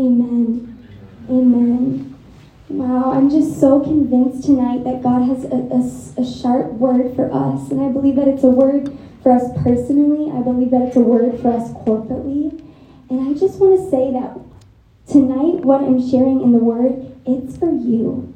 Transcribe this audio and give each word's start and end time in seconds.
Amen. 0.00 0.88
Amen. 1.28 2.18
Wow, 2.70 3.12
I'm 3.12 3.28
just 3.28 3.60
so 3.60 3.80
convinced 3.80 4.46
tonight 4.46 4.82
that 4.84 5.02
God 5.02 5.28
has 5.28 5.44
a, 5.44 5.58
a, 5.68 6.22
a, 6.22 6.24
sharp 6.24 6.72
word 6.72 7.14
for 7.14 7.30
us. 7.30 7.70
And 7.70 7.82
I 7.82 7.92
believe 7.92 8.16
that 8.16 8.26
it's 8.26 8.42
a 8.42 8.48
word 8.48 8.96
for 9.22 9.30
us 9.30 9.42
personally. 9.62 10.32
I 10.32 10.40
believe 10.40 10.70
that 10.70 10.80
it's 10.88 10.96
a 10.96 11.00
word 11.00 11.38
for 11.42 11.52
us 11.52 11.70
corporately. 11.84 12.58
And 13.10 13.28
I 13.28 13.38
just 13.38 13.58
want 13.58 13.78
to 13.78 13.90
say 13.90 14.10
that 14.12 14.38
tonight, 15.06 15.66
what 15.66 15.82
I'm 15.82 16.00
sharing 16.00 16.40
in 16.40 16.52
the 16.52 16.58
word, 16.58 17.14
it's 17.26 17.58
for 17.58 17.70
you. 17.70 18.32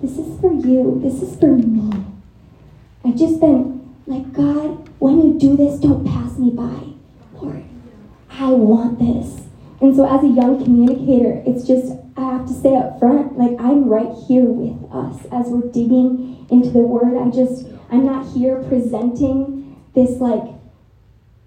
This 0.00 0.16
is 0.16 0.40
for 0.40 0.54
you. 0.54 0.98
This 1.02 1.20
is 1.20 1.38
for 1.38 1.52
me. 1.58 2.06
I've 3.04 3.18
just 3.18 3.38
been 3.38 3.94
like, 4.06 4.32
God, 4.32 4.88
when 4.98 5.20
you 5.20 5.38
do 5.38 5.58
this, 5.58 5.78
don't 5.78 6.06
pass 6.06 6.38
me 6.38 6.48
by. 6.48 6.94
Lord, 7.38 7.66
I 8.30 8.48
want 8.48 8.98
this. 8.98 9.47
And 9.80 9.94
so, 9.94 10.04
as 10.06 10.24
a 10.24 10.28
young 10.28 10.62
communicator, 10.62 11.42
it's 11.46 11.66
just, 11.66 11.92
I 12.16 12.32
have 12.32 12.46
to 12.48 12.52
say 12.52 12.74
up 12.74 12.98
front, 12.98 13.38
like, 13.38 13.60
I'm 13.60 13.88
right 13.88 14.12
here 14.26 14.44
with 14.44 14.90
us 14.92 15.24
as 15.30 15.46
we're 15.46 15.70
digging 15.70 16.46
into 16.50 16.70
the 16.70 16.80
word. 16.80 17.16
I 17.16 17.30
just, 17.30 17.66
I'm 17.90 18.04
not 18.04 18.26
here 18.34 18.62
presenting 18.64 19.80
this, 19.94 20.18
like, 20.20 20.58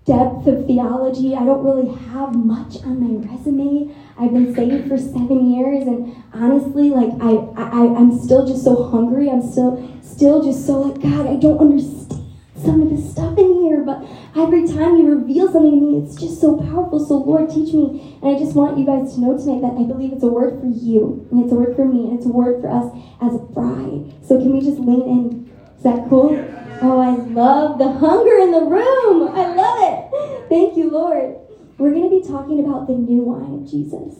depth 0.06 0.48
of 0.48 0.66
theology. 0.66 1.36
I 1.36 1.46
don't 1.46 1.64
really 1.64 1.94
have 2.10 2.36
much 2.36 2.78
on 2.84 3.00
my 3.00 3.30
resume. 3.30 3.94
I've 4.18 4.34
been 4.34 4.54
saved 4.56 4.88
for 4.88 4.98
seven 4.98 5.52
years, 5.52 5.86
and 5.88 6.16
honestly, 6.34 6.90
like 6.90 7.12
I, 7.22 7.36
I, 7.56 7.96
I'm 7.96 8.18
still 8.20 8.46
just 8.48 8.64
so 8.64 8.90
hungry. 8.90 9.30
I'm 9.30 9.42
still, 9.42 9.78
still 10.02 10.44
just 10.44 10.66
so 10.66 10.82
like 10.82 11.02
God. 11.02 11.28
I 11.28 11.36
don't 11.36 11.60
understand 11.60 12.21
some 12.64 12.82
of 12.82 12.90
this 12.90 13.12
stuff 13.12 13.38
in 13.38 13.62
here, 13.62 13.84
but 13.84 14.04
every 14.36 14.68
time 14.68 14.98
you 14.98 15.10
reveal 15.10 15.52
something 15.52 15.72
to 15.72 15.82
me, 15.82 16.04
it's 16.04 16.16
just 16.16 16.40
so 16.40 16.58
powerful. 16.58 17.04
So 17.04 17.16
Lord, 17.16 17.50
teach 17.50 17.74
me. 17.74 18.18
And 18.22 18.36
I 18.36 18.40
just 18.40 18.56
want 18.56 18.78
you 18.78 18.86
guys 18.86 19.16
to 19.16 19.22
know 19.22 19.38
tonight 19.38 19.62
that 19.62 19.74
I 19.80 19.84
believe 19.84 20.14
it's 20.14 20.24
a 20.24 20.28
word 20.28 20.60
for 20.60 20.68
you, 20.68 21.28
and 21.32 21.44
it's 21.44 21.52
a 21.52 21.56
word 21.56 21.76
for 21.76 21.86
me, 21.86 22.10
and 22.10 22.18
it's 22.18 22.26
a 22.26 22.32
word 22.32 22.62
for 22.62 22.70
us 22.70 22.94
as 23.22 23.36
a 23.36 23.44
bride. 23.52 24.14
So 24.24 24.38
can 24.38 24.54
we 24.54 24.62
just 24.62 24.80
lean 24.80 25.02
in? 25.02 25.52
Is 25.78 25.84
that 25.84 26.08
cool? 26.10 26.38
Oh, 26.84 27.00
I 27.00 27.16
love 27.34 27.80
the 27.80 27.92
hunger 27.92 28.38
in 28.38 28.52
the 28.52 28.62
room. 28.62 29.30
I 29.34 29.54
love 29.54 29.78
it. 29.82 30.50
Thank 30.50 30.78
you, 30.78 30.90
Lord. 30.90 31.38
We're 31.78 31.92
going 31.92 32.10
to 32.10 32.22
be 32.22 32.28
talking 32.28 32.60
about 32.60 32.86
the 32.86 32.94
new 32.94 33.24
wine 33.24 33.64
of 33.64 33.70
Jesus. 33.70 34.20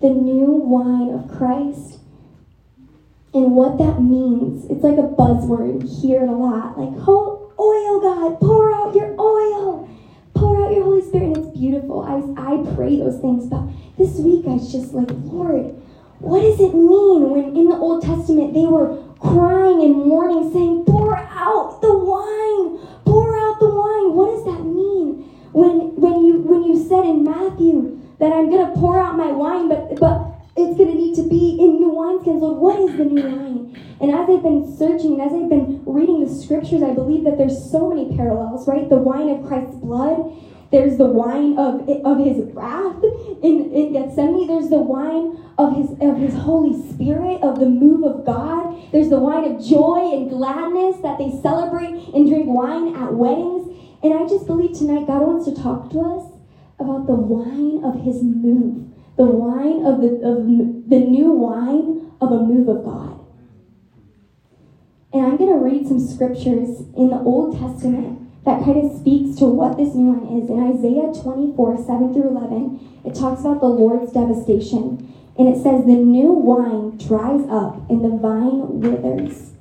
The 0.00 0.10
new 0.10 0.50
wine 0.50 1.10
of 1.14 1.30
Christ. 1.30 1.99
And 3.32 3.54
what 3.54 3.78
that 3.78 4.00
means. 4.02 4.66
It's 4.70 4.82
like 4.82 4.98
a 4.98 5.06
buzzword. 5.06 5.82
You 5.82 6.00
hear 6.02 6.22
it 6.22 6.28
a 6.28 6.32
lot. 6.32 6.78
Like, 6.78 6.96
oh, 7.06 7.52
oil, 7.58 8.00
God, 8.00 8.40
pour 8.40 8.72
out 8.74 8.94
your 8.94 9.14
oil. 9.20 9.88
Pour 10.34 10.64
out 10.64 10.72
your 10.74 10.84
Holy 10.84 11.02
Spirit. 11.02 11.26
And 11.26 11.36
it's 11.36 11.56
beautiful. 11.56 12.02
I, 12.02 12.18
I 12.40 12.74
pray 12.74 12.96
those 12.96 13.20
things. 13.20 13.46
But 13.46 13.62
this 13.96 14.18
week, 14.18 14.46
I 14.46 14.58
was 14.58 14.72
just 14.72 14.92
like, 14.92 15.08
Lord, 15.10 15.80
what 16.18 16.42
does 16.42 16.60
it 16.60 16.74
mean 16.74 17.30
when 17.30 17.56
in 17.56 17.68
the 17.68 17.76
Old 17.76 18.02
Testament 18.02 18.52
they 18.52 18.66
were 18.66 18.98
crying 19.20 19.80
and 19.82 19.96
mourning, 19.96 20.52
saying, 20.52 20.84
Pour 20.86 21.16
out 21.16 21.80
the 21.80 21.96
wine, 21.96 22.78
pour 23.04 23.36
out 23.36 23.60
the 23.60 23.68
wine. 23.68 24.14
What 24.14 24.34
does 24.34 24.44
that 24.44 24.64
mean? 24.64 25.28
When 25.52 25.96
when 25.96 26.24
you 26.24 26.40
when 26.40 26.64
you 26.64 26.76
said 26.88 27.04
in 27.04 27.24
Matthew 27.24 28.00
that 28.18 28.32
I'm 28.32 28.50
gonna 28.50 28.74
pour 28.74 29.00
out 29.00 29.16
my 29.16 29.32
wine, 29.32 29.68
but 29.68 29.98
but 29.98 30.29
it's 30.56 30.78
gonna 30.78 30.94
need 30.94 31.14
to 31.16 31.28
be 31.28 31.56
in 31.60 31.76
new 31.76 31.92
wineskins. 31.92 32.40
Lord, 32.40 32.58
what 32.58 32.80
is 32.80 32.96
the 32.96 33.04
new 33.04 33.22
wine? 33.22 33.96
And 34.00 34.10
as 34.10 34.28
I've 34.28 34.42
been 34.42 34.76
searching, 34.76 35.20
and 35.20 35.22
as 35.22 35.32
I've 35.32 35.48
been 35.48 35.82
reading 35.84 36.24
the 36.24 36.32
scriptures, 36.32 36.82
I 36.82 36.92
believe 36.92 37.24
that 37.24 37.38
there's 37.38 37.70
so 37.70 37.88
many 37.88 38.16
parallels, 38.16 38.66
right? 38.66 38.88
The 38.88 38.96
wine 38.96 39.28
of 39.28 39.46
Christ's 39.46 39.76
blood 39.76 40.32
there's 40.70 40.98
the 40.98 41.06
wine 41.06 41.58
of, 41.58 41.88
of 42.04 42.18
his 42.24 42.44
wrath 42.54 43.02
in, 43.42 43.72
in 43.74 43.92
Gethsemane. 43.92 44.46
There's 44.46 44.70
the 44.70 44.78
wine 44.78 45.36
of 45.58 45.74
his, 45.74 45.90
of 46.00 46.16
his 46.18 46.34
Holy 46.34 46.80
Spirit, 46.92 47.42
of 47.42 47.58
the 47.58 47.66
move 47.66 48.04
of 48.04 48.24
God. 48.24 48.78
There's 48.92 49.08
the 49.08 49.18
wine 49.18 49.44
of 49.44 49.64
joy 49.64 50.14
and 50.14 50.30
gladness 50.30 51.02
that 51.02 51.18
they 51.18 51.30
celebrate 51.42 52.14
and 52.14 52.28
drink 52.28 52.46
wine 52.46 52.94
at 52.94 53.14
weddings. 53.14 53.66
And 54.02 54.14
I 54.14 54.28
just 54.28 54.46
believe 54.46 54.78
tonight 54.78 55.08
God 55.08 55.22
wants 55.22 55.46
to 55.46 55.54
talk 55.60 55.90
to 55.90 56.00
us 56.02 56.32
about 56.78 57.08
the 57.08 57.18
wine 57.18 57.82
of 57.84 58.04
his 58.04 58.22
move, 58.22 58.86
the 59.20 59.26
wine 59.26 59.84
of 59.84 60.00
the, 60.00 60.16
of 60.24 60.46
the 60.88 60.98
new 60.98 61.30
wine 61.30 62.10
of 62.22 62.32
a 62.32 62.40
move 62.40 62.68
of 62.68 62.82
God. 62.82 63.20
And 65.12 65.26
I'm 65.26 65.36
going 65.36 65.52
to 65.52 65.60
read 65.60 65.86
some 65.86 66.00
scriptures 66.00 66.80
in 66.96 67.10
the 67.10 67.20
Old 67.20 67.60
Testament 67.60 68.16
that 68.46 68.64
kind 68.64 68.80
of 68.80 68.98
speaks 68.98 69.38
to 69.38 69.44
what 69.44 69.76
this 69.76 69.94
new 69.94 70.12
wine 70.12 70.40
is. 70.40 70.48
In 70.48 70.56
Isaiah 70.56 71.12
24, 71.12 71.84
7 71.84 72.14
through 72.14 72.30
11, 72.30 73.02
it 73.04 73.14
talks 73.14 73.42
about 73.42 73.60
the 73.60 73.68
Lord's 73.68 74.10
devastation. 74.10 75.12
And 75.36 75.48
it 75.48 75.60
says, 75.60 75.84
The 75.84 76.00
new 76.00 76.32
wine 76.32 76.96
dries 76.96 77.44
up 77.50 77.90
and 77.90 78.02
the 78.02 78.16
vine 78.16 78.80
withers. 78.80 79.52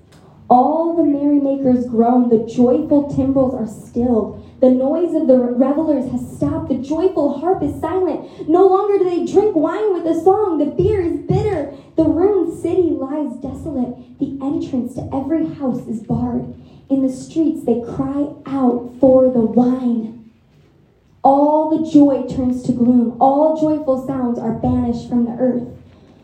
All 0.50 0.96
the 0.96 1.04
merrymakers 1.04 1.86
groan, 1.86 2.30
the 2.30 2.48
joyful 2.48 3.14
timbrels 3.14 3.54
are 3.54 3.68
stilled. 3.68 4.40
The 4.62 4.70
noise 4.70 5.16
of 5.16 5.28
the 5.28 5.38
revelers 5.38 6.12
has 6.12 6.36
stopped. 6.36 6.70
The 6.70 6.76
joyful 6.76 7.40
harp 7.40 7.64
is 7.64 7.80
silent. 7.80 8.50
No 8.50 8.68
longer 8.68 9.00
do 9.00 9.06
they 9.06 9.32
drink 9.32 9.56
wine 9.56 9.94
with 9.94 10.06
a 10.06 10.22
song. 10.22 10.58
The 10.58 10.66
beer 10.66 11.02
is 11.02 11.20
bitter. 11.20 11.74
The 11.96 12.04
ruined 12.04 12.62
city 12.62 12.90
lies 12.90 13.38
desolate. 13.38 14.20
The 14.20 14.38
entrance 14.42 14.96
to 14.96 15.10
every 15.14 15.48
house 15.56 15.88
is 15.88 16.04
barred. 16.04 16.54
In 16.90 17.06
the 17.06 17.14
streets, 17.14 17.64
they 17.66 17.82
cry 17.96 18.34
out 18.46 18.94
for 19.00 19.32
the 19.32 19.42
wine. 19.42 20.32
All 21.24 21.78
the 21.78 21.90
joy 21.90 22.28
turns 22.28 22.64
to 22.64 22.74
gloom. 22.74 23.16
All 23.22 23.60
joyful 23.62 24.06
sounds 24.06 24.40
are 24.40 24.54
banished 24.54 25.08
from 25.08 25.26
the 25.26 25.38
earth. 25.40 25.68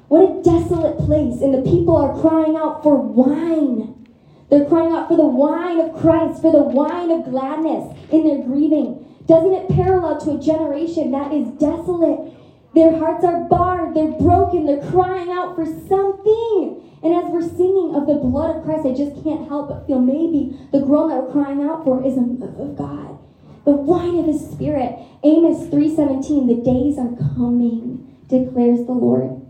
What 0.08 0.30
a 0.30 0.44
desolate 0.44 0.98
place, 1.00 1.42
and 1.42 1.54
the 1.54 1.70
people 1.70 1.96
are 1.96 2.20
crying 2.20 2.56
out 2.56 2.84
for 2.84 2.96
wine. 2.96 4.05
They're 4.50 4.66
crying 4.66 4.94
out 4.94 5.08
for 5.08 5.18
the 5.18 5.26
wine 5.26 5.80
of 5.80 6.00
Christ, 6.00 6.42
for 6.42 6.52
the 6.52 6.62
wine 6.62 7.12
of 7.12 7.26
gladness 7.26 7.98
in 8.12 8.28
their 8.28 8.44
grieving. 8.44 9.06
Doesn't 9.26 9.54
it 9.54 9.70
parallel 9.70 10.20
to 10.22 10.38
a 10.38 10.40
generation 10.40 11.12
that 11.12 11.34
is 11.34 11.48
desolate? 11.58 12.32
Their 12.76 12.98
hearts 12.98 13.24
are 13.26 13.48
barred, 13.50 13.96
they're 13.96 14.20
broken, 14.20 14.66
they're 14.66 14.92
crying 14.92 15.32
out 15.32 15.56
for 15.56 15.66
something. 15.66 16.82
And 17.02 17.14
as 17.14 17.32
we're 17.32 17.48
singing 17.48 17.96
of 17.96 18.06
the 18.06 18.16
blood 18.16 18.56
of 18.56 18.64
Christ, 18.64 18.86
I 18.86 18.94
just 18.94 19.24
can't 19.24 19.48
help 19.48 19.70
but 19.70 19.88
feel 19.88 20.00
maybe 20.00 20.58
the 20.72 20.82
groan 20.82 21.10
that 21.10 21.24
we're 21.24 21.32
crying 21.32 21.64
out 21.64 21.84
for 21.84 22.06
is 22.06 22.18
a 22.18 22.22
move 22.22 22.60
of 22.60 22.78
God. 22.78 23.18
The 23.64 23.72
wine 23.72 24.20
of 24.20 24.26
his 24.28 24.48
spirit. 24.52 25.00
Amos 25.24 25.68
3:17, 25.68 26.48
the 26.48 26.62
days 26.62 27.00
are 27.00 27.16
coming, 27.36 28.06
declares 28.28 28.86
the 28.86 28.94
Lord, 28.94 29.42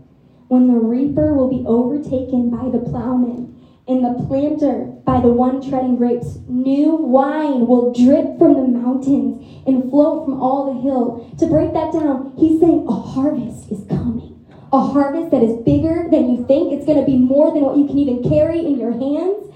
when 0.48 0.68
the 0.68 0.78
reaper 0.78 1.34
will 1.34 1.48
be 1.48 1.66
overtaken 1.66 2.48
by 2.48 2.70
the 2.70 2.78
plowman 2.78 3.55
and 3.88 4.04
the 4.04 4.26
planter 4.26 4.92
by 5.04 5.20
the 5.20 5.28
one 5.28 5.60
treading 5.62 5.96
grapes. 5.96 6.38
New 6.48 6.96
wine 6.96 7.66
will 7.66 7.92
drip 7.92 8.38
from 8.38 8.54
the 8.54 8.66
mountains 8.66 9.64
and 9.66 9.88
flow 9.90 10.24
from 10.24 10.40
all 10.40 10.74
the 10.74 10.80
hill. 10.80 11.34
To 11.38 11.46
break 11.46 11.72
that 11.72 11.92
down, 11.92 12.34
he's 12.36 12.60
saying 12.60 12.86
a 12.88 12.92
harvest 12.92 13.70
is 13.70 13.84
coming 13.88 14.36
a 14.72 14.80
harvest 14.80 15.30
that 15.30 15.42
is 15.42 15.56
bigger 15.64 16.08
than 16.10 16.30
you 16.30 16.44
think. 16.46 16.72
It's 16.72 16.86
going 16.86 16.98
to 16.98 17.06
be 17.06 17.16
more 17.16 17.52
than 17.52 17.62
what 17.62 17.76
you 17.76 17.86
can 17.86 17.98
even 17.98 18.22
carry 18.22 18.58
in 18.58 18.78
your 18.78 18.92
hands. 18.92 19.46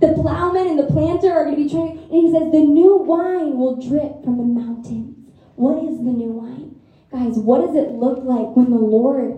The 0.00 0.14
plowman 0.14 0.68
and 0.68 0.78
the 0.78 0.86
planter 0.86 1.32
are 1.32 1.44
going 1.44 1.56
to 1.56 1.62
be 1.64 1.68
trying, 1.68 1.98
and 1.98 2.12
he 2.12 2.30
says, 2.30 2.52
the 2.52 2.62
new 2.62 2.96
wine 2.96 3.56
will 3.58 3.80
drip 3.80 4.22
from 4.22 4.38
the 4.38 4.44
mountains. 4.44 5.16
What 5.56 5.82
is 5.82 5.98
the 5.98 6.14
new 6.14 6.30
wine? 6.30 6.78
Guys, 7.10 7.38
what 7.38 7.66
does 7.66 7.74
it 7.74 7.98
look 7.98 8.22
like 8.22 8.54
when 8.54 8.70
the 8.70 8.78
Lord 8.78 9.37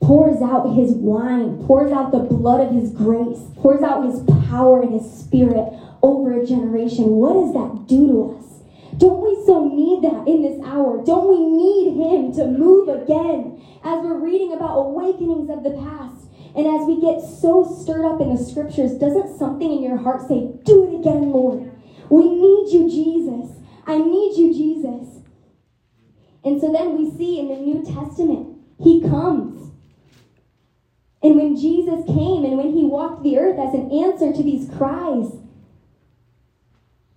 pours 0.00 0.42
out 0.42 0.74
his 0.74 0.92
wine, 0.92 1.64
pours 1.66 1.92
out 1.92 2.12
the 2.12 2.18
blood 2.18 2.60
of 2.60 2.74
his 2.74 2.90
grace, 2.90 3.40
pours 3.56 3.82
out 3.82 4.04
his 4.04 4.22
power 4.48 4.82
and 4.82 4.92
his 4.92 5.10
spirit 5.10 5.72
over 6.02 6.38
a 6.38 6.46
generation? 6.46 7.16
What 7.16 7.34
does 7.34 7.52
that 7.54 7.88
do 7.88 8.06
to 8.08 8.38
us? 8.38 8.44
Don't 8.98 9.24
we 9.24 9.34
so 9.46 9.66
need 9.66 10.02
that 10.02 10.28
in 10.28 10.42
this 10.42 10.60
hour? 10.64 11.02
Don't 11.04 11.28
we 11.28 11.40
need 11.40 11.96
him 11.96 12.32
to 12.34 12.46
move 12.46 12.88
again? 12.88 13.54
as 13.84 14.02
we're 14.02 14.18
reading 14.18 14.52
about 14.52 14.78
awakenings 14.78 15.50
of 15.50 15.62
the 15.62 15.70
past, 15.70 16.26
and 16.56 16.66
as 16.66 16.86
we 16.86 17.00
get 17.00 17.20
so 17.20 17.64
stirred 17.64 18.06
up 18.06 18.20
in 18.20 18.34
the 18.34 18.42
scriptures, 18.42 18.94
doesn't 18.94 19.38
something 19.38 19.70
in 19.70 19.82
your 19.82 19.98
heart 19.98 20.26
say, 20.26 20.50
Do 20.64 20.88
it 20.88 21.00
again, 21.00 21.30
Lord? 21.30 21.70
We 22.08 22.28
need 22.28 22.72
you, 22.72 22.88
Jesus. 22.88 23.58
I 23.86 23.98
need 23.98 24.36
you, 24.38 24.54
Jesus. 24.54 25.20
And 26.44 26.60
so 26.60 26.72
then 26.72 26.96
we 26.96 27.10
see 27.16 27.38
in 27.38 27.48
the 27.48 27.56
New 27.56 27.82
Testament, 27.84 28.56
he 28.82 29.02
comes. 29.02 29.72
And 31.24 31.36
when 31.36 31.56
Jesus 31.56 32.04
came 32.04 32.44
and 32.44 32.58
when 32.58 32.74
he 32.74 32.84
walked 32.84 33.22
the 33.22 33.38
earth 33.38 33.58
as 33.58 33.72
an 33.72 33.90
answer 33.90 34.30
to 34.30 34.42
these 34.42 34.68
cries, 34.76 35.32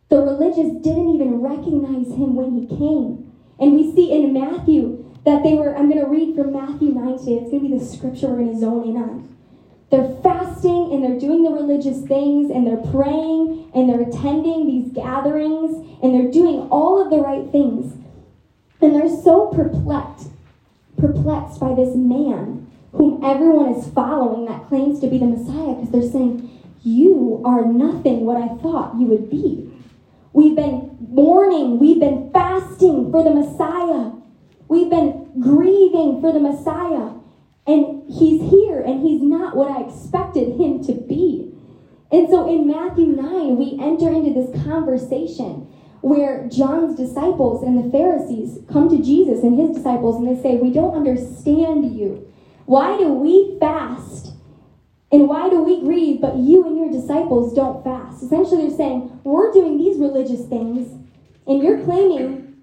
the 0.08 0.22
religious 0.22 0.72
didn't 0.82 1.14
even 1.14 1.42
recognize 1.42 2.08
him 2.16 2.34
when 2.34 2.56
he 2.56 2.68
came. 2.68 3.36
And 3.60 3.76
we 3.76 3.92
see 3.94 4.14
in 4.14 4.32
Matthew 4.32 5.04
that 5.26 5.44
they 5.44 5.56
were, 5.56 5.76
I'm 5.76 5.92
going 5.92 6.00
to 6.00 6.10
read 6.10 6.38
from 6.38 6.54
Matthew 6.54 6.94
9 6.94 7.20
today. 7.20 7.34
It's 7.34 7.52
going 7.52 7.64
to 7.64 7.68
be 7.68 7.78
the 7.78 7.84
scripture 7.84 8.28
we're 8.28 8.46
going 8.46 8.54
to 8.54 8.60
zone 8.62 8.88
in 8.88 8.96
on. 8.96 9.36
They're 9.92 10.16
fasting 10.24 10.94
and 10.94 11.04
they're 11.04 11.20
doing 11.20 11.44
the 11.44 11.52
religious 11.52 12.08
things 12.08 12.50
and 12.50 12.66
they're 12.66 12.92
praying 12.94 13.72
and 13.76 13.90
they're 13.90 14.08
attending 14.08 14.68
these 14.68 14.90
gatherings 14.94 15.84
and 16.02 16.16
they're 16.16 16.32
doing 16.32 16.70
all 16.72 17.04
of 17.04 17.10
the 17.10 17.20
right 17.20 17.52
things. 17.52 17.94
And 18.80 18.96
they're 18.96 19.10
so 19.10 19.48
perplexed, 19.48 20.30
perplexed 20.96 21.60
by 21.60 21.76
this 21.76 21.94
man 21.94 22.67
whom 22.94 23.24
everyone 23.24 23.74
is 23.74 23.88
following 23.94 24.46
that 24.46 24.68
claims 24.68 25.00
to 25.00 25.08
be 25.08 25.18
the 25.18 25.26
Messiah 25.26 25.76
because 25.76 25.92
they're 25.92 26.12
saying, 26.12 26.50
You 26.84 27.42
are 27.46 27.66
nothing 27.66 28.26
what 28.26 28.38
I 28.38 28.48
thought 28.62 29.00
you 29.00 29.08
would 29.08 29.30
be. 29.30 29.72
We've 30.34 30.56
been 30.56 30.98
mourning, 31.00 31.80
we've 31.80 32.00
been 32.00 32.32
fasting 32.32 33.12
for 33.12 33.24
the 33.24 33.34
Messiah, 33.34 34.12
we've 34.68 34.90
been 34.90 35.32
grieving 35.40 36.22
for 36.22 36.32
the 36.32 36.40
Messiah. 36.40 37.14
And 37.66 38.10
he's 38.10 38.50
here 38.50 38.80
and 38.80 39.02
he's 39.02 39.22
not 39.22 39.58
what 39.58 39.70
I 39.70 39.82
expected 39.84 40.58
him 40.58 40.82
to 40.86 40.94
be. 40.94 41.52
And 42.12 42.30
so 42.30 42.50
in 42.50 42.66
Matthew 42.66 43.08
9, 43.08 43.58
we 43.58 43.78
enter 43.82 44.10
into 44.10 44.34
this 44.34 44.64
conversation 44.64 45.68
where 46.02 46.48
John's 46.48 46.96
disciples 46.96 47.64
and 47.64 47.84
the 47.84 47.92
Pharisees 47.92 48.60
come 48.72 48.88
to 48.90 49.04
Jesus 49.04 49.44
and 49.44 49.60
his 49.60 49.76
disciples 49.76 50.16
and 50.16 50.28
they 50.28 50.42
say, 50.42 50.56
We 50.56 50.72
don't 50.72 50.96
understand 50.96 51.98
you. 51.98 52.32
Why 52.68 52.98
do 52.98 53.12
we 53.12 53.58
fast? 53.60 54.34
And 55.12 55.28
why 55.28 55.50
do 55.50 55.64
we 55.64 55.82
grieve, 55.82 56.22
but 56.22 56.36
you 56.36 56.68
and 56.68 56.78
your 56.78 56.92
disciples 56.92 57.54
don't 57.56 57.84
fast? 57.84 58.22
Essentially, 58.22 58.68
they're 58.68 58.78
saying, 58.78 59.20
We're 59.24 59.52
doing 59.52 59.78
these 59.78 59.98
religious 59.98 60.46
things, 60.46 60.92
and 61.48 61.64
you're 61.64 61.84
claiming 61.84 62.62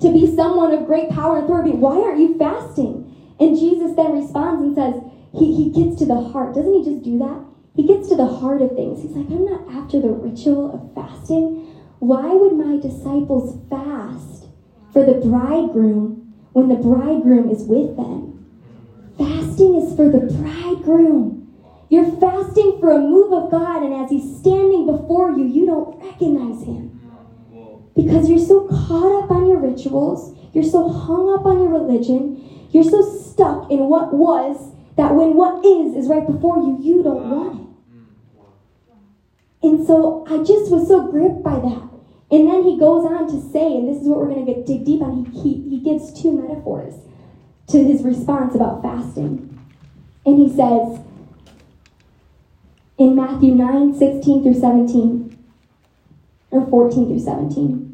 to 0.00 0.12
be 0.12 0.34
someone 0.36 0.72
of 0.72 0.86
great 0.86 1.10
power 1.10 1.36
and 1.36 1.44
authority. 1.44 1.72
Why 1.72 1.96
aren't 1.96 2.20
you 2.20 2.38
fasting? 2.38 3.34
And 3.40 3.58
Jesus 3.58 3.96
then 3.96 4.12
responds 4.12 4.62
and 4.62 4.74
says, 4.76 5.02
he, 5.32 5.54
he 5.54 5.70
gets 5.70 5.98
to 5.98 6.06
the 6.06 6.20
heart. 6.20 6.54
Doesn't 6.54 6.72
he 6.72 6.84
just 6.84 7.04
do 7.04 7.18
that? 7.18 7.44
He 7.74 7.86
gets 7.86 8.08
to 8.08 8.16
the 8.16 8.26
heart 8.26 8.62
of 8.62 8.74
things. 8.74 9.02
He's 9.02 9.12
like, 9.12 9.26
I'm 9.26 9.44
not 9.44 9.68
after 9.68 10.00
the 10.00 10.08
ritual 10.08 10.72
of 10.72 10.94
fasting. 10.94 11.74
Why 11.98 12.32
would 12.32 12.54
my 12.54 12.80
disciples 12.80 13.60
fast 13.68 14.46
for 14.92 15.04
the 15.04 15.20
bridegroom 15.20 16.34
when 16.52 16.68
the 16.68 16.76
bridegroom 16.76 17.50
is 17.50 17.64
with 17.64 17.96
them? 17.96 18.35
Fasting 19.56 19.76
is 19.76 19.96
for 19.96 20.10
the 20.10 20.18
bridegroom. 20.18 21.54
You're 21.88 22.12
fasting 22.20 22.76
for 22.78 22.90
a 22.90 23.00
move 23.00 23.32
of 23.32 23.50
God, 23.50 23.82
and 23.82 23.94
as 23.94 24.10
He's 24.10 24.38
standing 24.38 24.84
before 24.84 25.30
you, 25.30 25.46
you 25.46 25.64
don't 25.64 25.98
recognize 25.98 26.62
Him. 26.64 27.00
Because 27.94 28.28
you're 28.28 28.38
so 28.38 28.68
caught 28.68 29.24
up 29.24 29.30
on 29.30 29.48
your 29.48 29.58
rituals, 29.58 30.36
you're 30.52 30.62
so 30.62 30.90
hung 30.90 31.32
up 31.32 31.46
on 31.46 31.62
your 31.62 31.70
religion, 31.70 32.68
you're 32.70 32.84
so 32.84 33.00
stuck 33.00 33.70
in 33.70 33.88
what 33.88 34.12
was 34.12 34.74
that 34.98 35.14
when 35.14 35.34
what 35.34 35.64
is 35.64 35.96
is 35.96 36.06
right 36.06 36.26
before 36.26 36.58
you, 36.58 36.76
you 36.82 37.02
don't 37.02 37.30
want 37.30 37.60
it. 37.60 37.66
And 39.62 39.86
so 39.86 40.26
I 40.28 40.36
just 40.44 40.70
was 40.70 40.86
so 40.86 41.10
gripped 41.10 41.42
by 41.42 41.58
that. 41.60 41.88
And 42.30 42.46
then 42.46 42.62
he 42.62 42.78
goes 42.78 43.06
on 43.06 43.26
to 43.28 43.52
say, 43.52 43.64
and 43.64 43.88
this 43.88 44.02
is 44.02 44.08
what 44.08 44.18
we're 44.18 44.34
going 44.34 44.44
to 44.44 44.52
get 44.52 44.66
dig 44.66 44.84
deep 44.84 45.00
on, 45.00 45.24
he, 45.24 45.40
he, 45.40 45.70
he 45.70 45.80
gives 45.80 46.12
two 46.12 46.32
metaphors 46.32 47.05
to 47.68 47.84
his 47.84 48.02
response 48.02 48.54
about 48.54 48.82
fasting. 48.82 49.58
And 50.24 50.38
he 50.38 50.48
says 50.48 51.00
in 52.98 53.14
Matthew 53.14 53.54
9, 53.54 53.94
16 53.94 54.42
through 54.42 54.60
17, 54.60 55.38
or 56.50 56.66
14 56.66 57.06
through 57.08 57.20
17, 57.20 57.86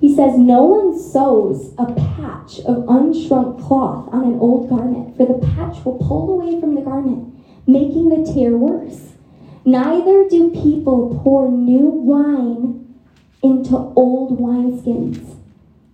he 0.00 0.14
says, 0.14 0.38
No 0.38 0.64
one 0.64 0.98
sews 0.98 1.74
a 1.76 1.86
patch 1.86 2.60
of 2.60 2.86
unshrunk 2.86 3.66
cloth 3.66 4.08
on 4.12 4.24
an 4.24 4.38
old 4.38 4.68
garment, 4.68 5.16
for 5.16 5.26
the 5.26 5.44
patch 5.54 5.84
will 5.84 5.98
pull 5.98 6.40
away 6.40 6.60
from 6.60 6.74
the 6.74 6.82
garment, 6.82 7.34
making 7.66 8.08
the 8.08 8.32
tear 8.32 8.56
worse. 8.56 9.12
Neither 9.64 10.28
do 10.28 10.50
people 10.50 11.20
pour 11.22 11.50
new 11.50 11.88
wine 11.88 12.94
into 13.42 13.76
old 13.76 14.38
wineskins. 14.38 15.37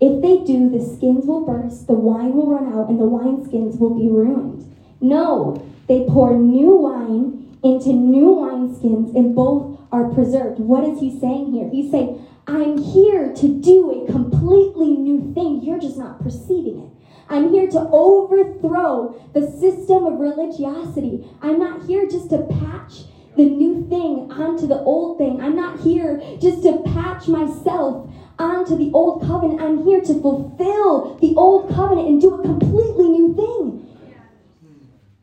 If 0.05 0.21
they 0.21 0.45
do, 0.45 0.69
the 0.69 0.85
skins 0.85 1.25
will 1.25 1.47
burst, 1.47 1.87
the 1.87 1.95
wine 1.95 2.35
will 2.35 2.51
run 2.51 2.71
out, 2.75 2.91
and 2.91 3.01
the 3.01 3.09
wineskins 3.09 3.79
will 3.79 3.99
be 3.99 4.11
ruined. 4.11 4.71
No, 5.01 5.67
they 5.89 6.05
pour 6.05 6.37
new 6.37 6.77
wine 6.77 7.57
into 7.63 7.95
new 7.95 8.27
wineskins, 8.37 9.17
and 9.17 9.35
both 9.35 9.81
are 9.91 10.13
preserved. 10.13 10.61
What 10.61 10.85
is 10.85 11.01
he 11.01 11.19
saying 11.19 11.53
here? 11.53 11.71
He's 11.71 11.91
saying, 11.91 12.23
I'm 12.47 12.77
here 12.77 13.33
to 13.33 13.49
do 13.49 14.05
a 14.05 14.13
completely 14.13 14.91
new 14.91 15.33
thing. 15.33 15.63
You're 15.63 15.81
just 15.81 15.97
not 15.97 16.23
perceiving 16.23 16.81
it. 16.81 16.91
I'm 17.31 17.49
here 17.51 17.71
to 17.71 17.89
overthrow 17.91 19.19
the 19.33 19.51
system 19.53 20.05
of 20.05 20.21
religiosity. 20.21 21.27
I'm 21.41 21.59
not 21.59 21.87
here 21.87 22.07
just 22.07 22.29
to 22.29 22.43
patch 22.43 23.05
the 23.37 23.47
new 23.47 23.89
thing 23.89 24.31
onto 24.31 24.67
the 24.67 24.81
old 24.81 25.17
thing. 25.17 25.41
I'm 25.41 25.57
not 25.57 25.81
here 25.81 26.21
just 26.43 26.63
to 26.65 26.83
patch 26.83 27.27
myself 27.27 28.11
onto 28.39 28.77
the 28.77 28.91
old 28.93 29.23
covenant. 29.23 29.61
I'm 29.61 29.85
here 29.85 30.01
to 30.01 30.21
fulfill 30.21 31.17
the 31.21 31.35
old 31.37 31.75
covenant 31.75 32.09
and 32.09 32.21
do 32.21 32.35
a 32.35 32.43
completely 32.43 33.09
new 33.09 33.35
thing. 33.35 33.81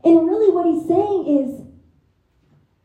And 0.04 0.28
really, 0.28 0.52
what 0.52 0.66
he's 0.66 0.88
saying 0.88 1.28
is 1.28 1.62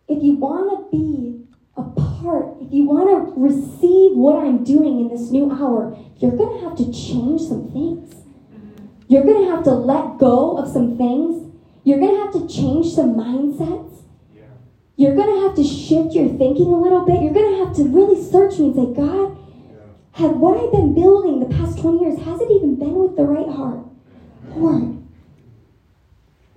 if 0.08 0.22
you 0.22 0.32
want 0.34 0.70
to 0.70 0.96
be 0.96 1.44
a 1.76 1.82
part, 1.82 2.56
if 2.60 2.72
you 2.72 2.84
want 2.84 3.08
to 3.08 3.40
receive 3.40 4.16
what 4.16 4.44
I'm 4.44 4.64
doing 4.64 5.00
in 5.00 5.08
this 5.08 5.30
new 5.30 5.50
hour, 5.50 5.96
you're 6.18 6.36
going 6.36 6.60
to 6.60 6.68
have 6.68 6.76
to 6.78 6.92
change 6.92 7.42
some 7.42 7.70
things. 7.72 8.14
You're 9.08 9.24
going 9.24 9.44
to 9.44 9.50
have 9.50 9.64
to 9.64 9.70
let 9.72 10.18
go 10.18 10.58
of 10.58 10.68
some 10.68 10.98
things. 10.98 11.52
You're 11.84 12.00
going 12.00 12.14
to 12.14 12.22
have 12.22 12.32
to 12.32 12.48
change 12.52 12.92
some 12.92 13.14
mindsets. 13.14 14.02
You're 14.96 15.14
going 15.14 15.28
to 15.28 15.46
have 15.46 15.54
to 15.56 15.64
shift 15.64 16.14
your 16.14 16.28
thinking 16.36 16.72
a 16.72 16.80
little 16.80 17.04
bit. 17.04 17.22
You're 17.22 17.34
going 17.34 17.52
to 17.52 17.64
have 17.64 17.76
to 17.76 17.84
really 17.84 18.20
search 18.20 18.58
me 18.58 18.66
and 18.66 18.74
say, 18.74 18.94
God, 18.94 19.36
have 20.16 20.36
what 20.36 20.56
I've 20.56 20.72
been 20.72 20.94
building 20.94 21.40
the 21.40 21.54
past 21.54 21.78
20 21.78 22.00
years, 22.00 22.18
has 22.24 22.40
it 22.40 22.50
even 22.50 22.76
been 22.76 22.94
with 22.94 23.16
the 23.16 23.24
right 23.24 23.48
heart? 23.48 23.80
Lord. 24.54 25.02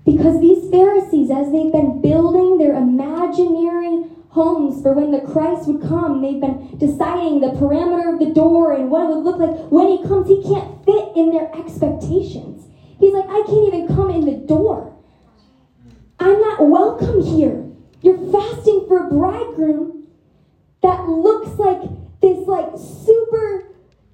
Because 0.05 0.39
these 0.39 0.69
Pharisees, 0.71 1.29
as 1.29 1.51
they've 1.51 1.71
been 1.71 2.01
building 2.01 2.57
their 2.57 2.75
imaginary 2.75 4.05
homes 4.29 4.81
for 4.81 4.93
when 4.93 5.11
the 5.11 5.21
Christ 5.21 5.67
would 5.67 5.81
come. 5.81 6.21
They've 6.21 6.39
been 6.39 6.77
deciding 6.77 7.41
the 7.41 7.57
parameter 7.57 8.13
of 8.13 8.19
the 8.19 8.33
door 8.33 8.73
and 8.73 8.89
what 8.89 9.03
it 9.03 9.15
would 9.15 9.23
look 9.23 9.39
like 9.39 9.71
when 9.71 9.87
he 9.87 10.03
comes. 10.03 10.27
He 10.27 10.41
can't 10.43 10.85
fit 10.85 11.15
in 11.15 11.31
their 11.31 11.53
expectations. 11.55 12.67
He's 12.99 13.13
like, 13.13 13.25
I 13.25 13.43
can't 13.47 13.73
even 13.73 13.87
come 13.87 14.09
in 14.09 14.25
the 14.25 14.37
door. 14.45 14.95
I'm 16.19 16.39
not 16.39 16.67
welcome 16.67 17.23
here. 17.23 17.65
You're 18.01 18.31
fasting 18.31 18.85
for 18.87 19.07
a 19.07 19.09
bridegroom 19.09 20.07
that 20.81 21.07
looks 21.07 21.57
like 21.57 21.81
this, 22.21 22.47
like 22.47 22.69
super, 22.77 23.69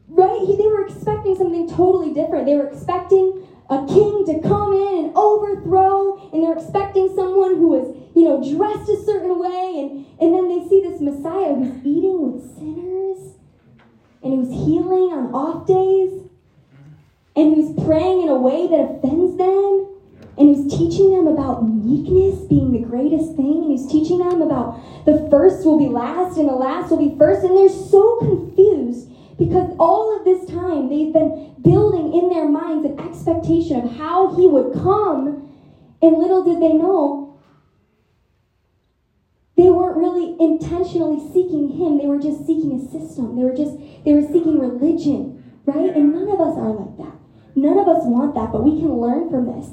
right? 0.08 0.46
They 0.58 0.68
were 0.68 0.86
expecting 0.86 1.36
something 1.36 1.70
totally 1.70 2.14
different. 2.14 2.46
They 2.46 2.56
were 2.56 2.68
expecting 2.68 3.48
a 3.70 3.86
king 3.88 4.26
to 4.28 4.40
come 4.48 4.74
in 4.74 5.06
and 5.06 5.16
overthrow, 5.16 6.30
and 6.32 6.44
they're 6.44 6.54
expecting 6.54 7.14
someone 7.16 7.56
who 7.56 7.70
was, 7.70 7.98
you 8.16 8.24
know, 8.24 8.38
dressed 8.38 8.90
a 8.90 9.04
certain 9.04 9.40
way, 9.40 9.80
and, 9.80 10.06
and 10.22 10.34
then 10.36 10.50
they 10.50 10.68
see 10.70 10.82
this 10.82 11.02
Messiah 11.02 11.56
who's 11.56 11.84
eating 11.84 12.32
with 12.32 12.44
sinners, 12.56 13.34
and 14.22 14.34
who's 14.34 14.54
healing 14.54 15.14
on 15.14 15.34
off 15.34 15.66
days, 15.66 16.30
and 17.36 17.56
who's 17.56 17.74
praying 17.86 18.22
in 18.22 18.30
a 18.30 18.38
way 18.38 18.68
that 18.68 18.80
offends 18.80 19.36
them, 19.38 19.95
and 20.38 20.54
he's 20.54 20.68
teaching 20.72 21.16
them 21.16 21.28
about 21.28 21.68
meekness 21.68 22.46
being 22.48 22.72
the 22.72 22.88
greatest 22.88 23.36
thing, 23.36 23.64
and 23.64 23.78
who's 23.78 23.88
teaching 23.88 24.20
them 24.20 24.42
about 24.42 25.06
the 25.06 25.28
first 25.30 25.66
will 25.66 25.78
be 25.78 25.88
last 25.88 26.38
and 26.38 26.50
the 26.50 26.54
last 26.54 26.90
will 26.90 26.98
be 26.98 27.18
first, 27.18 27.46
and 27.46 27.56
they're 27.56 27.70
so 27.70 28.18
confused 28.20 29.10
because 29.38 29.76
all 29.80 30.18
of 30.18 30.26
this 30.26 30.48
time 30.50 30.90
they've 30.90 31.14
been 31.14 31.56
building 31.62 32.14
in 32.14 32.30
their 32.30 32.48
minds 32.48 32.86
an 32.86 33.00
expectation 33.00 33.82
of 33.82 33.92
how 33.98 34.36
he 34.36 34.48
would 34.48 34.74
come, 34.74 35.50
and 36.02 36.18
little 36.18 36.44
did 36.44 36.62
they 36.62 36.74
know, 36.74 37.40
they 39.58 39.70
weren't 39.70 39.98
really 39.98 40.36
intentionally 40.40 41.20
seeking 41.32 41.70
him. 41.70 41.98
They 41.98 42.08
were 42.08 42.20
just 42.20 42.46
seeking 42.46 42.76
a 42.76 42.92
system. 42.92 43.38
They 43.38 43.44
were 43.44 43.56
just, 43.56 43.78
they 44.04 44.12
were 44.12 44.28
seeking 44.28 44.60
religion, 44.60 45.62
right? 45.66 45.96
And 45.96 46.14
none 46.14 46.28
of 46.28 46.42
us 46.42 46.58
are 46.58 46.72
like 46.72 46.98
that. 46.98 47.16
None 47.56 47.78
of 47.80 47.88
us 47.88 48.04
want 48.04 48.36
that, 48.36 48.52
but 48.52 48.66
we 48.66 48.80
can 48.80 49.00
learn 49.00 49.30
from 49.30 49.46
this. 49.48 49.70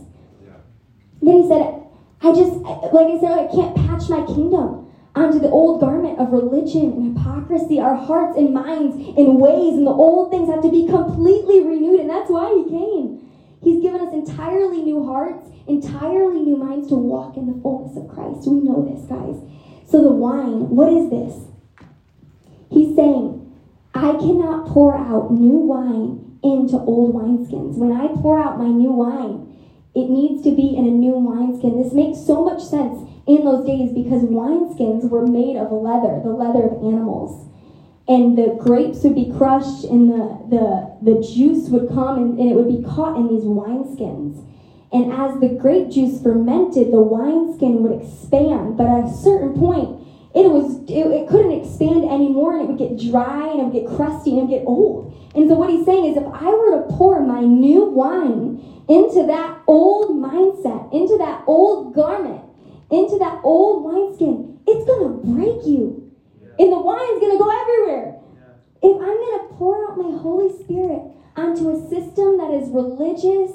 Then 1.22 1.42
he 1.42 1.48
said, 1.48 1.82
I 2.20 2.34
just, 2.34 2.52
like 2.92 3.06
I 3.06 3.18
said, 3.20 3.38
I 3.38 3.46
can't 3.50 3.74
patch 3.76 4.08
my 4.08 4.26
kingdom 4.26 4.90
onto 5.14 5.38
the 5.38 5.50
old 5.50 5.80
garment 5.80 6.18
of 6.18 6.32
religion 6.32 6.92
and 6.92 7.16
hypocrisy. 7.16 7.78
Our 7.78 7.94
hearts 7.94 8.36
and 8.36 8.52
minds 8.52 8.96
and 8.96 9.38
ways 9.38 9.74
and 9.74 9.86
the 9.86 9.92
old 9.92 10.30
things 10.30 10.48
have 10.48 10.62
to 10.62 10.70
be 10.70 10.86
completely 10.86 11.60
renewed, 11.60 12.00
and 12.00 12.10
that's 12.10 12.30
why 12.30 12.50
He 12.50 12.70
came. 12.70 13.22
He's 13.62 13.82
given 13.82 14.00
us 14.00 14.12
entirely 14.12 14.82
new 14.82 15.06
hearts, 15.06 15.48
entirely 15.68 16.40
new 16.40 16.56
minds 16.56 16.88
to 16.88 16.94
walk 16.96 17.36
in 17.36 17.46
the 17.46 17.60
fullness 17.62 17.96
of 17.96 18.08
Christ. 18.08 18.48
We 18.48 18.60
know 18.60 18.82
this, 18.82 19.06
guys. 19.06 19.38
So, 19.88 20.02
the 20.02 20.10
wine, 20.10 20.70
what 20.70 20.92
is 20.92 21.10
this? 21.10 21.46
He's 22.70 22.96
saying, 22.96 23.38
I 23.94 24.12
cannot 24.12 24.66
pour 24.66 24.96
out 24.96 25.30
new 25.30 25.58
wine 25.58 26.38
into 26.42 26.78
old 26.78 27.14
wineskins. 27.14 27.76
When 27.76 27.92
I 27.92 28.08
pour 28.08 28.42
out 28.42 28.58
my 28.58 28.66
new 28.66 28.90
wine, 28.90 29.51
it 29.94 30.08
needs 30.08 30.42
to 30.44 30.50
be 30.54 30.74
in 30.76 30.86
a 30.86 30.90
new 30.90 31.12
wineskin. 31.12 31.82
This 31.82 31.92
makes 31.92 32.24
so 32.26 32.44
much 32.44 32.62
sense 32.62 33.08
in 33.26 33.44
those 33.44 33.66
days 33.66 33.92
because 33.92 34.22
wineskins 34.22 35.08
were 35.08 35.26
made 35.26 35.56
of 35.56 35.70
leather, 35.70 36.20
the 36.24 36.32
leather 36.32 36.64
of 36.64 36.82
animals. 36.82 37.48
and 38.08 38.36
the 38.36 38.58
grapes 38.60 39.04
would 39.04 39.14
be 39.14 39.32
crushed 39.36 39.84
and 39.84 40.10
the, 40.10 40.38
the, 40.50 40.96
the 41.02 41.20
juice 41.22 41.68
would 41.68 41.88
come 41.88 42.18
and, 42.18 42.38
and 42.38 42.50
it 42.50 42.54
would 42.54 42.68
be 42.68 42.82
caught 42.82 43.16
in 43.16 43.28
these 43.28 43.44
wineskins. 43.44 44.44
And 44.92 45.12
as 45.12 45.40
the 45.40 45.48
grape 45.48 45.88
juice 45.90 46.20
fermented, 46.20 46.92
the 46.92 47.00
wineskin 47.00 47.82
would 47.82 48.02
expand, 48.02 48.76
but 48.76 48.86
at 48.86 49.04
a 49.06 49.16
certain 49.16 49.54
point, 49.54 50.00
it 50.34 50.50
was 50.50 50.80
it, 50.88 51.06
it, 51.12 51.28
couldn't 51.28 51.52
expand 51.52 52.04
anymore 52.04 52.56
and 52.56 52.62
it 52.62 52.68
would 52.68 52.78
get 52.78 53.10
dry 53.10 53.48
and 53.48 53.60
it 53.60 53.64
would 53.64 53.72
get 53.72 53.96
crusty 53.96 54.30
and 54.30 54.38
it 54.38 54.42
would 54.42 54.58
get 54.58 54.66
old. 54.66 55.12
And 55.34 55.48
so 55.48 55.54
what 55.54 55.70
he's 55.70 55.84
saying 55.86 56.06
is 56.06 56.16
if 56.16 56.24
I 56.24 56.50
were 56.50 56.82
to 56.82 56.96
pour 56.96 57.20
my 57.20 57.40
new 57.40 57.84
wine 57.84 58.71
into 58.88 59.26
that 59.26 59.62
old 59.66 60.16
mindset, 60.16 60.92
into 60.92 61.16
that 61.18 61.44
old 61.46 61.94
garment, 61.94 62.42
into 62.90 63.18
that 63.18 63.40
old 63.42 63.84
wineskin, 63.84 64.60
it's 64.66 64.84
gonna 64.86 65.16
break 65.18 65.66
you. 65.66 66.10
And 66.58 66.72
the 66.72 66.78
wine's 66.78 67.20
gonna 67.20 67.38
go 67.38 67.50
everywhere. 67.50 68.20
If 68.82 69.00
I'm 69.00 69.16
gonna 69.16 69.54
pour 69.54 69.90
out 69.90 69.96
my 69.96 70.18
Holy 70.18 70.52
Spirit 70.62 71.02
onto 71.36 71.70
a 71.70 71.88
system 71.88 72.38
that 72.38 72.50
is 72.50 72.68
religious 72.70 73.52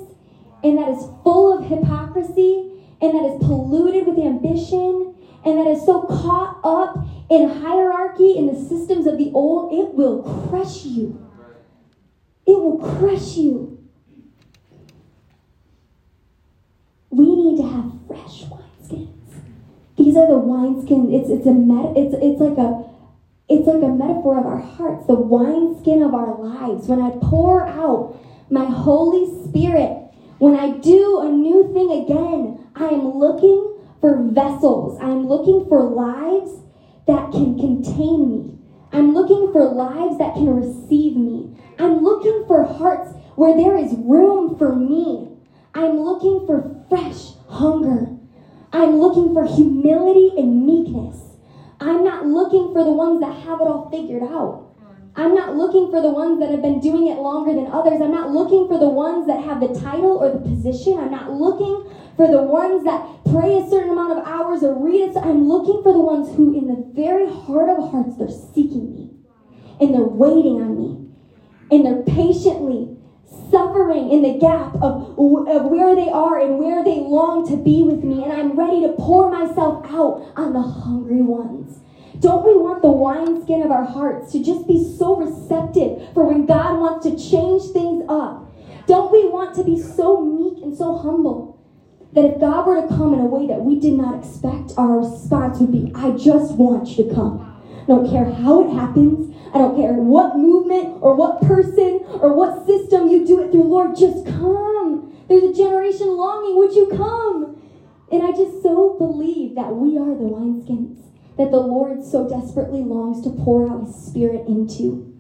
and 0.64 0.78
that 0.78 0.90
is 0.90 1.06
full 1.24 1.58
of 1.58 1.68
hypocrisy 1.68 2.72
and 3.02 3.14
that 3.14 3.26
is 3.26 3.46
polluted 3.46 4.08
with 4.08 4.18
ambition 4.18 5.14
and 5.46 5.58
that 5.60 5.68
is 5.68 5.86
so 5.86 6.02
caught 6.04 6.60
up 6.64 7.06
in 7.30 7.50
hierarchy 7.50 8.38
in 8.38 8.48
the 8.48 8.56
systems 8.56 9.06
of 9.06 9.18
the 9.18 9.32
old, 9.34 9.74
it 9.74 9.94
will 9.94 10.24
crush 10.50 10.86
you. 10.86 11.24
It 12.46 12.58
will 12.58 12.78
crush 12.78 13.36
you. 13.36 13.77
We 17.10 17.36
need 17.36 17.58
to 17.58 17.68
have 17.68 17.92
fresh 18.08 18.44
wineskins. 18.44 19.42
These 19.98 20.16
are 20.18 20.28
the 20.28 20.40
wineskins. 20.40 21.14
It's 21.14 21.30
it's 21.30 21.48
a 21.48 21.54
met, 21.54 21.96
it's 21.96 22.16
it's 22.22 22.42
like 22.42 22.58
a 22.58 22.84
it's 23.50 23.66
like 23.66 23.82
a 23.82 23.88
metaphor 23.88 24.38
of 24.40 24.46
our 24.46 24.60
hearts, 24.60 25.08
the 25.08 25.16
wineskin 25.16 26.04
of 26.04 26.14
our 26.14 26.38
lives. 26.38 26.88
When 26.88 27.02
I 27.02 27.12
pour 27.22 27.66
out 27.66 28.20
my 28.50 28.66
Holy 28.66 29.26
Spirit, 29.48 30.12
when 30.40 30.56
I 30.56 30.78
do 30.78 31.22
a 31.22 31.30
new 31.30 31.72
thing 31.74 32.04
again, 32.04 32.68
I 32.76 32.90
am 32.90 33.18
looking 33.18 33.80
for 34.02 34.22
vessels. 34.22 35.00
I'm 35.02 35.28
looking 35.28 35.66
for 35.70 35.82
lives 35.84 36.52
that 37.08 37.32
can 37.32 37.58
contain 37.58 38.30
me. 38.30 38.58
I'm 38.92 39.14
looking 39.14 39.52
for 39.54 39.64
lives 39.66 40.18
that 40.18 40.34
can 40.34 40.54
receive 40.54 41.16
me. 41.16 41.58
I'm 41.80 42.04
looking 42.04 42.44
for 42.48 42.64
hearts 42.64 43.14
where 43.36 43.56
there 43.56 43.78
is 43.78 43.94
room 43.98 44.58
for 44.58 44.76
me. 44.76 45.37
I'm 45.78 46.00
looking 46.00 46.48
for 46.48 46.74
fresh 46.90 47.38
hunger. 47.50 48.08
I'm 48.74 48.98
looking 48.98 49.32
for 49.32 49.46
humility 49.46 50.32
and 50.36 50.66
meekness. 50.66 51.38
I'm 51.80 52.04
not 52.04 52.26
looking 52.26 52.74
for 52.74 52.84
the 52.84 52.92
ones 52.92 53.22
that 53.22 53.46
have 53.46 53.62
it 53.62 53.68
all 53.70 53.88
figured 53.92 54.24
out. 54.24 54.74
I'm 55.16 55.36
not 55.36 55.56
looking 55.56 55.92
for 55.92 56.02
the 56.02 56.10
ones 56.10 56.40
that 56.40 56.50
have 56.50 56.64
been 56.64 56.80
doing 56.80 57.06
it 57.06 57.22
longer 57.22 57.54
than 57.54 57.68
others. 57.68 58.02
I'm 58.02 58.10
not 58.10 58.32
looking 58.32 58.68
for 58.68 58.80
the 58.80 58.90
ones 58.90 59.28
that 59.28 59.44
have 59.46 59.62
the 59.62 59.80
title 59.80 60.18
or 60.18 60.34
the 60.34 60.40
position. 60.40 60.98
I'm 60.98 61.12
not 61.12 61.34
looking 61.34 61.86
for 62.16 62.26
the 62.26 62.42
ones 62.42 62.84
that 62.86 63.06
pray 63.30 63.62
a 63.62 63.70
certain 63.70 63.92
amount 63.92 64.18
of 64.18 64.26
hours 64.26 64.64
or 64.64 64.74
read 64.74 65.02
it. 65.02 65.16
I'm 65.16 65.48
looking 65.48 65.84
for 65.84 65.94
the 65.94 66.02
ones 66.02 66.36
who, 66.36 66.58
in 66.58 66.66
the 66.66 66.90
very 66.98 67.30
heart 67.30 67.70
of 67.70 67.92
hearts, 67.92 68.18
they're 68.18 68.34
seeking 68.34 68.94
me 68.98 69.14
and 69.80 69.94
they're 69.94 70.02
waiting 70.02 70.58
on 70.58 70.74
me 70.74 71.06
and 71.70 71.86
they're 71.86 72.02
patiently 72.02 72.97
suffering 73.58 74.12
in 74.12 74.22
the 74.22 74.38
gap 74.38 74.76
of, 74.76 75.18
of 75.18 75.66
where 75.66 75.96
they 75.96 76.10
are 76.10 76.40
and 76.40 76.60
where 76.60 76.84
they 76.84 77.00
long 77.00 77.48
to 77.50 77.58
be 77.58 77.82
with 77.82 78.04
me. 78.04 78.24
And 78.24 78.32
I'm 78.32 78.56
ready 78.56 78.82
to 78.82 78.94
pour 78.94 79.32
myself 79.32 79.84
out 79.86 80.32
on 80.36 80.54
the 80.54 80.62
hungry 80.62 81.24
ones. 81.24 81.80
Don't 82.20 82.46
we 82.46 82.56
want 82.56 82.84
the 82.84 82.92
wineskin 82.92 83.64
of 83.64 83.72
our 83.72 83.84
hearts 83.84 84.32
to 84.34 84.44
just 84.44 84.68
be 84.68 84.78
so 84.98 85.16
receptive 85.16 86.14
for 86.14 86.26
when 86.26 86.46
God 86.46 86.80
wants 86.80 87.06
to 87.06 87.18
change 87.18 87.74
things 87.74 88.06
up? 88.08 88.46
Don't 88.86 89.12
we 89.12 89.28
want 89.28 89.56
to 89.56 89.64
be 89.64 89.82
so 89.82 90.22
meek 90.22 90.64
and 90.64 90.78
so 90.78 90.96
humble 90.96 91.60
that 92.14 92.26
if 92.26 92.40
God 92.40 92.68
were 92.68 92.82
to 92.82 92.88
come 92.88 93.14
in 93.14 93.20
a 93.20 93.26
way 93.26 93.48
that 93.48 93.62
we 93.62 93.80
did 93.80 93.94
not 93.94 94.24
expect, 94.24 94.74
our 94.78 95.00
response 95.00 95.60
would 95.60 95.72
be, 95.72 95.92
I 95.96 96.12
just 96.12 96.54
want 96.54 96.90
you 96.90 97.10
to 97.10 97.14
come. 97.14 97.57
I 97.88 97.92
don't 97.92 98.10
care 98.10 98.26
how 98.26 98.68
it 98.68 98.74
happens. 98.74 99.34
I 99.54 99.60
don't 99.60 99.78
care 99.78 99.94
what 99.94 100.36
movement 100.36 100.98
or 101.00 101.16
what 101.16 101.42
person 101.42 102.02
or 102.20 102.34
what 102.34 102.66
system 102.66 103.08
you 103.08 103.26
do 103.26 103.42
it 103.42 103.52
through. 103.52 103.64
Lord, 103.64 103.96
just 103.96 104.26
come. 104.26 105.16
There's 105.30 105.44
a 105.44 105.54
generation 105.54 106.18
longing. 106.18 106.58
Would 106.58 106.76
you 106.76 106.88
come? 106.88 107.62
And 108.12 108.24
I 108.24 108.32
just 108.32 108.62
so 108.62 108.96
believe 108.98 109.56
that 109.56 109.74
we 109.74 109.98
are 109.98 110.16
the 110.16 110.28
wineskins 110.28 110.98
that 111.38 111.52
the 111.52 111.60
Lord 111.60 112.04
so 112.04 112.28
desperately 112.28 112.82
longs 112.82 113.24
to 113.24 113.30
pour 113.30 113.70
out 113.70 113.86
his 113.86 113.96
spirit 113.96 114.48
into. 114.48 115.14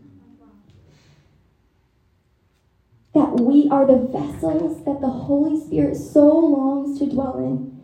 That 3.13 3.39
we 3.39 3.69
are 3.69 3.85
the 3.85 4.09
vessels 4.11 4.83
that 4.83 4.99
the 4.99 5.07
Holy 5.07 5.59
Spirit 5.59 5.95
so 5.95 6.27
longs 6.27 6.99
to 6.99 7.05
dwell 7.05 7.37
in. 7.37 7.81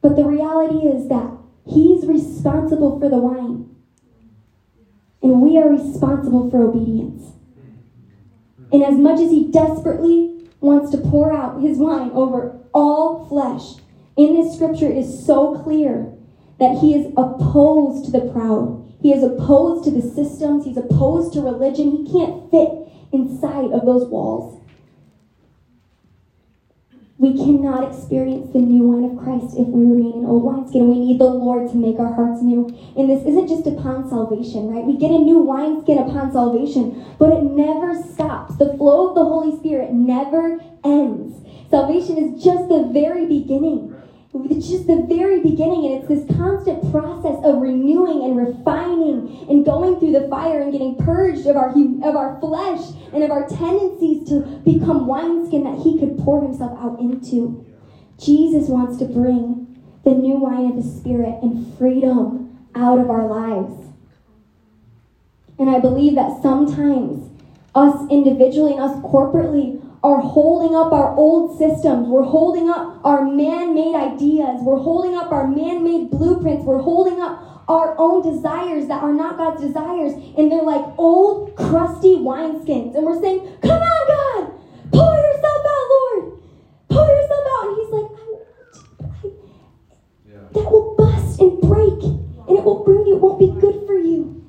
But 0.00 0.16
the 0.16 0.24
reality 0.24 0.86
is 0.86 1.08
that 1.08 1.41
he's 1.66 2.06
responsible 2.06 2.98
for 2.98 3.08
the 3.08 3.18
wine, 3.18 3.74
and 5.22 5.40
we 5.40 5.58
are 5.58 5.68
responsible 5.68 6.50
for 6.50 6.68
obedience. 6.68 7.32
And 8.72 8.82
as 8.82 8.96
much 8.96 9.20
as 9.20 9.30
he 9.30 9.50
desperately 9.50 10.48
wants 10.60 10.90
to 10.92 10.98
pour 10.98 11.32
out 11.32 11.60
his 11.60 11.78
wine 11.78 12.10
over 12.12 12.58
all 12.72 13.26
flesh, 13.28 13.82
in 14.16 14.34
this 14.34 14.54
scripture 14.54 14.90
is 14.90 15.24
so 15.24 15.62
clear 15.62 16.12
that 16.58 16.78
he 16.78 16.94
is 16.94 17.12
opposed 17.16 18.04
to 18.06 18.10
the 18.12 18.30
proud. 18.32 18.94
He 19.00 19.12
is 19.12 19.22
opposed 19.22 19.84
to 19.84 19.90
the 19.90 20.00
systems. 20.00 20.64
He's 20.64 20.76
opposed 20.76 21.32
to 21.32 21.40
religion. 21.40 21.90
He 21.90 22.12
can't 22.12 22.50
fit 22.50 22.70
inside 23.12 23.72
of 23.72 23.84
those 23.84 24.08
walls. 24.08 24.61
We 27.22 27.34
cannot 27.34 27.86
experience 27.86 28.52
the 28.52 28.58
new 28.58 28.82
wine 28.82 29.04
of 29.04 29.22
Christ 29.22 29.54
if 29.56 29.68
we 29.68 29.86
remain 29.86 30.10
in 30.10 30.26
old 30.26 30.42
wineskin. 30.42 30.90
We 30.90 30.98
need 30.98 31.20
the 31.20 31.30
Lord 31.30 31.70
to 31.70 31.76
make 31.76 32.00
our 32.00 32.12
hearts 32.12 32.42
new. 32.42 32.66
And 32.98 33.08
this 33.08 33.22
isn't 33.22 33.46
just 33.46 33.64
upon 33.64 34.10
salvation, 34.10 34.66
right? 34.66 34.82
We 34.84 34.98
get 34.98 35.12
a 35.12 35.22
new 35.22 35.38
wineskin 35.38 35.98
upon 35.98 36.32
salvation, 36.32 37.06
but 37.20 37.30
it 37.30 37.44
never 37.44 37.94
stops. 37.94 38.56
The 38.56 38.74
flow 38.74 39.10
of 39.10 39.14
the 39.14 39.22
Holy 39.22 39.56
Spirit 39.56 39.92
never 39.92 40.58
ends. 40.82 41.38
Salvation 41.70 42.18
is 42.18 42.42
just 42.42 42.66
the 42.68 42.90
very 42.92 43.24
beginning. 43.26 43.91
It's 44.34 44.68
just 44.68 44.86
the 44.86 45.04
very 45.06 45.42
beginning, 45.42 45.84
and 45.84 45.94
it's 45.98 46.08
this 46.08 46.38
constant 46.38 46.90
process 46.90 47.36
of 47.44 47.60
renewing 47.60 48.24
and 48.24 48.36
refining 48.36 49.46
and 49.50 49.64
going 49.64 49.98
through 49.98 50.12
the 50.12 50.26
fire 50.28 50.62
and 50.62 50.72
getting 50.72 50.96
purged 50.96 51.46
of 51.46 51.56
our 51.56 51.68
of 51.68 52.16
our 52.16 52.40
flesh 52.40 52.80
and 53.12 53.22
of 53.22 53.30
our 53.30 53.46
tendencies 53.46 54.26
to 54.30 54.40
become 54.64 55.06
wineskin 55.06 55.64
that 55.64 55.78
He 55.82 55.98
could 55.98 56.16
pour 56.18 56.42
Himself 56.42 56.72
out 56.78 56.98
into. 56.98 57.66
Jesus 58.18 58.68
wants 58.68 58.96
to 58.98 59.04
bring 59.04 59.82
the 60.04 60.12
new 60.12 60.36
wine 60.36 60.70
of 60.70 60.76
the 60.76 60.82
Spirit 60.82 61.38
and 61.42 61.76
freedom 61.76 62.66
out 62.74 62.98
of 62.98 63.10
our 63.10 63.26
lives. 63.26 63.88
And 65.58 65.68
I 65.68 65.78
believe 65.78 66.14
that 66.14 66.40
sometimes 66.40 67.30
us 67.74 68.10
individually 68.10 68.72
and 68.72 68.80
us 68.80 68.96
corporately 69.02 69.81
are 70.02 70.20
holding 70.20 70.74
up 70.74 70.92
our 70.92 71.14
old 71.16 71.58
systems. 71.58 72.08
We're 72.08 72.24
holding 72.24 72.68
up 72.68 73.00
our 73.04 73.24
man 73.24 73.74
made 73.74 73.94
ideas. 73.94 74.60
We're 74.60 74.82
holding 74.82 75.14
up 75.14 75.30
our 75.30 75.46
man 75.46 75.84
made 75.84 76.10
blueprints. 76.10 76.64
We're 76.64 76.82
holding 76.82 77.20
up 77.20 77.64
our 77.68 77.94
own 77.98 78.22
desires 78.22 78.88
that 78.88 79.02
are 79.02 79.12
not 79.12 79.38
God's 79.38 79.62
desires. 79.62 80.14
And 80.36 80.50
they're 80.50 80.62
like 80.62 80.84
old, 80.98 81.54
crusty 81.54 82.16
wineskins. 82.16 82.96
And 82.96 83.06
we're 83.06 83.20
saying, 83.20 83.40
Come 83.62 83.78
on, 83.78 84.08
God, 84.08 84.52
pull 84.90 85.14
yourself 85.14 85.66
out, 85.70 85.86
Lord. 85.94 86.42
Pull 86.88 87.06
yourself 87.06 87.46
out. 87.54 87.68
And 87.68 87.76
He's 87.78 87.92
like, 87.92 88.10
I 88.10 88.24
won't. 88.26 88.48
I, 89.02 89.28
yeah. 90.28 90.48
That 90.52 90.70
will 90.70 90.96
bust 90.96 91.40
and 91.40 91.60
break. 91.60 92.02
And 92.02 92.58
it 92.58 92.64
will 92.64 92.82
bring 92.82 93.06
you, 93.06 93.16
it 93.16 93.20
won't 93.20 93.38
be 93.38 93.60
good 93.60 93.86
for 93.86 93.96
you. 93.96 94.41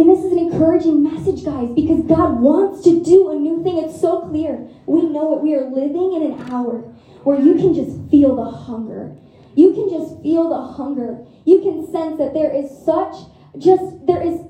And 0.00 0.08
this 0.08 0.24
is 0.24 0.32
an 0.32 0.38
encouraging 0.38 1.02
message, 1.02 1.44
guys, 1.44 1.68
because 1.74 2.00
God 2.06 2.40
wants 2.40 2.82
to 2.84 3.04
do 3.04 3.30
a 3.32 3.34
new 3.34 3.62
thing. 3.62 3.76
It's 3.84 4.00
so 4.00 4.22
clear. 4.22 4.66
We 4.86 5.02
know 5.02 5.36
it. 5.36 5.42
We 5.42 5.54
are 5.54 5.68
living 5.68 6.14
in 6.16 6.32
an 6.32 6.50
hour 6.50 6.78
where 7.22 7.38
you 7.38 7.56
can 7.56 7.74
just 7.74 8.10
feel 8.10 8.34
the 8.34 8.50
hunger. 8.50 9.14
You 9.54 9.74
can 9.74 9.90
just 9.90 10.22
feel 10.22 10.48
the 10.48 10.72
hunger. 10.72 11.18
You 11.44 11.60
can 11.60 11.84
sense 11.92 12.16
that 12.16 12.32
there 12.32 12.48
is 12.48 12.70
such, 12.82 13.12
just, 13.58 14.06
there 14.06 14.22
is, 14.22 14.40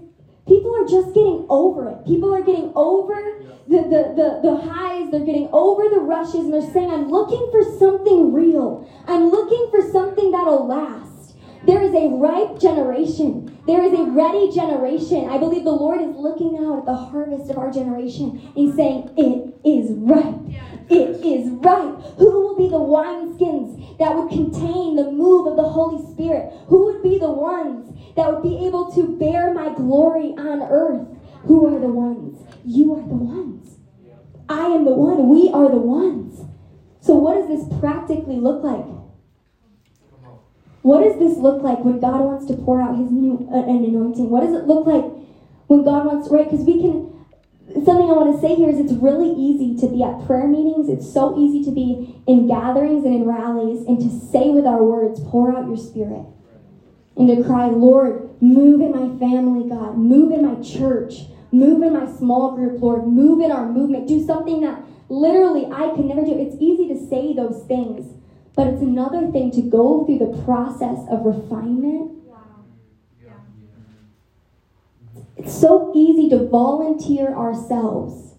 people 0.46 0.70
are 0.78 0.86
just 0.86 1.18
getting 1.18 1.46
over 1.50 1.90
it. 1.90 2.06
People 2.06 2.32
are 2.32 2.46
getting 2.46 2.70
over 2.76 3.42
the, 3.66 3.90
the, 3.90 4.02
the, 4.14 4.28
the 4.46 4.54
highs. 4.70 5.10
They're 5.10 5.26
getting 5.26 5.48
over 5.50 5.82
the 5.90 5.98
rushes, 5.98 6.46
and 6.46 6.54
they're 6.54 6.70
saying, 6.70 6.92
I'm 6.92 7.10
looking 7.10 7.50
for 7.50 7.66
something 7.76 8.32
real. 8.32 8.86
I'm 9.08 9.30
looking 9.30 9.66
for 9.74 9.82
something 9.90 10.30
that'll 10.30 10.68
last. 10.68 11.09
There 11.64 11.82
is 11.82 11.94
a 11.94 12.08
ripe 12.08 12.58
generation. 12.58 13.58
There 13.66 13.82
is 13.82 13.92
a 13.92 14.04
ready 14.04 14.50
generation. 14.50 15.28
I 15.28 15.38
believe 15.38 15.64
the 15.64 15.70
Lord 15.70 16.00
is 16.00 16.16
looking 16.16 16.56
out 16.58 16.78
at 16.80 16.86
the 16.86 16.94
harvest 16.94 17.50
of 17.50 17.58
our 17.58 17.70
generation. 17.70 18.40
and 18.42 18.52
He's 18.54 18.76
saying, 18.76 19.10
It 19.16 19.54
is 19.64 19.92
ripe. 19.92 20.40
It 20.88 21.24
is 21.24 21.50
ripe. 21.50 22.00
Who 22.18 22.40
will 22.40 22.56
be 22.56 22.68
the 22.68 22.80
wineskins 22.80 23.98
that 23.98 24.16
would 24.16 24.30
contain 24.30 24.96
the 24.96 25.12
move 25.12 25.46
of 25.46 25.56
the 25.56 25.68
Holy 25.68 26.04
Spirit? 26.12 26.52
Who 26.68 26.86
would 26.86 27.02
be 27.02 27.18
the 27.18 27.30
ones 27.30 27.90
that 28.16 28.32
would 28.32 28.42
be 28.42 28.66
able 28.66 28.92
to 28.92 29.16
bear 29.16 29.52
my 29.54 29.72
glory 29.74 30.34
on 30.36 30.62
earth. 30.62 31.08
Who 31.44 31.66
are 31.66 31.80
the 31.80 31.88
ones? 31.88 32.38
You 32.64 32.94
are 32.94 33.00
the 33.02 33.14
ones. 33.14 33.78
I 34.48 34.66
am 34.66 34.84
the 34.84 34.92
one. 34.92 35.28
We 35.28 35.50
are 35.50 35.70
the 35.70 35.78
ones. 35.78 36.40
So, 37.00 37.14
what 37.14 37.34
does 37.36 37.48
this 37.48 37.78
practically 37.80 38.36
look 38.36 38.62
like? 38.62 38.84
What 40.82 41.04
does 41.04 41.18
this 41.18 41.36
look 41.36 41.62
like 41.62 41.84
when 41.84 42.00
God 42.00 42.20
wants 42.20 42.46
to 42.46 42.54
pour 42.54 42.80
out 42.80 42.96
His 42.96 43.10
new 43.10 43.48
uh, 43.52 43.62
an 43.64 43.84
anointing? 43.84 44.30
What 44.30 44.40
does 44.40 44.54
it 44.54 44.66
look 44.66 44.86
like 44.86 45.04
when 45.66 45.84
God 45.84 46.06
wants 46.06 46.30
right? 46.30 46.48
Because 46.48 46.64
we 46.64 46.80
can. 46.80 47.10
Something 47.84 48.10
I 48.10 48.18
want 48.18 48.34
to 48.34 48.40
say 48.40 48.56
here 48.56 48.68
is 48.68 48.80
it's 48.80 48.92
really 48.94 49.30
easy 49.30 49.78
to 49.78 49.86
be 49.86 50.02
at 50.02 50.26
prayer 50.26 50.48
meetings. 50.48 50.88
It's 50.88 51.12
so 51.12 51.38
easy 51.38 51.62
to 51.64 51.70
be 51.70 52.20
in 52.26 52.48
gatherings 52.48 53.04
and 53.04 53.14
in 53.14 53.24
rallies 53.28 53.86
and 53.86 54.00
to 54.00 54.10
say 54.10 54.50
with 54.50 54.66
our 54.66 54.82
words, 54.82 55.20
"Pour 55.20 55.54
out 55.54 55.68
Your 55.68 55.76
Spirit," 55.76 56.24
and 57.16 57.28
to 57.28 57.44
cry, 57.44 57.68
"Lord, 57.68 58.30
move 58.40 58.80
in 58.80 58.90
my 58.90 59.16
family, 59.18 59.68
God, 59.68 59.98
move 59.98 60.32
in 60.32 60.44
my 60.44 60.56
church, 60.56 61.28
move 61.52 61.82
in 61.82 61.92
my 61.92 62.06
small 62.06 62.52
group, 62.56 62.82
Lord, 62.82 63.06
move 63.06 63.40
in 63.40 63.52
our 63.52 63.70
movement, 63.70 64.08
do 64.08 64.20
something 64.20 64.62
that 64.62 64.82
literally 65.08 65.66
I 65.70 65.90
could 65.90 66.06
never 66.06 66.22
do." 66.22 66.32
It's 66.32 66.56
easy 66.58 66.88
to 66.88 66.96
say 66.96 67.34
those 67.34 67.62
things. 67.64 68.14
But 68.60 68.74
it's 68.74 68.82
another 68.82 69.26
thing 69.30 69.50
to 69.52 69.62
go 69.62 70.04
through 70.04 70.18
the 70.18 70.42
process 70.44 70.98
of 71.10 71.24
refinement. 71.24 72.10
It's 75.38 75.58
so 75.58 75.90
easy 75.94 76.28
to 76.28 76.46
volunteer 76.46 77.34
ourselves 77.34 78.34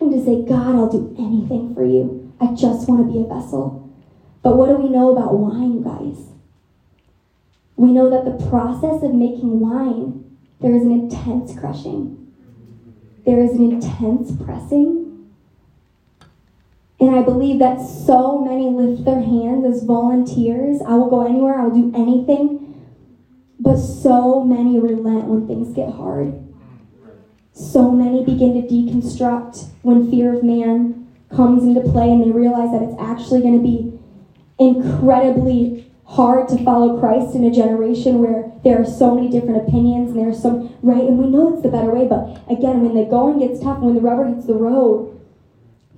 and 0.00 0.10
to 0.12 0.24
say, 0.24 0.40
God, 0.48 0.76
I'll 0.76 0.88
do 0.88 1.14
anything 1.18 1.74
for 1.74 1.84
you. 1.84 2.32
I 2.40 2.54
just 2.54 2.88
want 2.88 3.06
to 3.06 3.12
be 3.12 3.20
a 3.20 3.26
vessel. 3.26 3.94
But 4.42 4.56
what 4.56 4.70
do 4.70 4.76
we 4.76 4.88
know 4.88 5.12
about 5.12 5.34
wine, 5.34 5.82
guys? 5.82 6.28
We 7.76 7.92
know 7.92 8.08
that 8.08 8.24
the 8.24 8.48
process 8.48 9.02
of 9.02 9.12
making 9.12 9.60
wine, 9.60 10.24
there 10.62 10.74
is 10.74 10.84
an 10.84 10.92
intense 10.92 11.54
crushing, 11.60 12.32
there 13.26 13.42
is 13.42 13.50
an 13.50 13.72
intense 13.72 14.32
pressing 14.42 15.05
and 16.98 17.14
I 17.14 17.22
believe 17.22 17.58
that 17.58 17.80
so 17.80 18.38
many 18.38 18.70
lift 18.70 19.04
their 19.04 19.20
hands 19.20 19.66
as 19.66 19.84
volunteers. 19.84 20.80
I 20.86 20.94
will 20.94 21.10
go 21.10 21.26
anywhere, 21.26 21.58
I 21.58 21.66
will 21.66 21.90
do 21.90 21.92
anything. 21.94 22.62
But 23.60 23.76
so 23.76 24.42
many 24.44 24.78
relent 24.78 25.24
when 25.24 25.46
things 25.46 25.74
get 25.74 25.92
hard. 25.92 26.42
So 27.52 27.90
many 27.90 28.24
begin 28.24 28.62
to 28.62 28.68
deconstruct 28.68 29.66
when 29.82 30.10
fear 30.10 30.34
of 30.34 30.42
man 30.42 31.08
comes 31.34 31.64
into 31.64 31.80
play 31.80 32.10
and 32.10 32.22
they 32.22 32.30
realize 32.30 32.70
that 32.70 32.82
it's 32.82 33.00
actually 33.00 33.40
going 33.40 33.58
to 33.58 33.62
be 33.62 33.98
incredibly 34.58 35.90
hard 36.04 36.48
to 36.48 36.62
follow 36.64 36.98
Christ 37.00 37.34
in 37.34 37.44
a 37.44 37.50
generation 37.50 38.20
where 38.20 38.52
there 38.62 38.80
are 38.80 38.86
so 38.86 39.14
many 39.14 39.28
different 39.28 39.66
opinions 39.66 40.10
and 40.10 40.20
there's 40.20 40.40
some 40.40 40.74
right 40.82 41.02
and 41.02 41.18
we 41.18 41.26
know 41.26 41.52
it's 41.52 41.62
the 41.62 41.68
better 41.68 41.90
way 41.90 42.06
but 42.06 42.40
again 42.48 42.80
when 42.80 42.94
the 42.94 43.04
going 43.10 43.40
gets 43.40 43.60
tough 43.60 43.80
when 43.80 43.94
the 43.94 44.00
rubber 44.00 44.24
hits 44.24 44.46
the 44.46 44.54
road 44.54 45.15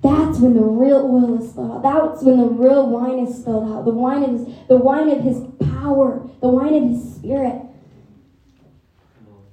that's 0.01 0.39
when 0.39 0.53
the 0.53 0.61
real 0.61 0.97
oil 0.97 1.41
is 1.41 1.51
spilled 1.51 1.83
out. 1.85 2.11
That's 2.11 2.23
when 2.23 2.37
the 2.37 2.45
real 2.45 2.87
wine 2.87 3.19
is 3.19 3.35
spilled 3.35 3.69
out. 3.71 3.85
The 3.85 3.91
wine 3.91 4.23
of 4.23 4.31
his, 4.31 4.47
the 4.67 4.77
wine 4.77 5.09
of 5.09 5.21
his 5.21 5.41
power, 5.71 6.25
the 6.41 6.47
wine 6.47 6.73
of 6.73 6.83
his 6.89 7.15
spirit. 7.15 7.61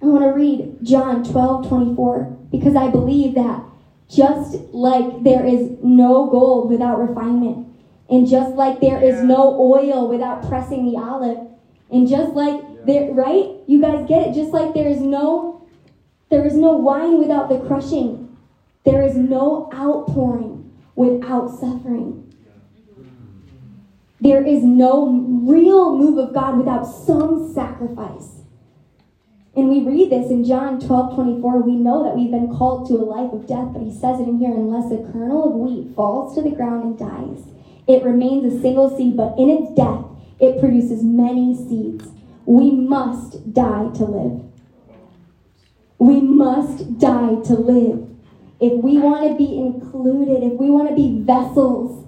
I 0.00 0.06
want 0.06 0.24
to 0.24 0.30
read 0.30 0.78
John 0.82 1.24
12, 1.24 1.68
24, 1.68 2.24
because 2.52 2.76
I 2.76 2.90
believe 2.90 3.34
that 3.34 3.64
just 4.08 4.58
like 4.72 5.24
there 5.24 5.44
is 5.44 5.70
no 5.82 6.26
gold 6.30 6.70
without 6.70 7.00
refinement, 7.00 7.66
and 8.08 8.28
just 8.28 8.54
like 8.54 8.80
there 8.80 9.02
is 9.02 9.24
no 9.24 9.58
oil 9.58 10.08
without 10.08 10.46
pressing 10.48 10.84
the 10.84 10.96
olive, 10.96 11.38
and 11.90 12.06
just 12.06 12.34
like 12.34 12.86
there, 12.86 13.12
right? 13.12 13.50
You 13.66 13.80
guys 13.80 14.06
get 14.06 14.28
it? 14.28 14.34
Just 14.34 14.52
like 14.52 14.74
there 14.74 14.86
is 14.86 15.00
no, 15.00 15.66
there 16.30 16.46
is 16.46 16.54
no 16.54 16.76
wine 16.76 17.18
without 17.18 17.48
the 17.48 17.58
crushing. 17.66 18.25
There 18.86 19.02
is 19.02 19.16
no 19.16 19.68
outpouring 19.74 20.72
without 20.94 21.48
suffering. 21.50 22.32
There 24.20 24.46
is 24.46 24.62
no 24.62 25.08
real 25.42 25.98
move 25.98 26.18
of 26.18 26.32
God 26.32 26.56
without 26.56 26.84
some 26.84 27.52
sacrifice. 27.52 28.42
And 29.56 29.68
we 29.68 29.80
read 29.80 30.10
this 30.10 30.30
in 30.30 30.44
John 30.44 30.78
12 30.78 31.14
24. 31.14 31.62
We 31.62 31.74
know 31.74 32.04
that 32.04 32.16
we've 32.16 32.30
been 32.30 32.54
called 32.56 32.86
to 32.88 32.94
a 32.94 33.02
life 33.02 33.32
of 33.32 33.48
death, 33.48 33.70
but 33.72 33.82
he 33.82 33.90
says 33.90 34.20
it 34.20 34.28
in 34.28 34.38
here 34.38 34.52
unless 34.52 34.92
a 34.92 35.02
kernel 35.10 35.48
of 35.48 35.54
wheat 35.54 35.94
falls 35.96 36.36
to 36.36 36.42
the 36.42 36.54
ground 36.54 36.84
and 36.84 36.98
dies, 36.98 37.44
it 37.88 38.04
remains 38.04 38.54
a 38.54 38.60
single 38.60 38.96
seed, 38.96 39.16
but 39.16 39.36
in 39.36 39.50
its 39.50 39.74
death, 39.74 40.04
it 40.38 40.60
produces 40.60 41.02
many 41.02 41.56
seeds. 41.56 42.06
We 42.44 42.70
must 42.70 43.52
die 43.52 43.90
to 43.94 44.04
live. 44.04 44.42
We 45.98 46.20
must 46.20 46.98
die 47.00 47.40
to 47.46 47.54
live 47.54 48.15
if 48.60 48.72
we 48.72 48.98
want 48.98 49.30
to 49.30 49.36
be 49.36 49.58
included, 49.58 50.42
if 50.42 50.54
we 50.54 50.70
want 50.70 50.88
to 50.88 50.94
be 50.94 51.20
vessels 51.20 52.06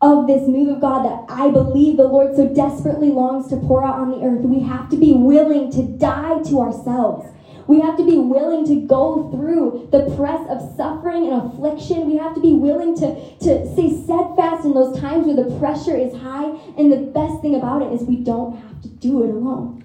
of 0.00 0.26
this 0.26 0.46
move 0.48 0.68
of 0.68 0.80
God 0.80 1.04
that 1.04 1.24
I 1.28 1.50
believe 1.50 1.96
the 1.96 2.04
Lord 2.04 2.36
so 2.36 2.48
desperately 2.48 3.08
longs 3.08 3.48
to 3.48 3.56
pour 3.56 3.84
out 3.84 3.98
on 3.98 4.10
the 4.10 4.24
earth, 4.24 4.44
we 4.44 4.60
have 4.60 4.88
to 4.90 4.96
be 4.96 5.12
willing 5.12 5.70
to 5.72 5.82
die 5.82 6.42
to 6.44 6.60
ourselves. 6.60 7.30
We 7.66 7.80
have 7.80 7.96
to 7.96 8.04
be 8.04 8.18
willing 8.18 8.66
to 8.66 8.86
go 8.86 9.30
through 9.30 9.88
the 9.90 10.14
press 10.16 10.46
of 10.50 10.76
suffering 10.76 11.28
and 11.28 11.50
affliction. 11.50 12.06
We 12.06 12.18
have 12.18 12.34
to 12.34 12.40
be 12.40 12.52
willing 12.52 12.94
to, 12.96 13.38
to 13.38 13.72
stay 13.72 14.02
steadfast 14.04 14.66
in 14.66 14.74
those 14.74 15.00
times 15.00 15.26
where 15.26 15.36
the 15.36 15.58
pressure 15.58 15.96
is 15.96 16.14
high. 16.14 16.50
And 16.76 16.92
the 16.92 16.98
best 16.98 17.40
thing 17.40 17.54
about 17.54 17.80
it 17.80 17.92
is 17.92 18.02
we 18.02 18.16
don't 18.16 18.56
have 18.56 18.82
to 18.82 18.88
do 18.88 19.22
it 19.24 19.30
alone. 19.30 19.82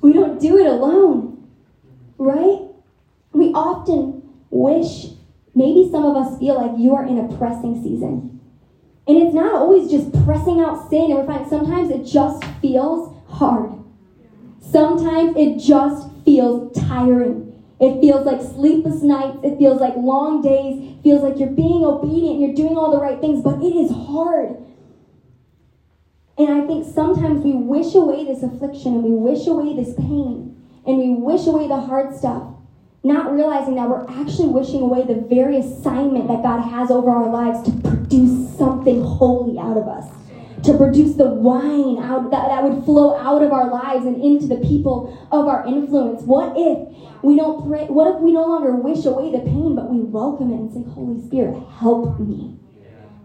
We 0.00 0.12
don't 0.12 0.40
do 0.40 0.58
it 0.58 0.66
alone, 0.66 1.48
right? 2.18 2.62
We 3.32 3.52
often 3.52 4.28
wish 4.50 5.12
Maybe 5.54 5.88
some 5.90 6.04
of 6.04 6.16
us 6.16 6.38
feel 6.38 6.54
like 6.54 6.78
you 6.78 6.94
are 6.94 7.04
in 7.04 7.18
a 7.18 7.36
pressing 7.36 7.82
season. 7.82 8.40
And 9.06 9.16
it's 9.18 9.34
not 9.34 9.54
always 9.54 9.90
just 9.90 10.12
pressing 10.24 10.60
out 10.60 10.88
sin, 10.88 11.10
and 11.10 11.14
we're 11.14 11.26
finding 11.26 11.48
sometimes 11.48 11.90
it 11.90 12.04
just 12.04 12.42
feels 12.60 13.14
hard. 13.28 13.72
Sometimes 14.60 15.36
it 15.36 15.58
just 15.58 16.08
feels 16.24 16.72
tiring. 16.88 17.52
It 17.80 18.00
feels 18.00 18.24
like 18.24 18.40
sleepless 18.40 19.02
nights. 19.02 19.38
It 19.42 19.58
feels 19.58 19.80
like 19.80 19.96
long 19.96 20.40
days. 20.40 20.78
It 20.78 21.02
feels 21.02 21.22
like 21.22 21.38
you're 21.38 21.50
being 21.50 21.84
obedient, 21.84 22.40
you're 22.40 22.54
doing 22.54 22.76
all 22.76 22.92
the 22.92 23.00
right 23.00 23.20
things, 23.20 23.42
but 23.42 23.60
it 23.60 23.74
is 23.74 23.90
hard. 23.90 24.56
And 26.38 26.48
I 26.48 26.66
think 26.66 26.86
sometimes 26.94 27.44
we 27.44 27.52
wish 27.52 27.94
away 27.94 28.24
this 28.24 28.42
affliction 28.42 28.94
and 28.94 29.04
we 29.04 29.10
wish 29.10 29.46
away 29.46 29.76
this 29.76 29.94
pain 29.94 30.56
and 30.86 30.98
we 30.98 31.10
wish 31.10 31.46
away 31.46 31.68
the 31.68 31.80
hard 31.80 32.16
stuff 32.16 32.51
not 33.04 33.32
realizing 33.32 33.74
that 33.74 33.88
we're 33.88 34.08
actually 34.20 34.48
wishing 34.48 34.80
away 34.80 35.04
the 35.04 35.26
very 35.28 35.58
assignment 35.58 36.28
that 36.28 36.42
God 36.42 36.60
has 36.60 36.90
over 36.90 37.10
our 37.10 37.28
lives 37.28 37.62
to 37.64 37.72
produce 37.88 38.56
something 38.56 39.02
holy 39.02 39.58
out 39.58 39.76
of 39.76 39.88
us, 39.88 40.06
to 40.64 40.76
produce 40.76 41.16
the 41.16 41.26
wine 41.26 41.98
out 41.98 42.30
that, 42.30 42.48
that 42.48 42.62
would 42.62 42.84
flow 42.84 43.18
out 43.18 43.42
of 43.42 43.50
our 43.50 43.68
lives 43.70 44.06
and 44.06 44.22
into 44.22 44.46
the 44.46 44.56
people 44.56 45.10
of 45.32 45.48
our 45.48 45.66
influence. 45.66 46.22
What 46.22 46.54
if 46.56 46.96
we 47.22 47.36
don't 47.36 47.68
pray? 47.68 47.86
What 47.86 48.14
if 48.14 48.20
we 48.20 48.32
no 48.32 48.46
longer 48.46 48.76
wish 48.76 49.04
away 49.04 49.32
the 49.32 49.40
pain, 49.40 49.74
but 49.74 49.90
we 49.90 50.00
welcome 50.00 50.52
it 50.52 50.56
and 50.56 50.72
say, 50.72 50.88
Holy 50.92 51.20
Spirit, 51.26 51.60
help 51.80 52.20
me. 52.20 52.56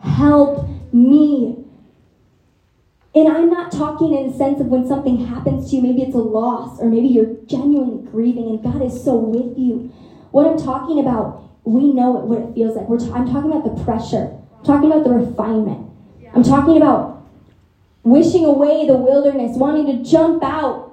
Help 0.02 0.68
me. 0.92 1.67
And 3.18 3.28
I'm 3.36 3.50
not 3.50 3.72
talking 3.72 4.14
in 4.14 4.30
a 4.30 4.38
sense 4.38 4.62
of 4.62 4.68
when 4.68 4.88
something 4.88 5.26
happens 5.26 5.72
to 5.72 5.78
you, 5.78 5.82
maybe 5.82 6.04
it's 6.04 6.14
a 6.14 6.20
loss, 6.20 6.80
or 6.80 6.88
maybe 6.88 7.08
you're 7.08 7.34
genuinely 7.48 8.08
grieving 8.12 8.44
and 8.44 8.62
God 8.62 8.80
is 8.84 9.04
so 9.04 9.16
with 9.16 9.58
you. 9.58 9.92
What 10.30 10.46
I'm 10.46 10.56
talking 10.56 11.00
about, 11.00 11.50
we 11.64 11.92
know 11.92 12.12
what 12.12 12.42
it 12.42 12.54
feels 12.54 12.76
like. 12.76 12.88
We're 12.88 13.00
t- 13.00 13.10
I'm 13.12 13.26
talking 13.26 13.52
about 13.52 13.64
the 13.64 13.84
pressure, 13.84 14.38
I'm 14.60 14.64
talking 14.64 14.92
about 14.92 15.04
the 15.04 15.10
refinement. 15.10 15.90
I'm 16.36 16.44
talking 16.44 16.78
about 16.78 17.28
wishing 18.04 18.46
away 18.46 18.86
the 18.86 18.94
wilderness, 18.96 19.58
wanting 19.58 19.88
to 19.88 20.08
jump 20.08 20.44
out 20.44 20.87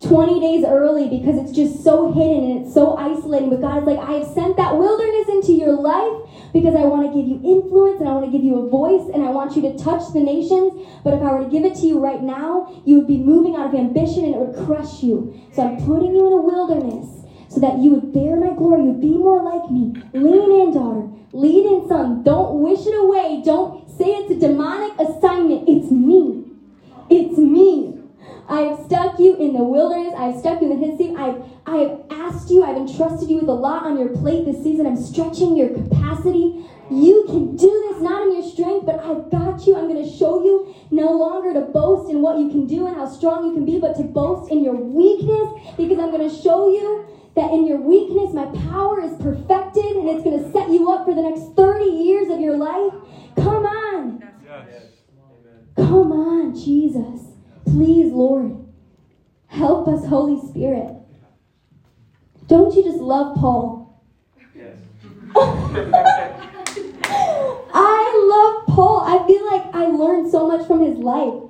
20 0.00 0.40
days 0.40 0.64
early 0.66 1.08
because 1.08 1.38
it's 1.38 1.52
just 1.52 1.82
so 1.82 2.12
hidden 2.12 2.50
and 2.50 2.64
it's 2.64 2.74
so 2.74 2.96
isolating. 2.96 3.48
But 3.48 3.60
God 3.60 3.78
is 3.78 3.84
like, 3.84 3.98
I 3.98 4.20
have 4.20 4.28
sent 4.28 4.56
that 4.56 4.76
wilderness 4.76 5.28
into 5.28 5.52
your 5.52 5.72
life 5.72 6.52
because 6.52 6.74
I 6.74 6.84
want 6.84 7.08
to 7.08 7.14
give 7.14 7.26
you 7.26 7.40
influence 7.40 8.00
and 8.00 8.08
I 8.08 8.12
want 8.12 8.26
to 8.26 8.30
give 8.30 8.44
you 8.44 8.58
a 8.60 8.68
voice 8.68 9.08
and 9.14 9.24
I 9.24 9.30
want 9.30 9.56
you 9.56 9.62
to 9.62 9.78
touch 9.78 10.12
the 10.12 10.20
nations. 10.20 10.76
But 11.02 11.14
if 11.14 11.22
I 11.22 11.32
were 11.32 11.44
to 11.44 11.50
give 11.50 11.64
it 11.64 11.74
to 11.80 11.86
you 11.86 11.98
right 11.98 12.22
now, 12.22 12.82
you 12.84 12.98
would 12.98 13.08
be 13.08 13.18
moving 13.18 13.56
out 13.56 13.72
of 13.72 13.74
ambition 13.74 14.24
and 14.24 14.34
it 14.34 14.38
would 14.38 14.66
crush 14.66 15.02
you. 15.02 15.32
So 15.54 15.62
I'm 15.62 15.78
putting 15.86 16.14
you 16.14 16.26
in 16.26 16.32
a 16.34 16.42
wilderness 16.42 17.24
so 17.48 17.60
that 17.60 17.78
you 17.78 17.90
would 17.96 18.12
bear 18.12 18.36
my 18.36 18.52
glory. 18.52 18.82
You 18.82 18.90
would 18.92 19.00
be 19.00 19.16
more 19.16 19.42
like 19.42 19.70
me. 19.70 19.94
Lean 20.12 20.50
in, 20.52 20.74
daughter. 20.74 21.08
Lead 21.32 21.64
in, 21.64 21.88
son. 21.88 22.22
Don't 22.22 22.60
wish 22.60 22.84
it 22.84 22.94
away. 22.94 23.42
Don't 23.44 23.88
say 23.88 24.06
it's 24.20 24.32
a 24.32 24.38
demonic 24.38 24.98
assignment. 24.98 25.68
It's 25.68 25.90
me. 25.90 26.44
It's 27.08 27.38
me. 27.38 27.93
I 28.48 28.60
have 28.62 28.84
stuck 28.86 29.18
you 29.18 29.36
in 29.36 29.54
the 29.54 29.62
wilderness. 29.62 30.14
I 30.16 30.26
have 30.26 30.38
stuck 30.38 30.60
you 30.60 30.70
in 30.70 30.78
the 30.78 30.86
hidden 30.86 30.98
sea. 30.98 31.14
I've, 31.16 31.42
I 31.66 31.76
have 31.76 32.00
asked 32.10 32.50
you, 32.50 32.62
I've 32.62 32.76
entrusted 32.76 33.30
you 33.30 33.38
with 33.38 33.48
a 33.48 33.54
lot 33.54 33.84
on 33.84 33.98
your 33.98 34.08
plate 34.08 34.44
this 34.44 34.62
season. 34.62 34.86
I'm 34.86 35.00
stretching 35.00 35.56
your 35.56 35.70
capacity. 35.70 36.66
You 36.90 37.24
can 37.26 37.56
do 37.56 37.70
this, 37.88 38.02
not 38.02 38.26
in 38.26 38.34
your 38.34 38.50
strength, 38.50 38.84
but 38.84 39.00
I've 39.00 39.30
got 39.30 39.66
you. 39.66 39.76
I'm 39.76 39.88
going 39.88 40.04
to 40.04 40.16
show 40.18 40.44
you 40.44 40.74
no 40.90 41.12
longer 41.12 41.54
to 41.54 41.62
boast 41.62 42.10
in 42.10 42.20
what 42.20 42.38
you 42.38 42.50
can 42.50 42.66
do 42.66 42.86
and 42.86 42.94
how 42.96 43.08
strong 43.08 43.46
you 43.46 43.54
can 43.54 43.64
be, 43.64 43.80
but 43.80 43.96
to 43.96 44.02
boast 44.02 44.52
in 44.52 44.62
your 44.62 44.76
weakness 44.76 45.76
because 45.76 45.98
I'm 45.98 46.10
going 46.10 46.28
to 46.28 46.34
show 46.42 46.68
you 46.68 47.08
that 47.36 47.50
in 47.50 47.66
your 47.66 47.80
weakness, 47.80 48.34
my 48.34 48.46
power 48.70 49.00
is 49.00 49.16
perfected 49.20 49.96
and 49.96 50.08
it's 50.08 50.22
going 50.22 50.38
to 50.38 50.52
set 50.52 50.68
you 50.68 50.92
up 50.92 51.06
for 51.06 51.14
the 51.14 51.22
next 51.22 51.56
30 51.56 51.84
years 51.84 52.28
of 52.28 52.40
your 52.40 52.56
life. 52.56 52.92
Come 53.36 53.64
on. 53.66 54.22
Yes. 54.68 54.84
Come 55.76 56.12
on, 56.12 56.54
Jesus. 56.54 57.33
Please, 57.64 58.12
Lord. 58.12 58.56
Help 59.46 59.88
us, 59.88 60.06
Holy 60.06 60.40
Spirit. 60.48 60.94
Don't 62.46 62.74
you 62.74 62.84
just 62.84 62.98
love 62.98 63.36
Paul? 63.36 64.02
Yes. 64.54 64.76
I 67.74 68.26
love 68.30 68.66
Paul. 68.74 69.00
I 69.00 69.26
feel 69.26 69.46
like 69.46 69.74
I 69.74 69.86
learned 69.86 70.30
so 70.30 70.46
much 70.46 70.66
from 70.66 70.84
his 70.84 70.98
life. 70.98 71.42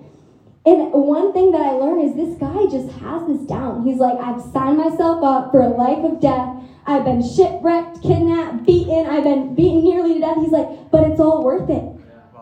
And 0.66 0.92
one 0.92 1.32
thing 1.32 1.50
that 1.52 1.60
I 1.60 1.72
learned 1.72 2.08
is 2.08 2.16
this 2.16 2.38
guy 2.38 2.64
just 2.70 2.90
has 3.00 3.26
this 3.28 3.46
down. 3.46 3.84
He's 3.84 3.98
like, 3.98 4.18
I've 4.18 4.40
signed 4.52 4.78
myself 4.78 5.22
up 5.22 5.50
for 5.50 5.60
a 5.60 5.68
life 5.68 6.02
of 6.04 6.20
death. 6.20 6.56
I've 6.86 7.04
been 7.04 7.22
shipwrecked, 7.22 8.02
kidnapped, 8.02 8.64
beaten. 8.64 9.06
I've 9.06 9.24
been 9.24 9.54
beaten 9.54 9.84
nearly 9.84 10.14
to 10.14 10.20
death. 10.20 10.36
He's 10.36 10.52
like, 10.52 10.90
but 10.90 11.04
it's 11.10 11.20
all 11.20 11.44
worth 11.44 11.68
it. 11.68 11.84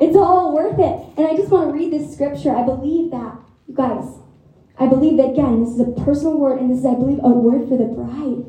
It's 0.01 0.17
all 0.17 0.55
worth 0.55 0.79
it. 0.79 1.19
And 1.19 1.27
I 1.27 1.37
just 1.37 1.51
want 1.51 1.69
to 1.69 1.73
read 1.73 1.93
this 1.93 2.13
scripture. 2.13 2.55
I 2.55 2.63
believe 2.63 3.11
that, 3.11 3.37
you 3.73 3.77
guys, 3.77 4.19
I 4.79 4.87
believe 4.87 5.17
that, 5.17 5.31
again, 5.31 5.65
this 5.65 5.75
is 5.75 5.81
a 5.81 6.05
personal 6.05 6.39
word, 6.39 6.61
and 6.61 6.71
this 6.71 6.81
is, 6.81 6.87
I 6.87 6.95
believe, 6.95 7.21
a 7.23 7.29
word 7.29 7.69
for 7.69 7.77
the 7.77 7.85
bride. 7.85 8.45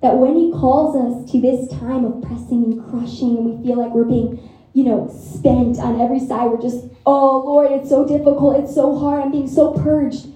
That 0.00 0.16
when 0.16 0.34
he 0.34 0.50
calls 0.50 0.96
us 0.96 1.30
to 1.30 1.40
this 1.40 1.68
time 1.70 2.04
of 2.04 2.22
pressing 2.22 2.64
and 2.64 2.90
crushing, 2.90 3.36
and 3.36 3.44
we 3.46 3.64
feel 3.64 3.78
like 3.78 3.92
we're 3.94 4.04
being 4.04 4.48
you 4.74 4.84
know, 4.84 5.08
spent 5.08 5.78
on 5.78 6.00
every 6.00 6.20
side. 6.20 6.50
We're 6.50 6.60
just, 6.60 6.86
oh 7.04 7.42
Lord, 7.44 7.70
it's 7.72 7.88
so 7.88 8.06
difficult, 8.06 8.62
it's 8.62 8.74
so 8.74 8.98
hard, 8.98 9.22
I'm 9.22 9.30
being 9.30 9.48
so 9.48 9.72
purged. 9.72 10.28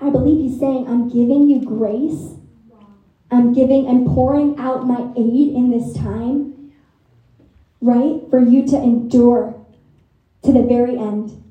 I 0.00 0.10
believe 0.10 0.50
he's 0.50 0.58
saying, 0.58 0.86
I'm 0.88 1.08
giving 1.08 1.48
you 1.48 1.64
grace. 1.64 2.32
I'm 3.30 3.52
giving 3.52 3.88
and 3.88 4.06
pouring 4.06 4.56
out 4.58 4.86
my 4.86 5.10
aid 5.16 5.54
in 5.54 5.70
this 5.70 5.96
time, 5.96 6.72
right? 7.80 8.20
For 8.30 8.38
you 8.38 8.66
to 8.68 8.76
endure 8.76 9.66
to 10.44 10.52
the 10.52 10.62
very 10.62 10.96
end. 10.96 11.42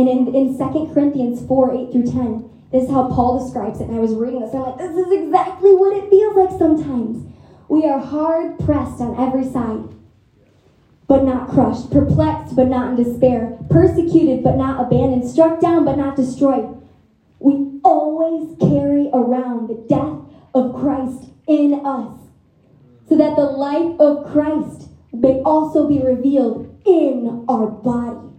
And 0.00 0.08
in, 0.08 0.34
in 0.34 0.56
2 0.56 0.90
Corinthians 0.94 1.46
4 1.46 1.74
8 1.74 1.92
through 1.92 2.10
10, 2.10 2.50
this 2.72 2.84
is 2.84 2.90
how 2.90 3.08
Paul 3.08 3.44
describes 3.44 3.80
it. 3.80 3.88
And 3.88 3.96
I 3.96 4.00
was 4.00 4.14
reading 4.14 4.40
this, 4.40 4.54
and 4.54 4.62
I'm 4.62 4.70
like, 4.70 4.78
this 4.78 4.96
is 4.96 5.12
exactly 5.12 5.74
what 5.74 5.96
it 5.96 6.08
feels 6.08 6.36
like 6.36 6.58
sometimes. 6.58 7.26
We 7.68 7.84
are 7.84 7.98
hard 7.98 8.58
pressed 8.58 9.00
on 9.00 9.18
every 9.18 9.44
side 9.44 9.94
but 11.10 11.24
not 11.24 11.48
crushed, 11.48 11.90
perplexed, 11.90 12.54
but 12.54 12.68
not 12.68 12.90
in 12.90 13.04
despair, 13.04 13.58
persecuted, 13.68 14.44
but 14.44 14.56
not 14.56 14.86
abandoned, 14.86 15.28
struck 15.28 15.60
down, 15.60 15.84
but 15.84 15.98
not 15.98 16.14
destroyed. 16.14 16.80
We 17.40 17.80
always 17.82 18.56
carry 18.60 19.10
around 19.12 19.66
the 19.66 19.84
death 19.88 20.20
of 20.54 20.72
Christ 20.80 21.30
in 21.48 21.84
us, 21.84 22.16
so 23.08 23.16
that 23.16 23.34
the 23.34 23.42
life 23.42 23.98
of 23.98 24.30
Christ 24.30 24.88
may 25.12 25.42
also 25.42 25.88
be 25.88 25.98
revealed 26.00 26.80
in 26.86 27.44
our 27.48 27.66
body. 27.66 28.30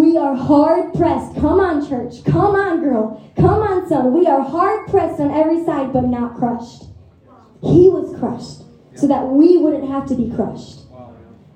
We 0.00 0.16
are 0.16 0.34
hard 0.34 0.94
pressed. 0.94 1.34
Come 1.34 1.60
on, 1.60 1.86
church. 1.86 2.24
Come 2.24 2.54
on, 2.54 2.80
girl. 2.80 3.20
Come 3.36 3.60
on, 3.60 3.86
son. 3.86 4.14
We 4.14 4.26
are 4.26 4.40
hard 4.40 4.88
pressed 4.88 5.20
on 5.20 5.30
every 5.30 5.62
side, 5.66 5.92
but 5.92 6.04
not 6.04 6.36
crushed. 6.36 6.84
He 7.60 7.90
was 7.92 8.18
crushed 8.18 8.64
so 8.96 9.06
that 9.08 9.28
we 9.28 9.58
wouldn't 9.58 9.90
have 9.90 10.08
to 10.08 10.14
be 10.14 10.32
crushed. 10.34 10.88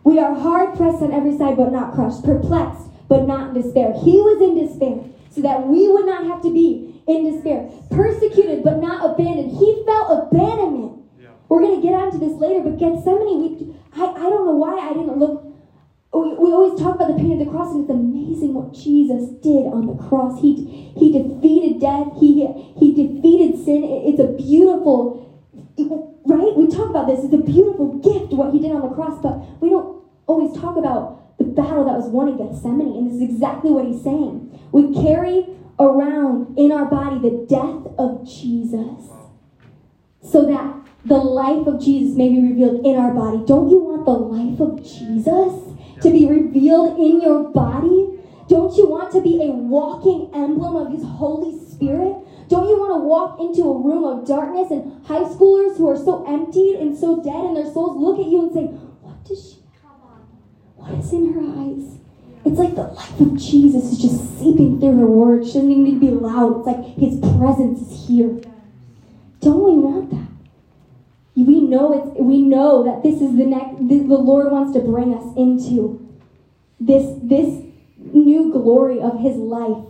We 0.04 0.18
are 0.18 0.34
hard 0.34 0.76
pressed 0.76 1.00
on 1.00 1.10
every 1.10 1.38
side, 1.38 1.56
but 1.56 1.72
not 1.72 1.94
crushed, 1.94 2.22
perplexed, 2.22 2.84
but 3.08 3.24
not 3.24 3.56
in 3.56 3.62
despair. 3.62 3.94
He 4.04 4.20
was 4.20 4.36
in 4.42 4.60
despair, 4.60 5.00
so 5.30 5.40
that 5.40 5.66
we 5.66 5.88
would 5.88 6.04
not 6.04 6.26
have 6.26 6.42
to 6.42 6.52
be 6.52 7.00
in 7.08 7.32
despair. 7.32 7.70
Persecuted, 7.90 8.62
but 8.62 8.76
not 8.76 9.08
abandoned. 9.08 9.56
He 9.56 9.82
felt 9.86 10.28
abandonment. 10.28 11.00
We're 11.48 11.60
going 11.60 11.80
to 11.80 11.86
get 11.86 11.94
onto 11.94 12.18
this 12.18 12.36
later, 12.38 12.60
but 12.60 12.76
Gethsemane, 12.76 13.40
we, 13.40 13.74
I, 13.96 14.04
I 14.04 14.28
don't 14.28 14.44
know 14.44 14.56
why 14.60 14.76
I 14.76 14.92
didn't 14.92 15.16
look. 15.16 15.43
We, 16.14 16.52
always 16.54 16.80
talk 16.80 16.94
about 16.94 17.08
the 17.08 17.18
pain 17.18 17.32
of 17.32 17.38
the 17.40 17.50
cross, 17.50 17.74
and 17.74 17.82
it's 17.82 17.90
amazing 17.90 18.54
what 18.54 18.72
Jesus 18.72 19.34
did 19.42 19.66
on 19.66 19.86
the 19.90 19.98
cross. 20.06 20.40
He, 20.40 20.94
he 20.94 21.10
defeated 21.10 21.80
death, 21.80 22.14
he, 22.20 22.46
he 22.78 22.94
defeated 22.94 23.58
sin. 23.64 23.82
It's 23.82 24.20
a 24.20 24.30
beautiful 24.30 25.24
right? 26.24 26.56
We 26.56 26.68
talk 26.68 26.90
about 26.90 27.06
this. 27.06 27.24
It's 27.24 27.34
a 27.34 27.38
beautiful 27.38 27.98
gift 27.98 28.32
what 28.32 28.52
he 28.52 28.60
did 28.60 28.72
on 28.72 28.82
the 28.82 28.94
cross, 28.94 29.20
but 29.22 29.60
we 29.60 29.70
don't 29.70 30.02
always 30.26 30.58
talk 30.58 30.76
about 30.76 31.36
the 31.38 31.44
battle 31.44 31.84
that 31.84 31.96
was 31.96 32.06
won 32.06 32.28
in 32.28 32.36
Gethsemane. 32.38 32.96
And 32.96 33.06
this 33.10 33.16
is 33.16 33.22
exactly 33.22 33.70
what 33.70 33.84
he's 33.84 34.02
saying. 34.02 34.58
We 34.72 34.94
carry 34.94 35.46
around 35.78 36.56
in 36.58 36.72
our 36.72 36.86
body 36.86 37.18
the 37.18 37.46
death 37.48 37.92
of 37.98 38.26
Jesus 38.26 39.10
so 40.22 40.46
that 40.46 40.86
the 41.04 41.18
life 41.18 41.66
of 41.66 41.82
Jesus 41.82 42.16
may 42.16 42.28
be 42.28 42.40
revealed 42.40 42.86
in 42.86 42.96
our 42.96 43.12
body. 43.12 43.44
Don't 43.44 43.68
you 43.68 43.78
want 43.78 44.06
the 44.06 44.12
life 44.12 44.60
of 44.60 44.82
Jesus 44.82 45.73
to 46.02 46.10
be 46.10 46.26
revealed 46.26 46.98
in 46.98 47.20
your 47.20 47.44
body? 47.50 48.20
Don't 48.48 48.76
you 48.76 48.86
want 48.86 49.12
to 49.12 49.22
be 49.22 49.42
a 49.42 49.50
walking 49.50 50.30
emblem 50.34 50.76
of 50.76 50.92
his 50.92 51.02
Holy 51.02 51.58
Spirit? 51.70 52.16
Don't 52.48 52.68
you 52.68 52.78
want 52.78 52.92
to 52.92 53.00
walk 53.00 53.40
into 53.40 53.62
a 53.62 53.82
room 53.82 54.04
of 54.04 54.26
darkness 54.26 54.70
and 54.70 55.04
high 55.06 55.24
schoolers 55.24 55.76
who 55.78 55.88
are 55.88 55.96
so 55.96 56.24
emptied 56.28 56.76
and 56.76 56.96
so 56.96 57.22
dead 57.22 57.44
in 57.44 57.54
their 57.54 57.72
souls 57.72 57.96
look 57.96 58.18
at 58.18 58.26
you 58.26 58.42
and 58.42 58.52
say, 58.52 58.66
What 59.00 59.24
does 59.24 59.40
she 59.42 59.58
have 59.82 59.96
on? 60.04 60.28
What 60.76 60.92
is 60.92 61.12
in 61.12 61.32
her 61.32 61.40
eyes? 61.40 61.98
It's 62.44 62.58
like 62.58 62.74
the 62.74 62.82
life 62.82 63.20
of 63.20 63.36
Jesus 63.36 63.92
is 63.92 63.98
just 63.98 64.38
seeping 64.38 64.78
through 64.78 64.98
her 64.98 65.06
words. 65.06 65.48
She 65.48 65.54
doesn't 65.54 65.70
even 65.70 65.84
need 65.84 65.94
to 65.94 66.00
be 66.00 66.10
loud. 66.10 66.58
It's 66.58 66.66
like 66.66 66.84
his 66.98 67.18
presence 67.20 67.80
is 67.80 68.06
here. 68.06 68.42
Don't 69.40 69.64
we 69.64 69.80
want 69.80 70.10
that? 70.10 70.33
We 71.36 71.60
know 71.60 71.92
it's 71.92 72.20
we 72.20 72.40
know 72.40 72.84
that 72.84 73.02
this 73.02 73.20
is 73.20 73.36
the 73.36 73.46
next 73.46 73.88
the, 73.88 73.98
the 73.98 74.16
Lord 74.16 74.52
wants 74.52 74.72
to 74.74 74.80
bring 74.80 75.12
us 75.14 75.36
into 75.36 76.00
this 76.78 77.18
this 77.22 77.64
new 77.98 78.52
glory 78.52 79.00
of 79.00 79.18
his 79.20 79.36
life 79.36 79.84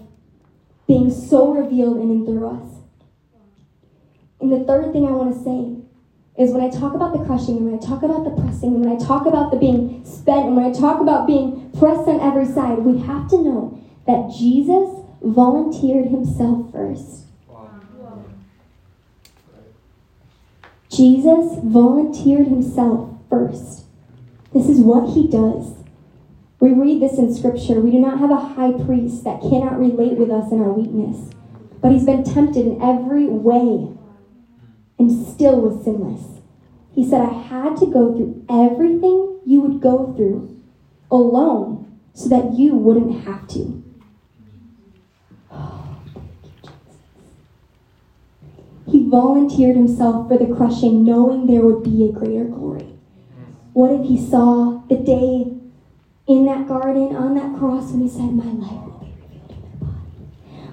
being 0.87 1.11
so 1.11 1.53
revealed 1.53 1.99
in 1.99 2.11
and 2.11 2.27
through 2.27 2.49
us. 2.49 2.75
And 4.41 4.53
the 4.53 4.65
third 4.65 4.93
thing 4.93 5.07
I 5.07 5.11
want 5.11 5.35
to 5.35 5.43
say 5.43 5.85
is 6.43 6.51
when 6.51 6.65
I 6.65 6.69
talk 6.69 6.95
about 6.95 7.13
the 7.13 7.25
crushing, 7.25 7.59
and 7.59 7.71
when 7.71 7.79
I 7.79 7.87
talk 7.87 8.03
about 8.03 8.25
the 8.25 8.43
pressing, 8.43 8.75
and 8.75 8.85
when 8.85 8.95
I 8.95 8.99
talk 8.99 9.27
about 9.27 9.51
the 9.51 9.57
being 9.57 10.05
spent, 10.05 10.47
and 10.47 10.57
when 10.57 10.65
I 10.65 10.73
talk 10.73 11.01
about 11.01 11.27
being 11.27 11.71
pressed 11.79 12.09
on 12.09 12.21
every 12.21 12.47
side, 12.47 12.79
we 12.79 12.99
have 13.07 13.29
to 13.31 13.39
know 13.41 13.81
that 14.07 14.35
Jesus 14.37 15.01
volunteered 15.23 16.07
himself 16.07 16.73
first. 16.73 17.24
Jesus 20.97 21.59
volunteered 21.65 22.47
himself 22.47 23.11
first. 23.29 23.85
This 24.53 24.69
is 24.69 24.79
what 24.79 25.15
he 25.15 25.27
does. 25.27 25.75
We 26.61 26.71
read 26.71 27.03
this 27.03 27.19
in 27.19 27.35
Scripture. 27.35 27.81
We 27.81 27.91
do 27.91 27.99
not 27.99 28.21
have 28.21 28.31
a 28.31 28.37
high 28.37 28.73
priest 28.73 29.25
that 29.25 29.41
cannot 29.41 29.79
relate 29.79 30.17
with 30.17 30.31
us 30.31 30.53
in 30.53 30.63
our 30.63 30.73
weakness, 30.73 31.31
but 31.81 31.91
he's 31.93 32.05
been 32.05 32.23
tempted 32.23 32.65
in 32.65 32.81
every 32.81 33.27
way 33.27 33.93
and 34.99 35.27
still 35.27 35.61
was 35.61 35.85
sinless. 35.85 36.41
He 36.95 37.09
said, 37.09 37.23
I 37.23 37.33
had 37.33 37.77
to 37.79 37.87
go 37.87 38.15
through 38.15 38.47
everything 38.49 39.41
you 39.45 39.61
would 39.61 39.81
go 39.81 40.15
through 40.17 40.63
alone 41.11 41.99
so 42.15 42.29
that 42.29 42.55
you 42.55 42.77
wouldn't 42.77 43.25
have 43.25 43.49
to. 43.49 43.83
He 48.87 49.04
volunteered 49.15 49.77
himself 49.77 50.27
for 50.27 50.37
the 50.37 50.53
crushing, 50.57 51.05
knowing 51.05 51.47
there 51.47 51.63
would 51.63 51.85
be 51.85 52.05
a 52.05 52.11
greater 52.11 52.43
glory. 52.43 52.99
What 53.73 53.93
if 53.93 54.07
he 54.09 54.19
saw 54.19 54.83
the 54.89 54.97
day 54.97 55.55
in 56.27 56.47
that 56.47 56.67
garden 56.67 57.15
on 57.15 57.37
that 57.37 57.57
cross 57.57 57.93
when 57.93 58.03
he 58.03 58.09
said, 58.09 58.35
My 58.35 58.51
life 58.51 58.83
will 58.83 58.99
be 58.99 59.15
revealed 59.15 59.39
in 59.39 59.63
their 59.63 59.79
body. 59.79 60.27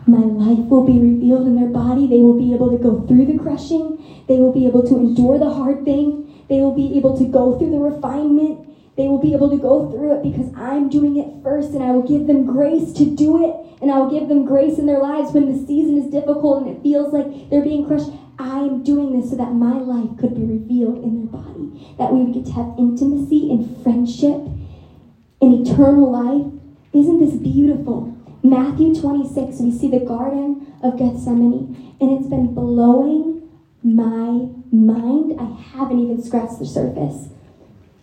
My 0.08 0.26
life 0.26 0.66
will 0.74 0.86
be 0.88 0.98
revealed 0.98 1.46
in 1.46 1.56
their 1.56 1.70
body. 1.70 2.08
They 2.08 2.22
will 2.22 2.38
be 2.38 2.52
able 2.52 2.72
to 2.72 2.82
go 2.82 3.06
through 3.06 3.28
the 3.28 3.38
crushing. 3.38 4.26
They 4.28 4.38
will 4.38 4.54
be 4.54 4.66
able 4.66 4.88
to 4.90 4.98
endure 4.98 5.38
the 5.38 5.54
hard 5.54 5.86
thing. 5.86 6.46
They 6.50 6.62
will 6.62 6.74
be 6.74 6.98
able 6.98 7.16
to 7.20 7.26
go 7.26 7.60
through 7.60 7.70
the 7.70 7.78
refinement. 7.78 8.68
They 8.98 9.08
will 9.08 9.22
be 9.22 9.34
able 9.34 9.52
to 9.52 9.58
go 9.58 9.92
through 9.92 10.18
it 10.18 10.24
because 10.24 10.52
I'm 10.56 10.90
doing 10.90 11.18
it 11.18 11.44
first 11.44 11.74
and 11.74 11.84
I 11.84 11.92
will 11.92 12.08
give 12.08 12.26
them 12.26 12.46
grace 12.46 12.92
to 12.94 13.06
do 13.06 13.38
it. 13.46 13.54
And 13.82 13.92
I 13.92 13.98
will 14.00 14.10
give 14.10 14.30
them 14.30 14.46
grace 14.46 14.78
in 14.78 14.86
their 14.86 15.00
lives 15.00 15.32
when 15.32 15.46
the 15.46 15.58
season 15.66 15.98
is 15.98 16.10
difficult 16.10 16.66
and 16.66 16.76
it 16.76 16.82
feels 16.82 17.14
like 17.14 17.50
they're 17.50 17.64
being 17.64 17.86
crushed. 17.86 18.10
I 18.42 18.60
am 18.60 18.84
doing 18.84 19.20
this 19.20 19.30
so 19.30 19.36
that 19.36 19.54
my 19.54 19.78
life 19.78 20.18
could 20.18 20.34
be 20.34 20.42
revealed 20.42 21.04
in 21.04 21.16
their 21.18 21.42
body. 21.42 21.96
That 22.00 22.12
we 22.12 22.24
would 22.24 22.34
get 22.34 22.46
to 22.48 22.54
have 22.54 22.74
intimacy 22.78 23.52
and 23.52 23.84
friendship 23.84 24.42
and 25.42 25.68
eternal 25.68 26.12
life. 26.12 26.52
Isn't 26.92 27.20
this 27.20 27.36
beautiful? 27.36 28.18
Matthew 28.44 28.96
26, 28.96 29.60
we 29.60 29.72
see 29.72 29.90
the 29.90 30.00
Garden 30.00 30.74
of 30.82 30.98
Gethsemane, 30.98 31.96
and 32.02 32.12
it's 32.12 32.28
been 32.28 32.56
blowing 32.56 33.48
my 33.84 34.50
mind. 34.72 35.40
I 35.40 35.62
haven't 35.74 36.00
even 36.00 36.24
scratched 36.24 36.58
the 36.58 36.66
surface. 36.66 37.30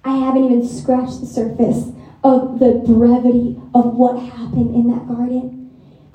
I 0.05 0.19
haven't 0.19 0.45
even 0.45 0.67
scratched 0.67 1.21
the 1.21 1.27
surface 1.27 1.91
of 2.23 2.61
the 2.61 2.83
brevity 2.87 3.61
of 3.75 3.95
what 3.95 4.23
happened 4.23 4.75
in 4.75 4.89
that 4.89 5.09
garden. 5.09 5.58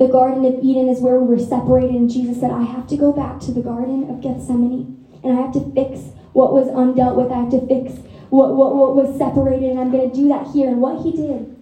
The 0.04 0.10
Garden 0.10 0.44
of 0.44 0.62
Eden 0.62 0.90
is 0.90 1.00
where 1.00 1.18
we 1.18 1.34
were 1.34 1.42
separated, 1.42 1.96
and 1.96 2.12
Jesus 2.12 2.42
said, 2.42 2.52
I 2.52 2.64
have 2.64 2.88
to 2.88 2.98
go 2.98 3.14
back 3.14 3.40
to 3.40 3.54
the 3.54 3.62
Garden 3.62 4.10
of 4.10 4.20
Gethsemane, 4.20 5.02
and 5.24 5.32
I 5.32 5.42
have 5.42 5.54
to 5.54 5.72
fix 5.72 6.12
what 6.34 6.52
was 6.52 6.68
undealt 6.68 7.16
with. 7.16 7.32
I 7.32 7.40
have 7.40 7.52
to 7.52 7.66
fix 7.66 8.06
what, 8.30 8.54
what, 8.54 8.76
what 8.76 8.98
was 8.98 9.18
separated, 9.18 9.70
and 9.70 9.80
I'm 9.80 9.94
going 9.94 10.10
to 10.10 10.14
do 10.14 10.28
that 10.28 10.48
here. 10.48 10.68
And 10.68 10.82
what 10.82 11.04
he 11.04 11.14
did, 11.14 11.56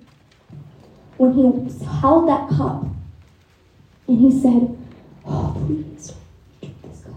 when 1.17 1.33
he 1.33 1.85
held 1.85 2.27
that 2.29 2.49
cup, 2.49 2.87
and 4.07 4.17
he 4.19 4.31
said, 4.31 4.75
Oh, 5.23 5.53
please, 5.67 6.11
drink 6.61 6.81
this 6.81 7.03
cup. 7.03 7.13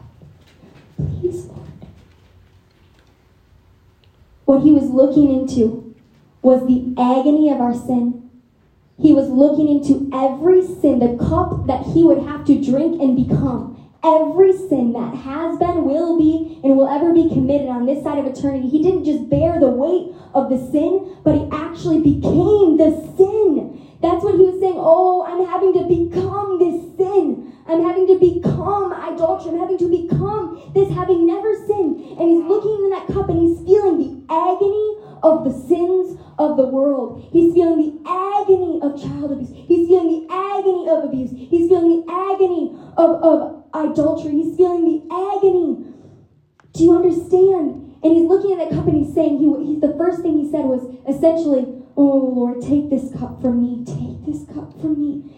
Please, 0.98 1.46
Lord. 1.46 1.68
What 4.44 4.60
he 4.60 4.72
was 4.72 4.90
looking 4.90 5.32
into 5.32 5.94
was 6.42 6.66
the 6.66 6.92
agony 7.00 7.48
of 7.48 7.62
our 7.62 7.72
sin. 7.72 8.23
He 8.98 9.12
was 9.12 9.28
looking 9.28 9.68
into 9.68 10.08
every 10.14 10.62
sin, 10.62 11.00
the 11.00 11.16
cup 11.18 11.66
that 11.66 11.82
he 11.82 12.04
would 12.04 12.22
have 12.22 12.44
to 12.46 12.60
drink 12.62 13.00
and 13.00 13.16
become. 13.16 13.74
Every 14.04 14.52
sin 14.52 14.92
that 14.92 15.14
has 15.14 15.58
been, 15.58 15.84
will 15.84 16.18
be, 16.18 16.60
and 16.62 16.76
will 16.76 16.86
ever 16.86 17.12
be 17.12 17.28
committed 17.28 17.68
on 17.68 17.86
this 17.86 18.04
side 18.04 18.18
of 18.18 18.26
eternity. 18.26 18.68
He 18.68 18.82
didn't 18.82 19.04
just 19.04 19.28
bear 19.30 19.58
the 19.58 19.68
weight 19.68 20.14
of 20.34 20.50
the 20.50 20.58
sin, 20.70 21.16
but 21.24 21.34
he 21.34 21.48
actually 21.50 22.00
became 22.00 22.76
the 22.76 22.92
sin. 23.16 23.80
That's 24.00 24.22
what 24.22 24.34
he 24.34 24.44
was 24.44 24.60
saying. 24.60 24.76
Oh, 24.76 25.24
I'm 25.24 25.46
having 25.48 25.72
to 25.74 25.84
become 25.88 26.58
this 26.58 26.96
sin. 26.96 27.52
I'm 27.66 27.82
having 27.82 28.06
to 28.08 28.18
become 28.20 28.92
idolatry. 28.92 29.52
I'm 29.52 29.58
having 29.58 29.78
to 29.78 29.88
become 29.88 30.70
this 30.74 30.92
having 30.92 31.26
never 31.26 31.54
sinned. 31.66 31.96
And 32.20 32.28
he's 32.28 32.44
looking 32.44 32.84
in 32.84 32.90
that 32.90 33.06
cup 33.08 33.30
and 33.30 33.40
he's 33.40 33.64
feeling 33.64 33.96
the 33.96 34.12
agony 34.28 34.98
of 35.24 35.44
the 35.44 35.52
sins 35.52 36.20
of 36.38 36.58
the 36.58 36.66
world. 36.66 37.26
He's 37.32 37.54
feeling 37.54 37.80
the 37.80 38.10
agony 38.10 38.80
of 38.82 39.00
child 39.00 39.32
abuse. 39.32 39.50
He's 39.54 39.88
feeling 39.88 40.28
the 40.28 40.28
agony 40.28 40.88
of 40.88 41.04
abuse. 41.04 41.30
He's 41.32 41.68
feeling 41.68 42.04
the 42.04 42.12
agony 42.12 42.76
of, 43.04 43.22
of 43.22 43.64
idolatry. 43.74 44.32
He's 44.32 44.56
feeling 44.56 44.84
the 44.84 45.14
agony. 45.14 45.92
Do 46.72 46.84
you 46.84 46.96
understand? 46.96 47.98
And 48.02 48.12
he's 48.12 48.28
looking 48.28 48.52
at 48.52 48.68
that 48.68 48.76
cup 48.76 48.86
and 48.86 49.04
he's 49.04 49.14
saying, 49.14 49.38
he, 49.38 49.46
he, 49.66 49.80
the 49.80 49.94
first 49.96 50.22
thing 50.22 50.38
he 50.38 50.50
said 50.50 50.64
was 50.64 50.82
essentially, 51.08 51.82
Oh 51.96 52.32
Lord, 52.34 52.60
take 52.60 52.90
this 52.90 53.12
cup 53.16 53.40
from 53.40 53.62
me. 53.62 53.84
Take 53.84 54.26
this 54.26 54.44
cup 54.52 54.78
from 54.80 55.00
me 55.00 55.30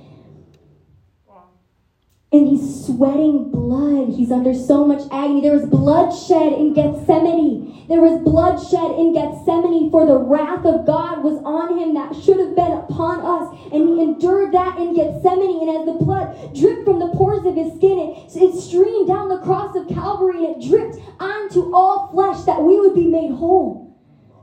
and 2.33 2.49
he's 2.49 2.87
sweating 2.87 3.51
blood. 3.53 4.09
He's 4.09 4.33
under 4.33 4.53
so 4.53 4.85
much 4.85 5.03
agony. 5.13 5.43
There 5.43 5.55
was 5.55 5.67
bloodshed 5.67 6.53
in 6.59 6.75
Gethsemane. 6.75 7.87
There 7.87 8.01
was 8.01 8.21
bloodshed 8.23 8.99
in 8.99 9.15
Gethsemane, 9.15 9.91
for 9.93 10.05
the 10.05 10.19
wrath 10.19 10.67
of 10.67 10.85
God 10.87 11.23
was 11.23 11.39
on 11.45 11.79
him 11.79 11.95
that 11.95 12.17
should 12.17 12.41
have 12.41 12.57
been 12.57 12.73
upon 12.73 13.23
us. 13.23 13.55
And 13.73 13.89
he 13.89 14.03
endured 14.03 14.53
that 14.53 14.77
in 14.79 14.95
Gethsemane. 14.95 15.69
And 15.69 15.71
as 15.71 15.87
the 15.87 16.03
blood 16.03 16.35
dripped 16.53 16.85
from 16.85 16.99
the 16.99 17.15
pores 17.15 17.47
of 17.47 17.55
his 17.55 17.75
skin, 17.79 17.99
it, 17.99 18.35
it 18.35 18.59
streamed 18.59 19.07
down 19.07 19.29
the 19.29 19.39
cross 19.39 19.77
of 19.77 19.87
Calvary 19.87 20.45
and 20.47 20.61
it 20.61 20.69
dripped 20.69 20.99
onto 21.21 21.73
all 21.73 22.11
flesh 22.11 22.43
that 22.45 22.61
we 22.61 22.81
would 22.81 22.95
be 22.95 23.07
made 23.07 23.31
whole, 23.31 23.97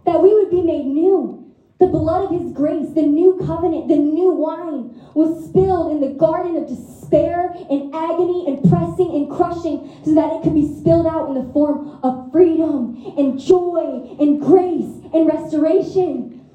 that 0.06 0.24
we 0.24 0.34
would 0.34 0.50
be 0.50 0.62
made 0.62 0.86
new. 0.86 1.43
The 1.80 1.88
blood 1.88 2.26
of 2.26 2.42
his 2.42 2.54
grace, 2.54 2.94
the 2.94 3.02
new 3.02 3.40
covenant, 3.46 3.88
the 3.88 3.98
new 3.98 4.32
wine 4.32 5.02
was 5.14 5.46
spilled 5.46 5.92
in 5.92 6.02
the 6.02 6.16
garden 6.16 6.56
of 6.56 6.68
despair 6.68 7.54
and 7.70 7.94
agony 7.94 8.46
and 8.48 8.70
pressing 8.70 9.12
and 9.12 9.30
crushing 9.30 10.02
so 10.06 10.16
that 10.16 10.32
it 10.34 10.44
could 10.44 10.54
be 10.54 10.74
spilled 10.80 11.08
out 11.08 11.30
in 11.30 11.36
the 11.36 11.52
form 11.52 12.00
of 12.04 12.32
freedom 12.32 13.14
and 13.18 13.40
joy 13.40 14.16
and 14.20 14.42
grace 14.42 15.02
and 15.14 15.28
restoration. 15.28 16.50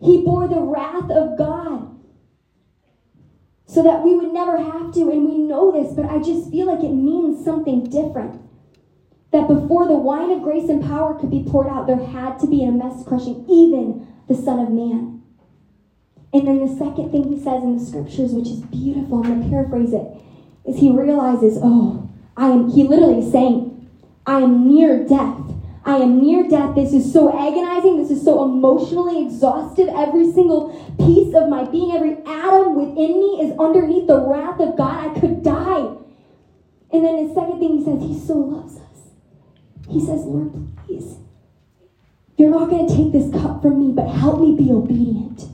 He 0.00 0.22
bore 0.24 0.48
the 0.48 0.60
wrath 0.60 1.10
of 1.10 1.36
God 1.36 1.90
so 3.66 3.82
that 3.84 4.02
we 4.02 4.16
would 4.16 4.32
never 4.32 4.56
have 4.56 4.92
to. 4.94 5.10
And 5.10 5.28
we 5.28 5.38
know 5.38 5.70
this, 5.70 5.92
but 5.92 6.06
I 6.06 6.18
just 6.18 6.50
feel 6.50 6.66
like 6.66 6.82
it 6.82 6.92
means 6.92 7.44
something 7.44 7.84
different. 7.84 8.40
That 9.30 9.46
before 9.46 9.86
the 9.86 9.94
wine 9.94 10.32
of 10.32 10.42
grace 10.42 10.68
and 10.68 10.82
power 10.82 11.14
could 11.14 11.30
be 11.30 11.46
poured 11.48 11.68
out, 11.68 11.86
there 11.86 12.04
had 12.04 12.40
to 12.40 12.48
be 12.48 12.64
a 12.64 12.72
mess 12.72 13.04
crushing, 13.06 13.46
even 13.48 14.09
the 14.30 14.36
Son 14.36 14.60
of 14.60 14.70
Man. 14.70 15.22
And 16.32 16.46
then 16.46 16.64
the 16.64 16.72
second 16.78 17.10
thing 17.10 17.24
he 17.24 17.36
says 17.36 17.64
in 17.64 17.76
the 17.76 17.84
scriptures, 17.84 18.30
which 18.30 18.46
is 18.46 18.60
beautiful, 18.60 19.18
I'm 19.18 19.40
going 19.40 19.42
to 19.42 19.48
paraphrase 19.50 19.92
it, 19.92 20.06
is 20.64 20.78
he 20.78 20.90
realizes, 20.90 21.58
oh, 21.60 22.08
I 22.36 22.48
am, 22.48 22.70
he 22.70 22.84
literally 22.84 23.26
is 23.26 23.32
saying, 23.32 23.90
I 24.24 24.38
am 24.38 24.72
near 24.72 25.04
death. 25.04 25.36
I 25.84 25.96
am 25.96 26.22
near 26.22 26.46
death. 26.46 26.76
This 26.76 26.92
is 26.92 27.12
so 27.12 27.36
agonizing. 27.36 27.96
This 27.96 28.12
is 28.12 28.22
so 28.22 28.44
emotionally 28.44 29.26
exhaustive. 29.26 29.88
Every 29.88 30.30
single 30.30 30.70
piece 30.98 31.34
of 31.34 31.48
my 31.48 31.64
being, 31.64 31.90
every 31.90 32.18
atom 32.24 32.76
within 32.76 33.18
me 33.18 33.42
is 33.42 33.58
underneath 33.58 34.06
the 34.06 34.20
wrath 34.20 34.60
of 34.60 34.76
God. 34.76 35.10
I 35.10 35.18
could 35.18 35.42
die. 35.42 35.96
And 36.92 37.04
then 37.04 37.26
the 37.26 37.34
second 37.34 37.58
thing 37.58 37.78
he 37.78 37.84
says, 37.84 38.00
he 38.00 38.26
so 38.26 38.34
loves 38.34 38.76
us. 38.76 39.10
He 39.88 39.98
says, 39.98 40.22
Lord, 40.22 40.52
please 40.86 41.16
you're 42.40 42.48
not 42.48 42.70
going 42.70 42.88
to 42.88 42.96
take 42.96 43.12
this 43.12 43.30
cup 43.30 43.60
from 43.60 43.78
me, 43.78 43.92
but 43.92 44.08
help 44.08 44.40
me 44.40 44.56
be 44.56 44.72
obedient. 44.72 45.44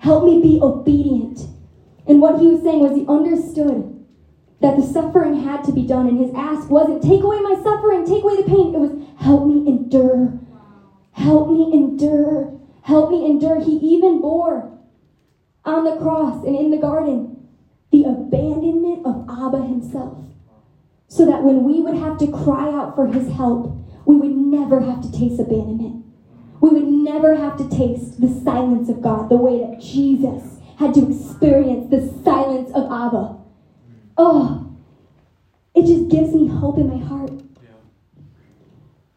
Help 0.00 0.24
me 0.24 0.42
be 0.42 0.60
obedient. 0.60 1.40
And 2.06 2.20
what 2.20 2.38
he 2.38 2.48
was 2.48 2.62
saying 2.62 2.80
was 2.80 2.94
he 2.94 3.06
understood 3.08 4.04
that 4.60 4.76
the 4.76 4.82
suffering 4.82 5.40
had 5.42 5.64
to 5.64 5.72
be 5.72 5.86
done, 5.86 6.06
and 6.06 6.20
his 6.20 6.30
ask 6.36 6.68
wasn't, 6.68 7.02
take 7.02 7.22
away 7.22 7.40
my 7.40 7.56
suffering, 7.64 8.04
take 8.04 8.22
away 8.22 8.36
the 8.36 8.42
pain. 8.42 8.74
It 8.74 8.78
was, 8.78 8.92
help 9.16 9.46
me 9.46 9.66
endure. 9.66 10.38
Help 11.12 11.48
me 11.48 11.72
endure. 11.72 12.52
Help 12.82 13.10
me 13.10 13.24
endure. 13.24 13.58
He 13.64 13.78
even 13.78 14.20
bore 14.20 14.78
on 15.64 15.84
the 15.84 15.96
cross 15.96 16.44
and 16.44 16.54
in 16.54 16.70
the 16.70 16.76
garden 16.76 17.48
the 17.92 18.04
abandonment 18.04 19.06
of 19.06 19.24
Abba 19.26 19.62
himself. 19.62 20.18
So 21.08 21.24
that 21.24 21.42
when 21.42 21.64
we 21.64 21.80
would 21.80 21.96
have 21.96 22.18
to 22.18 22.30
cry 22.30 22.68
out 22.68 22.94
for 22.94 23.06
his 23.06 23.32
help, 23.32 23.74
we 24.04 24.16
would 24.16 24.36
never 24.36 24.80
have 24.80 25.00
to 25.00 25.10
taste 25.10 25.40
abandonment 25.40 25.99
we 26.60 26.68
would 26.70 26.86
never 26.86 27.34
have 27.34 27.56
to 27.56 27.68
taste 27.68 28.20
the 28.20 28.28
silence 28.44 28.88
of 28.88 29.00
God 29.02 29.28
the 29.28 29.36
way 29.36 29.58
that 29.60 29.80
Jesus 29.80 30.58
had 30.78 30.94
to 30.94 31.08
experience 31.08 31.90
the 31.90 32.00
silence 32.22 32.70
of 32.74 32.84
Abba. 32.84 33.38
Oh, 34.16 34.76
it 35.74 35.86
just 35.86 36.08
gives 36.08 36.34
me 36.34 36.48
hope 36.48 36.78
in 36.78 36.88
my 36.88 37.02
heart. 37.04 37.30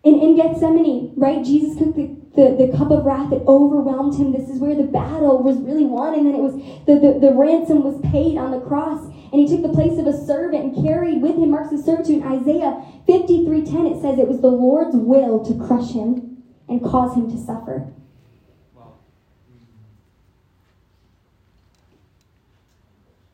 In, 0.03 0.19
in 0.19 0.35
Gethsemane, 0.35 1.13
right, 1.15 1.43
Jesus 1.43 1.77
took 1.77 1.95
the, 1.95 2.15
the, 2.35 2.67
the 2.67 2.77
cup 2.77 2.91
of 2.91 3.05
wrath 3.05 3.29
that 3.29 3.47
overwhelmed 3.47 4.15
him. 4.15 4.33
This 4.33 4.49
is 4.49 4.59
where 4.59 4.75
the 4.75 4.83
battle 4.83 5.41
was 5.41 5.57
really 5.57 5.85
won, 5.85 6.13
and 6.13 6.27
then 6.27 6.35
it 6.35 6.41
was 6.41 6.55
the, 6.85 6.99
the, 6.99 7.19
the 7.19 7.33
ransom 7.33 7.83
was 7.83 7.99
paid 8.11 8.37
on 8.37 8.51
the 8.51 8.59
cross, 8.59 9.05
and 9.31 9.39
he 9.39 9.47
took 9.47 9.61
the 9.61 9.71
place 9.71 9.97
of 9.97 10.07
a 10.07 10.25
servant 10.25 10.75
and 10.75 10.85
carried 10.85 11.21
with 11.21 11.35
him 11.35 11.51
marks 11.51 11.71
of 11.71 11.79
servitude. 11.79 12.17
In 12.17 12.23
Isaiah 12.23 12.83
53:10, 13.07 13.95
it 13.95 14.01
says 14.01 14.19
it 14.19 14.27
was 14.27 14.41
the 14.41 14.51
Lord's 14.51 14.95
will 14.95 15.43
to 15.45 15.55
crush 15.55 15.91
him 15.91 16.32
and 16.73 16.83
cause 16.83 17.15
him 17.15 17.29
to 17.29 17.37
suffer. 17.37 17.87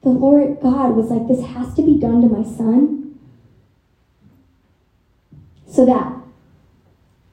The 0.02 0.10
Lord 0.10 0.60
God 0.62 0.95
was 0.95 1.10
like, 1.10 1.28
This 1.28 1.45
has 1.45 1.73
to 1.75 1.82
be 1.82 1.97
done 1.97 2.21
to 2.21 2.28
my 2.28 2.43
son 2.43 3.17
so 5.65 5.86
that 5.86 6.15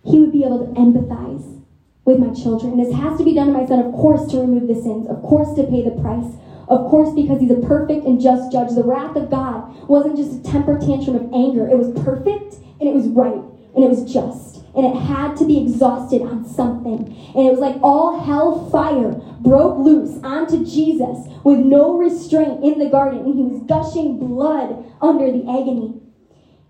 he 0.04 0.20
would 0.20 0.30
be 0.30 0.44
able 0.44 0.64
to 0.64 0.80
empathize 0.80 1.62
with 2.04 2.18
my 2.18 2.32
children. 2.32 2.76
This 2.76 2.94
has 2.94 3.18
to 3.18 3.24
be 3.24 3.34
done 3.34 3.48
to 3.48 3.52
my 3.52 3.66
son, 3.66 3.80
of 3.80 3.92
course, 3.92 4.30
to 4.30 4.38
remove 4.38 4.68
the 4.68 4.80
sins, 4.80 5.08
of 5.08 5.22
course, 5.22 5.54
to 5.56 5.64
pay 5.64 5.82
the 5.82 5.90
price, 6.02 6.34
of 6.68 6.88
course, 6.88 7.12
because 7.14 7.40
he's 7.40 7.50
a 7.50 7.56
perfect 7.66 8.04
and 8.04 8.20
just 8.20 8.52
judge. 8.52 8.70
The 8.74 8.84
wrath 8.84 9.16
of 9.16 9.30
God 9.30 9.88
wasn't 9.88 10.16
just 10.16 10.32
a 10.32 10.42
temper 10.42 10.78
tantrum 10.78 11.16
of 11.16 11.32
anger, 11.32 11.66
it 11.66 11.76
was 11.76 11.90
perfect 12.04 12.54
and 12.78 12.88
it 12.88 12.94
was 12.94 13.08
right 13.08 13.42
and 13.74 13.84
it 13.84 13.88
was 13.88 14.12
just 14.12 14.55
and 14.76 14.84
it 14.84 15.00
had 15.00 15.36
to 15.38 15.46
be 15.46 15.62
exhausted 15.62 16.20
on 16.20 16.44
something. 16.44 17.06
And 17.34 17.46
it 17.46 17.50
was 17.50 17.58
like 17.58 17.76
all 17.82 18.20
hell 18.20 18.68
fire 18.70 19.12
broke 19.40 19.78
loose 19.78 20.22
onto 20.22 20.66
Jesus 20.66 21.26
with 21.44 21.60
no 21.60 21.96
restraint 21.96 22.62
in 22.62 22.78
the 22.78 22.90
garden, 22.90 23.20
and 23.20 23.34
he 23.34 23.42
was 23.42 23.62
gushing 23.62 24.18
blood 24.18 24.84
under 25.00 25.32
the 25.32 25.48
agony. 25.48 26.02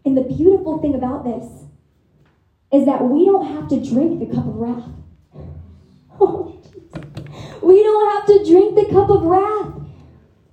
And 0.05 0.16
the 0.16 0.23
beautiful 0.23 0.79
thing 0.79 0.95
about 0.95 1.25
this 1.25 1.64
is 2.73 2.87
that 2.87 3.03
we 3.03 3.25
don't 3.25 3.47
have 3.47 3.69
to 3.71 3.85
drink 3.85 4.21
the 4.21 4.35
cup 4.35 4.47
of 4.47 4.55
wrath. 4.55 4.88
Oh, 6.19 6.62
we 7.62 7.83
don't 7.83 8.16
have 8.16 8.27
to 8.27 8.51
drink 8.51 8.75
the 8.75 8.90
cup 8.90 9.11
of 9.11 9.25
wrath. 9.25 9.75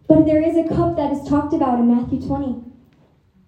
But 0.10 0.26
there 0.26 0.42
is 0.42 0.58
a 0.58 0.68
cup 0.68 0.98
that 0.98 1.14
is 1.14 1.28
talked 1.28 1.54
about 1.54 1.80
in 1.80 1.96
Matthew 1.96 2.20
20 2.20 2.62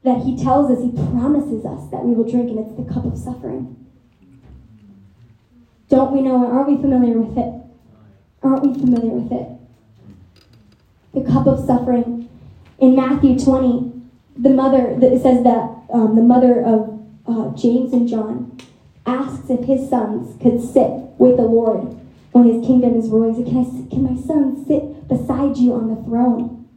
that 0.04 0.22
he 0.22 0.42
tells 0.42 0.72
us, 0.72 0.82
he 0.82 0.92
promises 1.12 1.66
us 1.66 1.90
that 1.92 2.06
we 2.06 2.16
will 2.16 2.30
drink, 2.30 2.50
and 2.52 2.60
it's 2.60 2.78
the 2.78 2.94
cup 2.94 3.04
of 3.06 3.18
suffering. 3.18 3.85
Don't 5.90 6.12
we 6.12 6.22
know 6.22 6.44
it? 6.44 6.52
Aren't 6.52 6.70
we 6.70 6.82
familiar 6.82 7.20
with 7.20 7.38
it? 7.38 7.54
Aren't 8.42 8.64
we 8.64 8.74
familiar 8.74 9.14
with 9.14 9.32
it? 9.32 9.48
The 11.14 11.32
cup 11.32 11.48
of 11.48 11.66
suffering. 11.66 12.30
In 12.80 12.96
Matthew 12.96 13.40
20, 13.40 13.92
the 14.38 14.50
mother, 14.50 14.98
it 15.02 15.22
says 15.22 15.44
that 15.44 15.84
um, 15.94 16.16
the 16.16 16.22
mother 16.22 16.62
of 16.62 17.02
uh, 17.28 17.56
James 17.56 17.94
and 17.94 18.08
John 18.08 18.58
asks 19.06 19.50
if 19.50 19.66
his 19.66 19.90
sons 19.90 20.40
could 20.42 20.62
sit 20.62 20.92
with 21.18 21.38
the 21.38 21.44
Lord 21.44 21.98
when 22.32 22.46
his 22.46 22.66
kingdom 22.66 22.98
is 22.98 23.10
ruling. 23.10 23.46
Can, 23.46 23.58
I, 23.58 23.90
can 23.90 24.04
my 24.04 24.22
son 24.22 24.66
sit 24.68 25.08
beside 25.08 25.58
you 25.58 25.74
on 25.74 25.88
the 25.88 26.04
throne? 26.04 26.68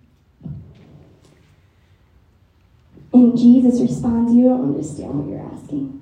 And 3.12 3.37
Jesus 3.37 3.81
responds, 3.81 4.33
You 4.35 4.44
don't 4.44 4.62
understand 4.62 5.18
what 5.18 5.29
you're 5.29 5.53
asking. 5.53 5.98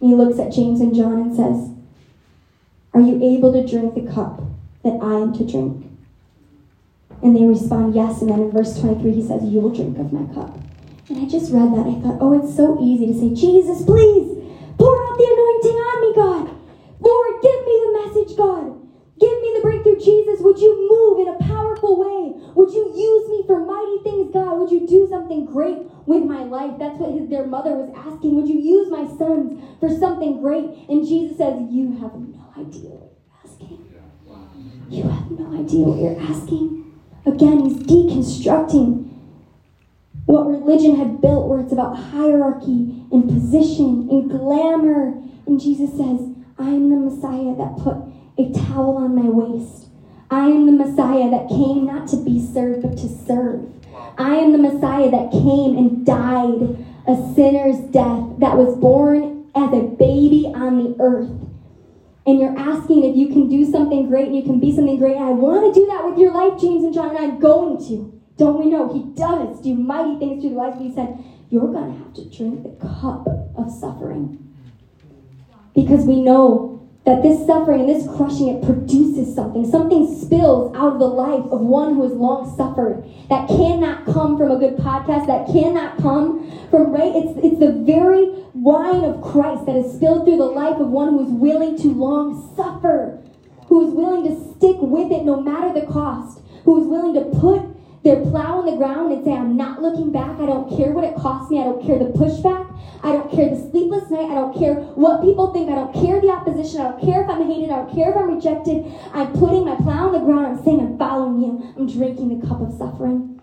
He 0.00 0.14
looks 0.14 0.38
at 0.38 0.52
James 0.52 0.80
and 0.80 0.94
John 0.94 1.20
and 1.20 1.34
says, 1.34 1.70
Are 2.94 3.00
you 3.00 3.16
able 3.22 3.52
to 3.52 3.66
drink 3.66 3.94
the 3.94 4.12
cup 4.12 4.42
that 4.84 4.98
I 5.02 5.20
am 5.20 5.32
to 5.38 5.44
drink? 5.44 5.86
And 7.22 7.34
they 7.34 7.44
respond, 7.44 7.94
Yes. 7.94 8.20
And 8.20 8.30
then 8.30 8.40
in 8.40 8.50
verse 8.50 8.78
23, 8.78 9.12
he 9.12 9.26
says, 9.26 9.42
You 9.44 9.60
will 9.60 9.74
drink 9.74 9.98
of 9.98 10.12
my 10.12 10.32
cup. 10.34 10.56
And 11.08 11.18
I 11.18 11.28
just 11.28 11.52
read 11.52 11.72
that. 11.74 11.86
I 11.86 12.00
thought, 12.00 12.18
Oh, 12.20 12.38
it's 12.38 12.54
so 12.54 12.78
easy 12.80 13.06
to 13.06 13.14
say, 13.14 13.34
Jesus, 13.34 13.82
please 13.84 14.38
pour 14.78 14.94
out 14.94 15.18
the 15.18 15.26
anointing 15.26 15.78
on 15.82 16.00
me, 16.00 16.14
God. 16.14 16.54
Lord, 17.00 17.42
give 17.42 17.66
me 17.66 17.82
the 17.84 17.92
message, 18.04 18.36
God. 18.36 18.77
Powerful 21.78 21.98
way? 21.98 22.52
Would 22.54 22.72
you 22.72 22.92
use 22.94 23.28
me 23.28 23.44
for 23.46 23.64
mighty 23.64 24.02
things, 24.02 24.32
God? 24.32 24.58
Would 24.58 24.70
you 24.70 24.86
do 24.86 25.06
something 25.08 25.46
great 25.46 25.78
with 26.06 26.24
my 26.24 26.44
life? 26.44 26.74
That's 26.78 26.98
what 26.98 27.12
his, 27.12 27.28
their 27.28 27.46
mother 27.46 27.72
was 27.72 27.90
asking. 27.96 28.34
Would 28.36 28.48
you 28.48 28.58
use 28.58 28.90
my 28.90 29.06
sons 29.16 29.62
for 29.80 29.88
something 29.88 30.40
great? 30.40 30.64
And 30.88 31.06
Jesus 31.06 31.38
says, 31.38 31.54
You 31.70 31.92
have 32.00 32.14
no 32.14 32.52
idea 32.56 32.90
what 32.90 33.12
you're 33.12 33.44
asking. 33.44 33.84
You 34.88 35.02
have 35.04 35.30
no 35.30 35.60
idea 35.60 35.84
what 35.86 36.00
you're 36.00 36.20
asking. 36.20 36.98
Again, 37.26 37.60
he's 37.60 37.78
deconstructing 37.78 39.04
what 40.24 40.46
religion 40.46 40.96
had 40.96 41.20
built, 41.20 41.46
where 41.48 41.60
it's 41.60 41.72
about 41.72 41.96
hierarchy 41.96 43.04
and 43.12 43.28
position 43.28 44.08
and 44.10 44.30
glamour. 44.30 45.14
And 45.46 45.60
Jesus 45.60 45.90
says, 45.90 46.32
I 46.58 46.68
am 46.68 46.90
the 46.90 46.96
Messiah 46.96 47.54
that 47.56 47.76
put 47.78 47.96
a 48.38 48.52
towel 48.52 48.96
on 48.96 49.14
my 49.14 49.28
waist. 49.28 49.87
I 50.30 50.46
am 50.48 50.66
the 50.66 50.84
Messiah 50.84 51.30
that 51.30 51.48
came 51.48 51.86
not 51.86 52.08
to 52.08 52.16
be 52.16 52.44
served, 52.44 52.82
but 52.82 52.98
to 52.98 53.08
serve. 53.08 53.66
I 54.18 54.36
am 54.36 54.52
the 54.52 54.58
Messiah 54.58 55.10
that 55.10 55.30
came 55.30 55.76
and 55.78 56.04
died 56.04 56.84
a 57.08 57.32
sinner's 57.34 57.78
death, 57.90 58.38
that 58.38 58.56
was 58.56 58.76
born 58.76 59.50
as 59.54 59.72
a 59.72 59.82
baby 59.82 60.52
on 60.54 60.76
the 60.76 60.96
earth. 61.00 61.30
And 62.26 62.38
you're 62.38 62.56
asking 62.58 63.04
if 63.04 63.16
you 63.16 63.28
can 63.28 63.48
do 63.48 63.64
something 63.64 64.08
great 64.08 64.26
and 64.26 64.36
you 64.36 64.42
can 64.42 64.60
be 64.60 64.76
something 64.76 64.98
great. 64.98 65.16
I 65.16 65.30
want 65.30 65.72
to 65.72 65.80
do 65.80 65.86
that 65.86 66.04
with 66.04 66.18
your 66.18 66.32
life, 66.32 66.60
James 66.60 66.84
and 66.84 66.92
John, 66.92 67.16
and 67.16 67.18
I'm 67.18 67.40
going 67.40 67.78
to. 67.88 68.12
Don't 68.36 68.62
we 68.62 68.70
know? 68.70 68.92
He 68.92 69.04
does 69.18 69.60
do 69.62 69.74
mighty 69.74 70.18
things 70.18 70.42
through 70.42 70.50
the 70.50 70.56
life. 70.56 70.78
He 70.78 70.94
said, 70.94 71.18
You're 71.48 71.72
going 71.72 71.92
to 71.92 71.98
have 71.98 72.12
to 72.14 72.24
drink 72.28 72.62
the 72.62 72.86
cup 72.86 73.26
of 73.56 73.70
suffering. 73.70 74.54
Because 75.74 76.04
we 76.04 76.20
know 76.20 76.77
that 77.04 77.22
this 77.22 77.46
suffering 77.46 77.80
and 77.80 77.88
this 77.88 78.06
crushing 78.16 78.48
it 78.48 78.62
produces 78.64 79.34
something. 79.34 79.68
Something 79.70 80.06
spills 80.20 80.76
out 80.76 80.94
of 80.94 80.98
the 80.98 81.06
life 81.06 81.44
of 81.50 81.60
one 81.60 81.94
who 81.94 82.02
has 82.02 82.12
long 82.12 82.54
suffered 82.56 83.02
that 83.30 83.48
cannot 83.48 84.04
come 84.04 84.36
from 84.36 84.50
a 84.50 84.58
good 84.58 84.76
podcast 84.76 85.26
that 85.26 85.46
cannot 85.46 85.96
come 85.98 86.50
from 86.70 86.92
right? 86.92 87.12
It's 87.14 87.38
it's 87.42 87.60
the 87.60 87.72
very 87.72 88.38
wine 88.58 89.04
of 89.04 89.22
christ 89.22 89.66
that 89.66 89.76
is 89.76 89.94
spilled 89.94 90.24
through 90.24 90.36
the 90.36 90.44
life 90.44 90.80
of 90.80 90.88
one 90.88 91.10
who 91.10 91.24
is 91.24 91.30
willing 91.30 91.78
to 91.78 91.88
long 91.88 92.34
suffer 92.56 93.22
who 93.66 93.86
is 93.86 93.94
willing 93.94 94.24
to 94.24 94.34
stick 94.56 94.76
with 94.80 95.12
it 95.12 95.24
no 95.24 95.40
matter 95.40 95.72
the 95.78 95.86
cost 95.86 96.40
who 96.64 96.80
is 96.80 96.86
willing 96.88 97.14
to 97.14 97.38
put 97.38 97.62
their 98.04 98.20
plow 98.26 98.60
in 98.60 98.66
the 98.66 98.76
ground 98.76 99.12
and 99.12 99.24
say 99.24 99.32
i'm 99.32 99.56
not 99.56 99.82
looking 99.82 100.10
back 100.12 100.38
i 100.40 100.46
don't 100.46 100.76
care 100.76 100.92
what 100.92 101.04
it 101.04 101.14
costs 101.16 101.50
me 101.50 101.60
i 101.60 101.64
don't 101.64 101.84
care 101.84 101.98
the 101.98 102.06
pushback 102.18 102.68
I 103.02 103.12
don't 103.12 103.30
care 103.30 103.48
the 103.48 103.70
sleepless 103.70 104.10
night. 104.10 104.30
I 104.30 104.34
don't 104.34 104.56
care 104.58 104.74
what 104.74 105.22
people 105.22 105.52
think. 105.52 105.70
I 105.70 105.76
don't 105.76 105.94
care 105.94 106.20
the 106.20 106.30
opposition. 106.30 106.80
I 106.80 106.90
don't 106.90 107.00
care 107.00 107.22
if 107.22 107.30
I'm 107.30 107.46
hated. 107.46 107.70
I 107.70 107.76
don't 107.76 107.94
care 107.94 108.10
if 108.10 108.16
I'm 108.16 108.34
rejected. 108.34 108.84
I'm 109.12 109.32
putting 109.32 109.64
my 109.64 109.76
plow 109.76 110.08
on 110.08 110.12
the 110.12 110.18
ground. 110.18 110.46
I'm 110.46 110.64
saying 110.64 110.80
I'm 110.80 110.98
following 110.98 111.40
you. 111.40 111.74
I'm 111.76 111.86
drinking 111.86 112.38
the 112.38 112.46
cup 112.46 112.60
of 112.60 112.72
suffering. 112.76 113.40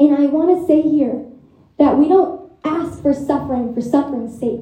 And 0.00 0.16
I 0.16 0.26
want 0.26 0.58
to 0.58 0.66
say 0.66 0.80
here 0.80 1.26
that 1.78 1.98
we 1.98 2.08
don't 2.08 2.50
ask 2.64 3.02
for 3.02 3.12
suffering 3.12 3.74
for 3.74 3.82
suffering's 3.82 4.38
sake. 4.38 4.60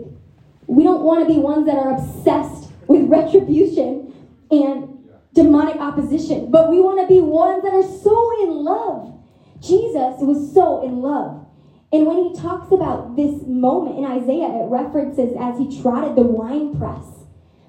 We 0.66 0.83
don't 0.83 1.03
want 1.03 1.27
to 1.27 1.33
be 1.33 1.38
ones 1.38 1.66
that 1.66 1.77
are 1.77 1.97
obsessed 1.97 2.73
with 2.88 3.09
retribution 3.09 4.12
and 4.51 4.95
demonic 5.37 5.77
opposition, 5.77 6.51
but 6.51 6.70
we 6.70 6.81
want 6.81 6.99
to 7.01 7.07
be 7.07 7.20
ones 7.20 7.62
that 7.62 7.72
are 7.72 7.87
so 8.03 8.42
in 8.42 8.51
love. 8.51 9.14
Jesus 9.61 10.18
was 10.20 10.53
so 10.53 10.85
in 10.85 10.99
love 10.99 11.46
and 11.92 12.07
when 12.07 12.25
he 12.25 12.35
talks 12.35 12.72
about 12.72 13.16
this 13.16 13.42
moment 13.46 13.99
in 13.99 14.05
Isaiah, 14.05 14.51
it 14.51 14.68
references 14.68 15.33
as 15.38 15.59
he 15.59 15.81
trotted 15.81 16.16
the 16.16 16.29
wine 16.29 16.77
press. 16.77 17.05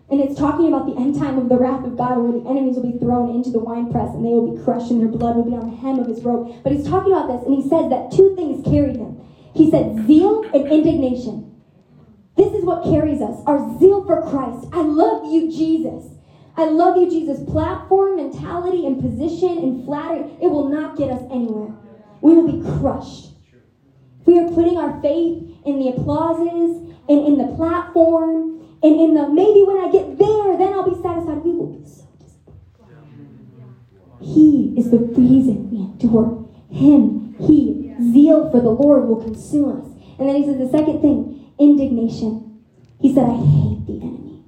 And 0.09 0.19
it's 0.21 0.39
talking 0.39 0.67
about 0.67 0.87
the 0.87 0.99
end 0.99 1.19
time 1.19 1.37
of 1.37 1.49
the 1.49 1.57
wrath 1.57 1.85
of 1.85 1.97
God, 1.97 2.17
where 2.17 2.31
the 2.31 2.49
enemies 2.49 2.75
will 2.75 2.91
be 2.91 2.97
thrown 2.97 3.29
into 3.29 3.51
the 3.51 3.59
wine 3.59 3.91
press 3.91 4.09
and 4.15 4.25
they 4.25 4.35
will 4.35 4.55
be 4.55 4.63
crushed 4.63 4.89
and 4.89 4.99
their 4.99 5.07
blood 5.07 5.35
will 5.35 5.45
be 5.45 5.55
on 5.55 5.69
the 5.69 5.77
hem 5.77 5.99
of 5.99 6.07
his 6.07 6.23
robe. 6.23 6.63
But 6.63 6.71
he's 6.71 6.87
talking 6.87 7.11
about 7.11 7.27
this, 7.27 7.45
and 7.45 7.55
he 7.55 7.69
says 7.69 7.89
that 7.89 8.11
two 8.11 8.35
things 8.35 8.65
carried 8.65 8.95
him. 8.95 9.19
He 9.53 9.69
said 9.69 10.07
zeal 10.07 10.43
and 10.53 10.67
indignation. 10.67 11.55
This 12.35 12.53
is 12.53 12.63
what 12.63 12.83
carries 12.83 13.21
us 13.21 13.41
our 13.45 13.77
zeal 13.79 14.05
for 14.05 14.21
Christ. 14.23 14.67
I 14.73 14.81
love 14.81 15.31
you, 15.31 15.51
Jesus. 15.51 16.16
I 16.57 16.65
love 16.65 16.97
you, 16.97 17.07
Jesus. 17.09 17.47
Platform, 17.49 18.17
mentality, 18.17 18.85
and 18.87 18.99
position 18.99 19.59
and 19.59 19.85
flattery, 19.85 20.25
it 20.41 20.47
will 20.47 20.69
not 20.69 20.97
get 20.97 21.11
us 21.11 21.21
anywhere. 21.31 21.71
We 22.21 22.33
will 22.33 22.51
be 22.51 22.79
crushed. 22.79 23.29
We 24.25 24.39
are 24.39 24.49
putting 24.49 24.77
our 24.77 24.99
faith 25.01 25.43
in 25.65 25.79
the 25.79 25.89
applauses 25.89 26.93
and 27.07 27.27
in 27.27 27.37
the 27.37 27.55
platform 27.55 28.57
and 28.83 28.99
in 28.99 29.13
the 29.13 29.29
maybe 29.29 29.63
when 29.63 29.77
I 29.77 29.91
get 29.91 30.17
there, 30.17 30.57
then 30.57 30.73
I'll 30.73 30.89
be 30.89 31.01
satisfied. 31.01 31.43
We 31.45 31.51
will 31.51 31.67
be 31.67 31.85
so 31.85 32.05
disappointed. 32.19 33.05
He 34.19 34.73
is 34.77 34.91
the 34.91 34.97
reason 34.97 35.69
we 35.71 35.77
endure. 35.77 36.45
Him, 36.69 37.35
He, 37.39 37.93
zeal 38.11 38.51
for 38.51 38.59
the 38.59 38.69
Lord 38.69 39.07
will 39.07 39.23
consume 39.23 39.79
us. 39.79 39.85
And 40.19 40.27
then 40.27 40.35
he 40.35 40.45
says 40.45 40.57
the 40.57 40.69
second 40.69 41.01
thing 41.01 41.53
indignation. 41.59 42.63
He 42.99 43.13
said, 43.13 43.23
I 43.23 43.35
hate 43.35 43.85
the 43.87 43.99
enemy. 44.01 44.43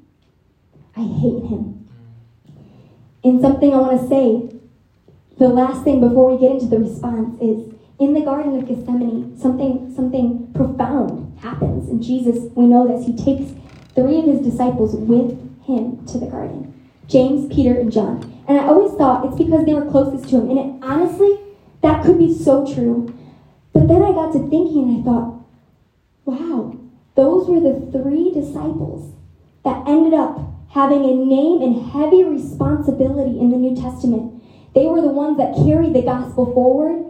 I 0.96 1.02
hate 1.02 1.46
him. 1.46 1.79
And 3.24 3.42
something 3.42 3.74
I 3.74 3.78
want 3.78 4.02
to 4.02 4.08
say, 4.08 4.60
the 5.38 5.50
last 5.50 5.84
thing 5.84 6.00
before 6.00 6.32
we 6.32 6.40
get 6.40 6.52
into 6.52 6.68
the 6.68 6.80
response 6.80 7.40
is 7.42 7.74
in 8.00 8.14
the 8.14 8.22
Garden 8.22 8.58
of 8.58 8.68
Gethsemane, 8.68 9.38
something, 9.38 9.94
something 9.94 10.52
profound 10.54 11.38
happens. 11.40 11.90
And 11.90 12.02
Jesus, 12.02 12.52
we 12.56 12.66
know 12.66 12.88
this, 12.88 13.06
he 13.06 13.16
takes 13.16 13.52
three 13.96 14.20
of 14.20 14.26
his 14.26 14.42
disciples 14.42 14.96
with 14.96 15.38
him 15.66 16.06
to 16.06 16.18
the 16.18 16.28
garden 16.28 16.74
James, 17.08 17.54
Peter, 17.54 17.74
and 17.80 17.92
John. 17.92 18.44
And 18.48 18.58
I 18.58 18.66
always 18.66 18.96
thought 18.98 19.26
it's 19.26 19.38
because 19.38 19.66
they 19.66 19.74
were 19.74 19.90
closest 19.90 20.30
to 20.30 20.38
him. 20.38 20.50
And 20.52 20.60
it, 20.60 20.84
honestly, 20.84 21.40
that 21.82 22.04
could 22.06 22.18
be 22.18 22.34
so 22.34 22.72
true. 22.72 23.14
But 23.74 23.88
then 23.88 24.04
I 24.04 24.12
got 24.12 24.32
to 24.34 24.40
thinking 24.40 24.84
and 24.84 25.02
I 25.02 25.04
thought, 25.04 25.46
wow, 26.26 26.78
those 27.16 27.48
were 27.48 27.60
the 27.60 27.92
three 27.92 28.32
disciples 28.32 29.14
that 29.64 29.88
ended 29.88 30.14
up 30.14 30.40
having 30.70 31.04
a 31.04 31.14
name 31.14 31.62
and 31.62 31.92
heavy 31.92 32.24
responsibility 32.24 33.40
in 33.40 33.52
the 33.52 33.58
New 33.58 33.76
Testament. 33.76 34.44
They 34.76 34.86
were 34.86 35.02
the 35.02 35.10
ones 35.10 35.38
that 35.38 35.56
carried 35.56 35.94
the 35.94 36.04
gospel 36.04 36.54
forward 36.54 37.10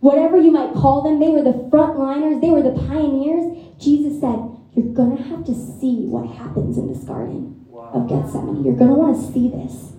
whatever 0.00 0.38
you 0.38 0.50
might 0.50 0.74
call 0.74 1.02
them, 1.02 1.20
they 1.20 1.28
were 1.28 1.42
the 1.42 1.68
frontliners, 1.70 2.40
they 2.40 2.50
were 2.50 2.62
the 2.62 2.78
pioneers. 2.86 3.46
Jesus 3.78 4.20
said, 4.20 4.38
You're 4.74 4.94
going 4.94 5.16
to 5.16 5.22
have 5.24 5.44
to 5.46 5.54
see 5.54 6.06
what 6.06 6.28
happens 6.36 6.78
in 6.78 6.88
this 6.88 7.04
garden 7.04 7.66
of 7.72 8.08
Gethsemane. 8.08 8.64
You're 8.64 8.76
going 8.76 8.90
to 8.90 8.96
want 8.96 9.16
to 9.16 9.32
see 9.32 9.48
this. 9.48 9.92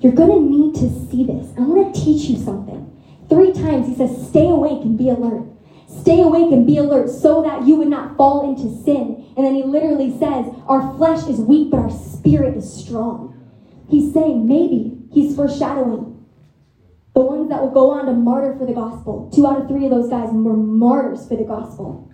You're 0.00 0.12
going 0.12 0.30
to 0.30 0.40
need 0.40 0.74
to 0.76 0.88
see 1.10 1.24
this. 1.24 1.52
I 1.58 1.62
want 1.62 1.94
to 1.94 2.00
teach 2.00 2.28
you 2.30 2.36
something. 2.36 2.86
Three 3.28 3.52
times 3.52 3.86
he 3.86 3.94
says, 3.94 4.28
Stay 4.28 4.48
awake 4.48 4.82
and 4.82 4.96
be 4.96 5.08
alert. 5.08 5.46
Stay 6.00 6.22
awake 6.22 6.52
and 6.52 6.66
be 6.66 6.78
alert 6.78 7.10
so 7.10 7.42
that 7.42 7.66
you 7.66 7.76
would 7.76 7.88
not 7.88 8.16
fall 8.16 8.48
into 8.48 8.82
sin. 8.84 9.32
And 9.36 9.44
then 9.44 9.54
he 9.54 9.62
literally 9.62 10.10
says, 10.18 10.46
Our 10.66 10.94
flesh 10.96 11.26
is 11.26 11.40
weak, 11.40 11.70
but 11.70 11.80
our 11.80 11.90
spirit 11.90 12.56
is 12.56 12.72
strong. 12.72 13.36
He's 13.88 14.12
saying, 14.14 14.46
maybe 14.46 14.96
he's 15.12 15.34
foreshadowing 15.34 16.24
the 17.14 17.20
ones 17.20 17.48
that 17.48 17.60
will 17.60 17.72
go 17.72 17.90
on 17.90 18.06
to 18.06 18.12
martyr 18.12 18.56
for 18.56 18.66
the 18.66 18.72
gospel. 18.72 19.30
Two 19.34 19.46
out 19.46 19.60
of 19.60 19.68
three 19.68 19.84
of 19.84 19.90
those 19.90 20.08
guys 20.08 20.28
were 20.32 20.56
martyrs 20.56 21.26
for 21.26 21.36
the 21.36 21.44
gospel. 21.44 22.08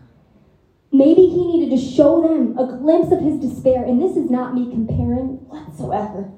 Maybe 0.90 1.26
he 1.26 1.44
needed 1.46 1.76
to 1.76 1.82
show 1.82 2.22
them 2.22 2.56
a 2.56 2.78
glimpse 2.78 3.12
of 3.12 3.20
his 3.20 3.38
despair, 3.38 3.84
and 3.84 4.00
this 4.00 4.16
is 4.16 4.30
not 4.30 4.54
me 4.54 4.70
comparing 4.70 5.44
whatsoever 5.48 6.32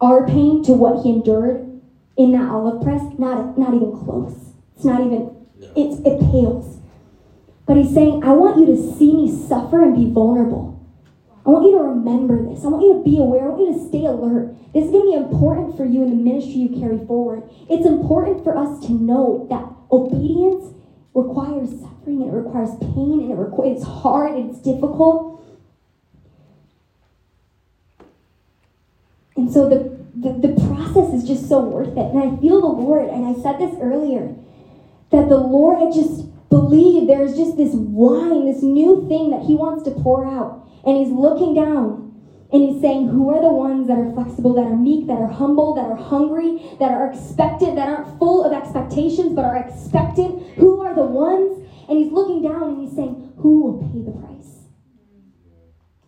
our 0.00 0.26
pain 0.26 0.62
to 0.64 0.72
what 0.72 1.02
he 1.02 1.10
endured 1.10 1.80
in 2.16 2.32
that 2.32 2.50
olive 2.50 2.82
press. 2.82 3.00
Not, 3.18 3.58
not 3.58 3.74
even 3.74 3.98
close. 3.98 4.52
It's 4.76 4.84
not 4.84 5.00
even, 5.00 5.37
it's, 5.60 6.00
it 6.00 6.20
pales. 6.30 6.78
But 7.66 7.76
he's 7.76 7.92
saying, 7.92 8.24
I 8.24 8.32
want 8.32 8.58
you 8.58 8.66
to 8.66 8.96
see 8.96 9.12
me 9.12 9.46
suffer 9.46 9.82
and 9.82 9.94
be 9.94 10.10
vulnerable. 10.10 10.74
I 11.44 11.50
want 11.50 11.64
you 11.64 11.78
to 11.78 11.84
remember 11.84 12.42
this. 12.44 12.64
I 12.64 12.68
want 12.68 12.82
you 12.82 12.94
to 12.98 13.04
be 13.04 13.18
aware. 13.18 13.44
I 13.44 13.48
want 13.48 13.60
you 13.60 13.72
to 13.72 13.88
stay 13.88 14.04
alert. 14.04 14.54
This 14.72 14.84
is 14.84 14.90
going 14.90 15.12
to 15.12 15.18
be 15.18 15.24
important 15.24 15.76
for 15.76 15.84
you 15.84 16.02
in 16.02 16.10
the 16.10 16.16
ministry 16.16 16.60
you 16.60 16.80
carry 16.80 17.04
forward. 17.06 17.48
It's 17.70 17.86
important 17.86 18.44
for 18.44 18.56
us 18.56 18.84
to 18.86 18.92
know 18.92 19.46
that 19.48 19.64
obedience 19.90 20.74
requires 21.14 21.70
suffering 21.80 22.22
and 22.22 22.30
it 22.30 22.36
requires 22.36 22.70
pain 22.80 23.20
and 23.24 23.32
it 23.32 23.36
requires, 23.36 23.78
it's 23.78 23.86
hard 23.86 24.32
and 24.32 24.50
it's 24.50 24.60
difficult. 24.60 25.42
And 29.36 29.52
so 29.52 29.68
the, 29.68 29.96
the, 30.16 30.48
the 30.48 30.54
process 30.68 31.14
is 31.14 31.26
just 31.26 31.48
so 31.48 31.60
worth 31.60 31.96
it. 31.96 32.12
And 32.12 32.18
I 32.18 32.36
feel 32.40 32.60
the 32.60 32.66
Lord, 32.66 33.08
and 33.08 33.24
I 33.24 33.40
said 33.40 33.58
this 33.58 33.74
earlier, 33.80 34.34
that 35.10 35.28
the 35.28 35.38
Lord 35.38 35.80
had 35.80 35.92
just 35.92 36.26
believed 36.48 37.08
there's 37.08 37.36
just 37.36 37.56
this 37.56 37.74
wine, 37.74 38.46
this 38.46 38.62
new 38.62 39.06
thing 39.08 39.30
that 39.30 39.42
He 39.42 39.54
wants 39.54 39.84
to 39.84 39.90
pour 39.90 40.26
out. 40.26 40.68
And 40.84 40.96
He's 40.96 41.12
looking 41.12 41.54
down 41.54 42.08
and 42.50 42.62
he's 42.62 42.80
saying, 42.80 43.08
Who 43.08 43.28
are 43.28 43.42
the 43.42 43.52
ones 43.52 43.88
that 43.88 43.98
are 43.98 44.10
flexible, 44.12 44.54
that 44.54 44.64
are 44.64 44.76
meek, 44.76 45.06
that 45.06 45.20
are 45.20 45.28
humble, 45.28 45.74
that 45.74 45.84
are 45.84 45.96
hungry, 45.96 46.62
that 46.80 46.90
are 46.90 47.12
expectant, 47.12 47.76
that 47.76 47.88
aren't 47.88 48.18
full 48.18 48.42
of 48.42 48.52
expectations, 48.52 49.34
but 49.34 49.44
are 49.44 49.56
expectant? 49.56 50.56
Who 50.56 50.80
are 50.80 50.94
the 50.94 51.04
ones? 51.04 51.68
And 51.88 51.98
he's 51.98 52.10
looking 52.10 52.42
down 52.42 52.62
and 52.62 52.80
he's 52.80 52.96
saying, 52.96 53.34
Who 53.38 53.60
will 53.60 53.78
pay 53.92 54.02
the 54.02 54.12
price? 54.12 54.64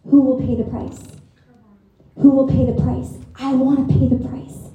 Who 0.08 0.22
will 0.22 0.40
pay 0.40 0.56
the 0.56 0.64
price? 0.64 0.98
Who 2.16 2.30
will 2.30 2.48
pay 2.48 2.64
the 2.64 2.80
price? 2.80 3.18
I 3.36 3.52
want 3.52 3.88
to 3.88 3.94
pay 3.94 4.08
the 4.08 4.28
price. 4.28 4.70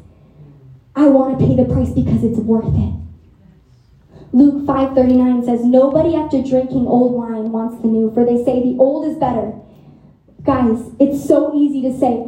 I 0.96 1.08
want 1.08 1.40
to 1.40 1.46
pay 1.46 1.56
the 1.56 1.66
price 1.66 1.90
because 1.90 2.24
it's 2.24 2.40
worth 2.40 2.74
it. 2.76 2.94
Luke 4.34 4.66
5:39 4.66 5.44
says, 5.44 5.64
"Nobody 5.64 6.16
after 6.16 6.42
drinking 6.42 6.88
old 6.88 7.14
wine 7.14 7.52
wants 7.52 7.82
the 7.82 7.88
new, 7.88 8.12
for 8.12 8.26
they 8.26 8.44
say 8.44 8.62
the 8.62 8.78
old 8.78 9.06
is 9.06 9.18
better." 9.18 9.54
Guys, 10.44 10.92
it's 11.00 11.24
so 11.24 11.54
easy 11.56 11.82
to 11.82 11.94
say, 11.94 12.28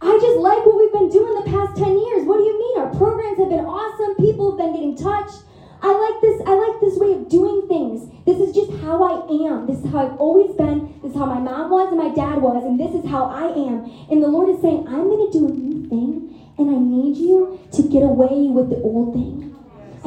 I 0.00 0.18
just 0.20 0.38
like 0.38 0.64
what 0.64 0.76
we've 0.76 0.92
been 0.92 1.08
doing 1.08 1.34
the 1.34 1.50
past 1.50 1.76
10 1.76 1.98
years. 1.98 2.24
What 2.24 2.38
do 2.38 2.44
you 2.44 2.56
mean? 2.56 2.78
Our 2.78 2.94
programs 2.94 3.38
have 3.38 3.50
been 3.50 3.64
awesome. 3.64 4.14
People 4.14 4.50
have 4.50 4.58
been 4.58 4.72
getting 4.72 4.94
touched. 4.94 5.42
I 5.82 5.92
like 5.92 6.20
this. 6.20 6.40
I 6.46 6.54
like 6.54 6.80
this 6.80 6.98
way 6.98 7.12
of 7.14 7.28
doing 7.28 7.62
things. 7.66 8.08
This 8.24 8.38
is 8.38 8.54
just 8.54 8.70
how 8.82 9.02
I 9.02 9.26
am. 9.46 9.66
This 9.66 9.78
is 9.78 9.90
how 9.90 9.98
I've 10.06 10.20
always 10.20 10.52
been. 10.54 10.94
This 11.02 11.12
is 11.12 11.18
how 11.18 11.26
my 11.26 11.40
mom 11.40 11.70
was 11.70 11.88
and 11.88 11.98
my 11.98 12.10
dad 12.14 12.42
was, 12.42 12.64
and 12.64 12.78
this 12.78 12.94
is 12.94 13.08
how 13.10 13.24
I 13.24 13.46
am. 13.58 13.90
And 14.10 14.22
the 14.22 14.28
Lord 14.28 14.48
is 14.48 14.60
saying, 14.60 14.86
I'm 14.88 15.08
going 15.08 15.30
to 15.30 15.38
do 15.38 15.46
a 15.46 15.50
new 15.50 15.88
thing, 15.88 16.34
and 16.58 16.70
I 16.70 16.78
need 16.78 17.16
you 17.16 17.58
to 17.72 17.82
get 17.82 18.02
away 18.02 18.48
with 18.48 18.70
the 18.70 18.80
old 18.82 19.14
thing. 19.14 19.54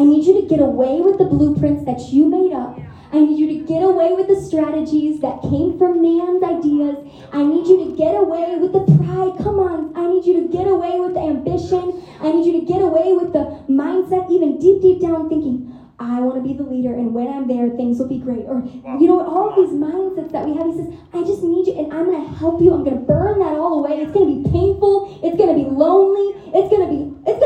I 0.02 0.04
need 0.04 0.26
you 0.26 0.42
to 0.42 0.48
get 0.48 0.60
away 0.60 1.00
with 1.02 1.20
the 1.20 1.26
blueprints 1.26 1.86
that 1.86 2.12
you 2.12 2.26
made 2.26 2.54
up 2.54 2.80
I 3.14 3.20
need 3.20 3.38
you 3.38 3.48
to 3.60 3.68
get 3.68 3.84
away 3.84 4.14
with 4.14 4.28
the 4.28 4.40
strategies 4.40 5.20
that 5.20 5.42
came 5.42 5.78
from 5.78 6.02
man's 6.02 6.42
ideas. 6.42 6.96
I 7.34 7.44
need 7.44 7.68
you 7.68 7.84
to 7.84 7.98
get 7.98 8.16
away 8.16 8.56
with 8.56 8.72
the 8.72 8.88
pride. 9.04 9.36
Come 9.44 9.60
on. 9.60 9.92
I 9.98 10.08
need 10.08 10.24
you 10.24 10.40
to 10.40 10.48
get 10.48 10.66
away 10.66 10.98
with 11.02 11.16
the 11.16 11.20
ambition. 11.20 12.02
I 12.22 12.32
need 12.32 12.46
you 12.48 12.62
to 12.62 12.66
get 12.66 12.82
away 12.82 13.12
with 13.12 13.34
the 13.34 13.60
mindset, 13.68 14.32
even 14.32 14.60
deep, 14.60 14.82
deep 14.82 15.02
down 15.02 15.28
thinking, 15.28 15.68
I 16.00 16.22
want 16.22 16.42
to 16.42 16.42
be 16.42 16.58
the 16.58 16.64
leader, 16.64 16.96
and 16.96 17.14
when 17.14 17.28
I'm 17.28 17.48
there, 17.48 17.70
things 17.78 18.00
will 18.00 18.08
be 18.08 18.18
great. 18.18 18.48
Or, 18.48 18.64
you 18.98 19.06
know, 19.06 19.22
all 19.22 19.54
these 19.54 19.70
mindsets 19.70 20.32
that 20.32 20.48
we 20.48 20.56
have. 20.56 20.66
He 20.66 20.74
says, 20.74 20.90
I 21.14 21.22
just 21.22 21.44
need 21.44 21.68
you, 21.68 21.78
and 21.78 21.94
I'm 21.94 22.06
going 22.06 22.26
to 22.26 22.34
help 22.40 22.60
you. 22.60 22.74
I'm 22.74 22.84
going 22.84 22.98
to 22.98 23.06
burn 23.06 23.38
that 23.38 23.54
all 23.54 23.86
away. 23.86 24.02
It's 24.02 24.12
going 24.12 24.26
to 24.26 24.34
be 24.40 24.50
painful. 24.50 25.20
It's 25.22 25.38
going 25.38 25.52
to 25.52 25.60
be 25.62 25.70
lonely. 25.70 26.32
It's 26.56 26.72
going 26.72 26.88
to 26.88 26.90
be, 26.90 27.02
it's. 27.30 27.41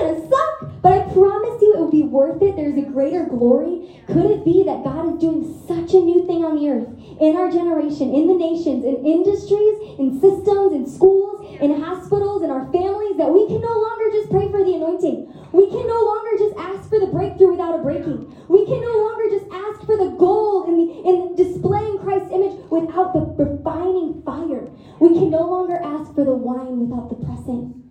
But 0.85 1.01
I 1.01 1.13
promise 1.13 1.59
you, 1.63 1.73
it 1.73 1.79
will 1.79 1.89
be 1.89 2.03
worth 2.03 2.43
it. 2.43 2.55
There's 2.55 2.77
a 2.77 2.85
greater 2.85 3.25
glory. 3.25 4.05
Could 4.05 4.29
it 4.29 4.45
be 4.45 4.61
that 4.69 4.85
God 4.85 5.09
is 5.09 5.17
doing 5.17 5.41
such 5.65 5.97
a 5.97 6.05
new 6.05 6.29
thing 6.29 6.45
on 6.45 6.61
the 6.61 6.69
earth, 6.69 6.93
in 7.17 7.33
our 7.33 7.49
generation, 7.49 8.13
in 8.13 8.29
the 8.29 8.37
nations, 8.37 8.85
in 8.85 9.01
industries, 9.01 9.81
in 9.97 10.21
systems, 10.21 10.77
in 10.77 10.85
schools, 10.85 11.41
in 11.57 11.81
hospitals, 11.81 12.45
in 12.45 12.53
our 12.53 12.69
families, 12.69 13.17
that 13.17 13.33
we 13.33 13.49
can 13.49 13.65
no 13.65 13.73
longer 13.81 14.13
just 14.13 14.29
pray 14.29 14.45
for 14.53 14.61
the 14.61 14.77
anointing. 14.77 15.25
We 15.57 15.65
can 15.73 15.89
no 15.89 15.99
longer 16.05 16.37
just 16.37 16.53
ask 16.53 16.85
for 16.85 17.01
the 17.01 17.09
breakthrough 17.09 17.57
without 17.57 17.73
a 17.73 17.81
breaking. 17.81 18.29
We 18.45 18.69
can 18.69 18.77
no 18.77 18.93
longer 19.09 19.25
just 19.33 19.49
ask 19.49 19.81
for 19.89 19.97
the 19.97 20.13
gold 20.21 20.69
in, 20.69 20.77
the, 20.77 20.87
in 21.01 21.17
displaying 21.33 21.97
Christ's 21.97 22.29
image 22.29 22.61
without 22.69 23.17
the 23.17 23.25
refining 23.41 24.21
fire. 24.21 24.69
We 25.01 25.17
can 25.17 25.33
no 25.33 25.49
longer 25.49 25.81
ask 25.81 26.13
for 26.13 26.21
the 26.21 26.37
wine 26.37 26.85
without 26.85 27.09
the 27.09 27.17
pressing. 27.25 27.84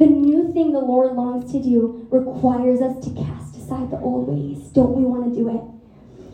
The 0.00 0.06
new 0.06 0.50
thing 0.54 0.72
the 0.72 0.80
Lord 0.80 1.12
longs 1.12 1.52
to 1.52 1.62
do 1.62 2.08
requires 2.10 2.80
us 2.80 3.04
to 3.04 3.10
cast 3.12 3.54
aside 3.54 3.90
the 3.90 4.00
old 4.00 4.28
ways. 4.28 4.72
Don't 4.72 4.96
we 4.96 5.04
want 5.04 5.28
to 5.28 5.36
do 5.36 5.52
it? 5.52 5.60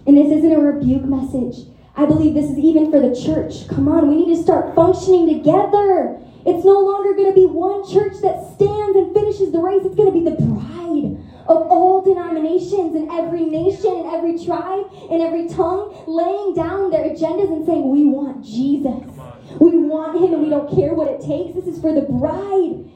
And 0.07 0.17
this 0.17 0.31
isn't 0.39 0.53
a 0.55 0.61
rebuke 0.61 1.03
message. 1.03 1.67
I 1.97 2.07
believe 2.07 2.35
this 2.35 2.47
is 2.49 2.63
even 2.63 2.93
for 2.93 3.03
the 3.03 3.11
church. 3.11 3.67
Come 3.67 3.89
on, 3.89 4.07
we 4.07 4.23
need 4.23 4.37
to 4.37 4.41
start 4.41 4.77
functioning 4.77 5.27
together. 5.27 6.15
It's 6.47 6.63
no 6.65 6.79
longer 6.79 7.11
going 7.19 7.27
to 7.27 7.35
be 7.35 7.51
one 7.51 7.83
church 7.91 8.23
that 8.23 8.39
stands 8.55 8.95
and 8.95 9.11
finishes 9.11 9.51
the 9.51 9.59
race. 9.59 9.83
It's 9.83 9.99
going 9.99 10.15
to 10.15 10.19
be 10.19 10.23
the 10.23 10.39
bride 10.47 11.19
of 11.51 11.67
all 11.67 12.07
denominations 12.07 12.95
and 12.95 13.11
every 13.11 13.51
nation 13.51 13.91
and 13.91 14.15
every 14.15 14.39
tribe 14.39 14.87
and 15.11 15.19
every 15.19 15.51
tongue 15.51 15.91
laying 16.07 16.55
down 16.55 16.95
their 16.95 17.03
agendas 17.03 17.51
and 17.51 17.67
saying, 17.67 17.83
We 17.91 18.07
want 18.07 18.47
Jesus. 18.47 19.11
We 19.59 19.75
want 19.91 20.23
him 20.23 20.39
and 20.39 20.43
we 20.47 20.51
don't 20.55 20.71
care 20.71 20.95
what 20.95 21.11
it 21.11 21.19
takes. 21.19 21.59
This 21.59 21.67
is 21.67 21.83
for 21.83 21.91
the 21.91 22.07
bride. 22.07 22.95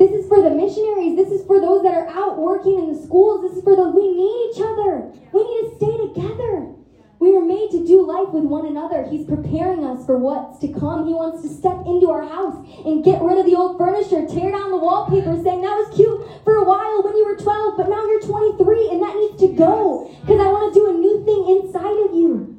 This 0.00 0.12
is 0.12 0.28
for 0.32 0.40
the 0.40 0.48
missionaries. 0.48 1.12
This 1.14 1.28
is 1.28 1.44
for 1.44 1.60
those 1.60 1.82
that 1.84 1.92
are 1.92 2.08
out 2.08 2.40
working 2.40 2.80
in 2.80 2.88
the 2.88 2.96
schools. 3.04 3.44
This 3.44 3.58
is 3.58 3.62
for 3.62 3.76
those. 3.76 3.92
We 3.92 4.08
need 4.08 4.48
each 4.48 4.56
other. 4.56 5.12
We 5.28 5.44
need 5.44 5.60
to 5.68 5.76
stay 5.76 5.92
together. 6.08 6.72
We 7.20 7.36
are 7.36 7.44
made 7.44 7.68
to 7.76 7.84
do 7.84 8.08
life 8.08 8.32
with 8.32 8.48
one 8.48 8.64
another. 8.64 9.04
He's 9.04 9.28
preparing 9.28 9.84
us 9.84 10.08
for 10.08 10.16
what's 10.16 10.56
to 10.64 10.72
come. 10.72 11.04
He 11.04 11.12
wants 11.12 11.44
to 11.44 11.52
step 11.52 11.84
into 11.84 12.08
our 12.08 12.24
house 12.24 12.56
and 12.88 13.04
get 13.04 13.20
rid 13.20 13.36
of 13.36 13.44
the 13.44 13.52
old 13.52 13.76
furniture, 13.76 14.24
tear 14.24 14.48
down 14.48 14.72
the 14.72 14.80
wallpaper, 14.80 15.36
saying 15.44 15.60
that 15.60 15.76
was 15.76 15.92
cute 15.92 16.16
for 16.48 16.56
a 16.56 16.64
while 16.64 17.04
when 17.04 17.12
you 17.20 17.28
were 17.28 17.36
12, 17.36 17.76
but 17.76 17.92
now 17.92 18.00
you're 18.08 18.24
23 18.24 18.96
and 18.96 19.04
that 19.04 19.12
needs 19.20 19.36
to 19.44 19.52
go 19.52 20.08
because 20.24 20.40
I 20.40 20.48
want 20.48 20.72
to 20.72 20.80
do 20.80 20.88
a 20.88 20.96
new 20.96 21.20
thing 21.28 21.60
inside 21.60 22.08
of 22.08 22.16
you. 22.16 22.56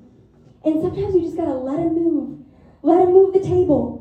And 0.62 0.78
sometimes 0.78 1.18
we 1.18 1.26
just 1.26 1.42
got 1.42 1.50
to 1.50 1.58
let 1.58 1.82
him 1.82 1.98
move. 1.98 2.46
Let 2.86 3.02
him 3.02 3.18
move 3.18 3.34
the 3.34 3.42
table. 3.42 4.01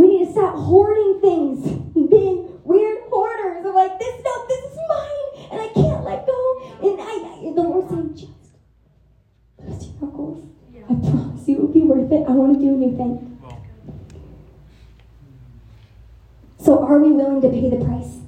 We 0.00 0.06
need 0.16 0.24
to 0.24 0.32
stop 0.32 0.54
hoarding 0.54 1.20
things, 1.20 1.60
being 2.08 2.58
weird 2.64 3.00
hoarders. 3.10 3.66
I'm 3.66 3.74
like, 3.74 3.98
this, 3.98 4.22
no, 4.24 4.46
this 4.48 4.72
is 4.72 4.78
mine, 4.88 5.48
and 5.52 5.60
I 5.60 5.68
can't 5.74 6.02
let 6.02 6.24
go. 6.24 6.78
And 6.80 6.98
I, 7.02 7.04
I 7.04 7.52
the 7.54 7.60
Lord's 7.60 7.90
saying, 7.90 8.34
those 9.58 9.84
two 9.84 9.92
knuckles. 10.00 10.46
I 10.88 10.94
promise 10.94 11.46
you 11.46 11.56
it 11.56 11.60
will 11.60 11.68
be 11.68 11.82
worth 11.82 12.10
it. 12.10 12.24
I 12.26 12.32
want 12.32 12.54
to 12.54 12.58
do 12.58 12.72
a 12.72 12.76
new 12.78 12.96
thing. 12.96 13.38
So, 16.56 16.82
are 16.82 16.98
we 16.98 17.12
willing 17.12 17.42
to 17.42 17.50
pay 17.50 17.68
the 17.68 17.84
price? 17.84 18.20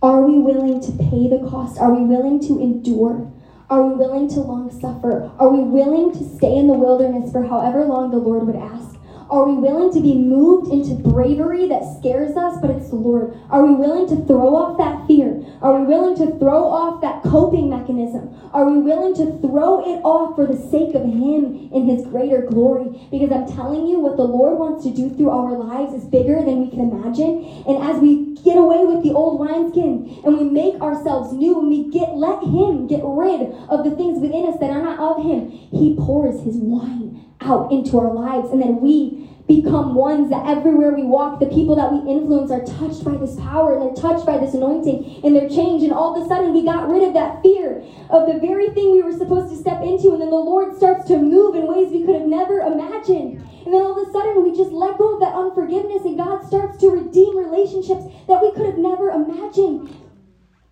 Are 0.00 0.22
we 0.22 0.38
willing 0.38 0.80
to 0.80 0.92
pay 0.92 1.28
the 1.28 1.44
cost? 1.50 1.80
Are 1.80 1.92
we 1.92 2.04
willing 2.04 2.38
to 2.46 2.60
endure? 2.60 3.28
Are 3.68 3.82
we 3.82 3.96
willing 3.96 4.28
to 4.28 4.38
long 4.38 4.70
suffer? 4.70 5.32
Are 5.40 5.48
we 5.48 5.58
willing 5.58 6.12
to 6.12 6.36
stay 6.36 6.56
in 6.56 6.68
the 6.68 6.74
wilderness 6.74 7.32
for 7.32 7.48
however 7.48 7.84
long 7.84 8.12
the 8.12 8.18
Lord 8.18 8.46
would 8.46 8.54
ask? 8.54 8.87
Are 9.30 9.44
we 9.44 9.56
willing 9.56 9.92
to 9.92 10.00
be 10.00 10.14
moved 10.14 10.72
into 10.72 10.94
bravery 10.94 11.68
that 11.68 11.98
scares 11.98 12.34
us, 12.34 12.56
but 12.62 12.70
it's 12.70 12.88
the 12.88 12.96
Lord? 12.96 13.36
Are 13.50 13.64
we 13.64 13.74
willing 13.74 14.08
to 14.08 14.24
throw 14.24 14.56
off 14.56 14.78
that 14.78 15.06
fear? 15.06 15.44
Are 15.60 15.78
we 15.78 15.86
willing 15.86 16.16
to 16.16 16.38
throw 16.38 16.64
off 16.64 17.02
that 17.02 17.22
coping 17.22 17.68
mechanism? 17.68 18.32
Are 18.54 18.64
we 18.64 18.78
willing 18.78 19.14
to 19.16 19.38
throw 19.40 19.84
it 19.84 20.00
off 20.00 20.34
for 20.34 20.46
the 20.46 20.56
sake 20.56 20.94
of 20.94 21.04
Him 21.04 21.68
in 21.72 21.84
His 21.84 22.06
greater 22.06 22.40
glory? 22.40 22.88
Because 23.10 23.30
I'm 23.30 23.44
telling 23.54 23.86
you, 23.86 24.00
what 24.00 24.16
the 24.16 24.24
Lord 24.24 24.58
wants 24.58 24.84
to 24.84 24.94
do 24.94 25.10
through 25.14 25.28
our 25.28 25.58
lives 25.58 25.92
is 25.92 26.08
bigger 26.08 26.40
than 26.40 26.64
we 26.64 26.70
can 26.70 26.80
imagine. 26.80 27.44
And 27.68 27.84
as 27.84 28.00
we 28.00 28.32
get 28.42 28.56
away 28.56 28.84
with 28.88 29.04
the 29.04 29.12
old 29.12 29.40
wineskin 29.40 30.22
and 30.24 30.38
we 30.38 30.44
make 30.44 30.80
ourselves 30.80 31.34
new 31.34 31.60
and 31.60 31.68
we 31.68 31.90
get 31.92 32.16
let 32.16 32.40
Him 32.44 32.86
get 32.86 33.04
rid 33.04 33.52
of 33.68 33.84
the 33.84 33.92
things 33.92 34.20
within 34.20 34.48
us 34.48 34.58
that 34.60 34.70
are 34.70 34.82
not 34.82 34.96
of 34.96 35.20
Him, 35.20 35.50
He 35.50 35.96
pours 36.00 36.40
His 36.44 36.56
wine 36.56 37.28
out 37.40 37.70
into 37.70 37.98
our 37.98 38.12
lives. 38.12 38.50
And 38.50 38.60
then 38.60 38.80
we 38.80 39.17
become 39.48 39.94
ones 39.94 40.28
that 40.28 40.46
everywhere 40.46 40.92
we 40.92 41.02
walk, 41.02 41.40
the 41.40 41.48
people 41.48 41.74
that 41.74 41.90
we 41.90 42.04
influence 42.04 42.52
are 42.52 42.62
touched 42.76 43.02
by 43.02 43.16
this 43.16 43.34
power 43.40 43.72
and 43.72 43.80
they're 43.80 43.96
touched 43.96 44.28
by 44.28 44.36
this 44.36 44.52
anointing 44.52 45.24
and 45.24 45.34
they're 45.34 45.48
changed. 45.48 45.82
And 45.82 45.92
all 45.92 46.12
of 46.12 46.22
a 46.22 46.28
sudden, 46.28 46.52
we 46.52 46.62
got 46.62 46.86
rid 46.86 47.02
of 47.02 47.14
that 47.14 47.42
fear 47.42 47.80
of 48.12 48.28
the 48.28 48.38
very 48.38 48.68
thing 48.76 48.92
we 48.92 49.02
were 49.02 49.16
supposed 49.16 49.48
to 49.48 49.56
step 49.56 49.80
into. 49.80 50.12
And 50.12 50.20
then 50.20 50.28
the 50.28 50.36
Lord 50.36 50.76
starts 50.76 51.08
to 51.08 51.16
move 51.16 51.56
in 51.56 51.66
ways 51.66 51.88
we 51.90 52.04
could 52.04 52.14
have 52.14 52.28
never 52.28 52.60
imagined. 52.60 53.40
And 53.64 53.72
then 53.72 53.80
all 53.80 53.96
of 53.96 54.06
a 54.06 54.12
sudden, 54.12 54.44
we 54.44 54.52
just 54.52 54.70
let 54.70 55.00
go 55.00 55.16
of 55.16 55.20
that 55.24 55.34
unforgiveness 55.34 56.04
and 56.04 56.20
God 56.20 56.44
starts 56.44 56.76
to 56.84 56.92
redeem 56.92 57.32
relationships 57.32 58.04
that 58.28 58.44
we 58.44 58.52
could 58.52 58.68
have 58.68 58.78
never 58.78 59.08
imagined. 59.08 59.88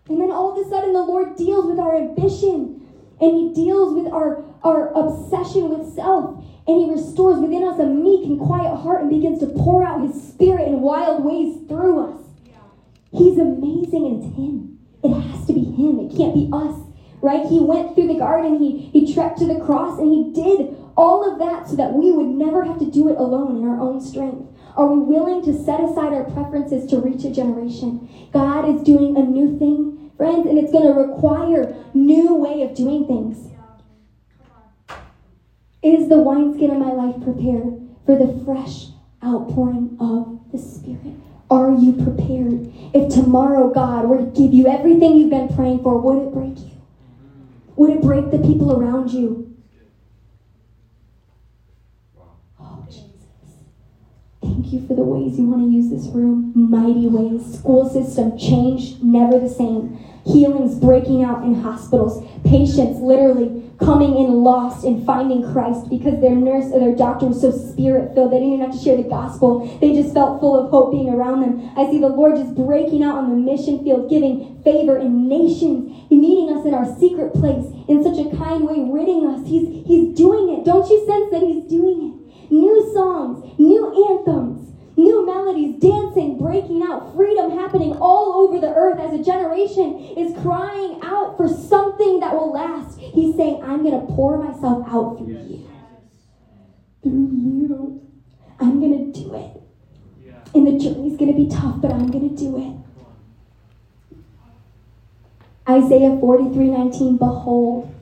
And 0.08 0.20
then 0.20 0.30
all 0.30 0.52
of 0.52 0.60
a 0.60 0.68
sudden, 0.68 0.92
the 0.92 1.00
Lord 1.00 1.34
deals 1.36 1.64
with 1.64 1.80
our 1.80 1.96
ambition 1.96 2.84
and 3.20 3.32
He 3.32 3.54
deals 3.56 3.96
with 3.96 4.12
our, 4.12 4.44
our 4.62 4.92
obsession 4.92 5.72
with 5.72 5.88
self 5.96 6.44
and 6.66 6.80
he 6.80 6.90
restores 6.90 7.38
within 7.38 7.62
us 7.62 7.78
a 7.78 7.86
meek 7.86 8.26
and 8.26 8.40
quiet 8.40 8.76
heart 8.76 9.02
and 9.02 9.10
begins 9.10 9.38
to 9.40 9.46
pour 9.46 9.84
out 9.84 10.02
his 10.02 10.20
spirit 10.28 10.66
in 10.66 10.80
wild 10.80 11.24
ways 11.24 11.58
through 11.68 12.10
us. 12.10 12.20
He's 13.12 13.38
amazing 13.38 14.04
and 14.04 14.24
it's 14.24 14.36
him. 14.36 14.78
It 15.02 15.14
has 15.14 15.46
to 15.46 15.52
be 15.52 15.64
him. 15.64 16.00
It 16.00 16.16
can't 16.16 16.34
be 16.34 16.50
us. 16.52 16.82
Right? 17.22 17.46
He 17.46 17.60
went 17.60 17.94
through 17.94 18.08
the 18.08 18.18
garden, 18.18 18.58
he, 18.58 18.90
he 18.92 19.12
trekked 19.12 19.38
to 19.38 19.46
the 19.46 19.60
cross, 19.60 19.98
and 19.98 20.12
he 20.12 20.32
did 20.32 20.76
all 20.96 21.24
of 21.30 21.38
that 21.38 21.68
so 21.68 21.76
that 21.76 21.92
we 21.92 22.12
would 22.12 22.28
never 22.28 22.64
have 22.64 22.78
to 22.78 22.90
do 22.90 23.08
it 23.08 23.16
alone 23.16 23.56
in 23.56 23.68
our 23.68 23.80
own 23.80 24.00
strength. 24.00 24.46
Are 24.76 24.86
we 24.86 24.98
willing 24.98 25.42
to 25.44 25.64
set 25.64 25.80
aside 25.80 26.12
our 26.12 26.24
preferences 26.24 26.88
to 26.90 27.00
reach 27.00 27.24
a 27.24 27.30
generation? 27.30 28.08
God 28.32 28.68
is 28.68 28.82
doing 28.82 29.16
a 29.16 29.22
new 29.22 29.58
thing, 29.58 30.10
friends, 30.16 30.46
and 30.46 30.58
it's 30.58 30.70
going 30.70 30.86
to 30.86 30.92
require 30.92 31.74
new 31.94 32.34
way 32.34 32.62
of 32.62 32.74
doing 32.74 33.06
things. 33.06 33.50
Is 35.86 36.08
the 36.08 36.18
wineskin 36.18 36.72
of 36.72 36.78
my 36.78 36.90
life 36.90 37.14
prepared 37.22 37.78
for 38.04 38.16
the 38.16 38.42
fresh 38.44 38.88
outpouring 39.22 39.96
of 40.00 40.40
the 40.50 40.58
Spirit? 40.58 41.14
Are 41.48 41.70
you 41.70 41.92
prepared? 41.92 42.72
If 42.92 43.14
tomorrow 43.14 43.72
God 43.72 44.08
were 44.08 44.18
to 44.18 44.24
give 44.24 44.52
you 44.52 44.66
everything 44.66 45.16
you've 45.16 45.30
been 45.30 45.54
praying 45.54 45.84
for, 45.84 45.96
would 45.96 46.26
it 46.26 46.32
break 46.34 46.58
you? 46.58 46.72
Would 47.76 47.90
it 47.90 48.02
break 48.02 48.32
the 48.32 48.38
people 48.38 48.72
around 48.72 49.12
you? 49.12 49.56
Oh, 52.58 52.84
Jesus. 52.88 53.12
Thank 54.42 54.72
you 54.72 54.84
for 54.88 54.94
the 54.94 55.04
ways 55.04 55.38
you 55.38 55.44
want 55.44 55.62
to 55.62 55.70
use 55.70 55.88
this 55.88 56.12
room. 56.12 56.50
Mighty 56.56 57.06
ways. 57.06 57.60
School 57.60 57.88
system 57.88 58.36
changed, 58.36 59.04
never 59.04 59.38
the 59.38 59.48
same. 59.48 59.96
Healings 60.24 60.74
breaking 60.80 61.22
out 61.22 61.44
in 61.44 61.54
hospitals. 61.54 62.28
Patients 62.42 62.98
literally 62.98 63.65
coming 63.78 64.16
in 64.16 64.42
lost 64.42 64.84
and 64.84 65.04
finding 65.04 65.42
Christ 65.52 65.90
because 65.90 66.20
their 66.20 66.34
nurse 66.34 66.72
or 66.72 66.80
their 66.80 66.94
doctor 66.94 67.26
was 67.26 67.40
so 67.40 67.50
spirit 67.50 68.14
filled. 68.14 68.32
They 68.32 68.38
didn't 68.38 68.54
even 68.54 68.66
have 68.66 68.76
to 68.76 68.82
share 68.82 68.96
the 68.96 69.08
gospel. 69.08 69.66
They 69.80 69.92
just 69.92 70.14
felt 70.14 70.40
full 70.40 70.56
of 70.58 70.70
hope 70.70 70.92
being 70.92 71.10
around 71.10 71.40
them. 71.40 71.72
I 71.76 71.90
see 71.90 72.00
the 72.00 72.08
Lord 72.08 72.36
just 72.36 72.54
breaking 72.54 73.02
out 73.02 73.18
on 73.18 73.30
the 73.30 73.36
mission 73.36 73.84
field, 73.84 74.08
giving 74.08 74.62
favor 74.64 74.96
in 74.96 75.28
nations, 75.28 75.92
meeting 76.10 76.56
us 76.56 76.64
in 76.64 76.72
our 76.72 76.88
secret 76.98 77.34
place 77.34 77.66
in 77.88 78.02
such 78.02 78.18
a 78.18 78.34
kind 78.36 78.66
way, 78.66 78.80
ridding 78.88 79.26
us. 79.28 79.46
He's, 79.46 79.84
he's 79.86 80.16
doing 80.16 80.56
it. 80.56 80.64
Don't 80.64 80.88
you 80.88 81.04
sense 81.06 81.30
that 81.32 81.42
He's 81.42 81.64
doing 81.68 82.10
it? 82.10 82.52
New 82.52 82.92
songs, 82.94 83.44
new 83.58 83.84
anthems 84.10 84.75
new 84.96 85.26
melodies, 85.26 85.80
dancing, 85.80 86.38
breaking 86.38 86.82
out, 86.82 87.14
freedom 87.14 87.50
happening 87.50 87.92
all 88.00 88.34
over 88.44 88.60
the 88.60 88.74
earth 88.74 88.98
as 88.98 89.18
a 89.18 89.22
generation 89.22 90.14
is 90.16 90.36
crying 90.42 90.98
out 91.02 91.36
for 91.36 91.48
something 91.48 92.20
that 92.20 92.34
will 92.34 92.52
last. 92.52 92.98
He's 92.98 93.36
saying, 93.36 93.62
I'm 93.62 93.82
going 93.82 94.06
to 94.06 94.12
pour 94.14 94.42
myself 94.42 94.86
out 94.88 95.18
through 95.18 95.28
you. 95.28 95.70
Through 97.02 97.30
you. 97.32 98.02
I'm 98.58 98.80
going 98.80 99.12
to 99.12 99.20
do 99.20 99.34
it. 99.34 99.52
And 100.54 100.66
the 100.66 100.72
journey's 100.82 101.18
going 101.18 101.30
to 101.30 101.36
be 101.36 101.48
tough, 101.48 101.82
but 101.82 101.92
I'm 101.92 102.10
going 102.10 102.30
to 102.30 102.34
do 102.34 102.56
it. 102.56 102.86
Isaiah 105.68 106.16
43 106.18 106.70
19, 106.70 107.18
Behold, 107.18 107.92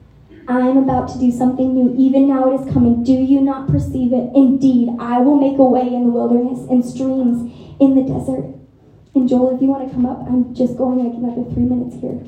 I 0.47 0.69
am 0.69 0.77
about 0.77 1.09
to 1.09 1.19
do 1.19 1.31
something 1.31 1.75
new. 1.75 1.95
Even 1.97 2.29
now 2.29 2.53
it 2.53 2.61
is 2.61 2.73
coming. 2.73 3.03
Do 3.03 3.13
you 3.13 3.41
not 3.41 3.69
perceive 3.69 4.13
it? 4.13 4.31
Indeed, 4.35 4.91
I 4.99 5.19
will 5.21 5.37
make 5.37 5.59
a 5.59 5.65
way 5.65 5.87
in 5.87 6.05
the 6.05 6.11
wilderness 6.11 6.69
and 6.69 6.85
streams 6.85 7.51
in 7.81 7.95
the 7.95 8.03
desert. 8.03 8.55
And 9.15 9.29
Joel, 9.29 9.57
if 9.57 9.63
you 9.63 9.69
want 9.69 9.89
to 9.89 9.95
come 9.95 10.05
up, 10.05 10.27
I'm 10.27 10.55
just 10.55 10.77
going 10.77 10.99
like 10.99 11.17
another 11.17 11.51
three 11.55 11.65
minutes 11.65 11.97
here. 12.01 12.21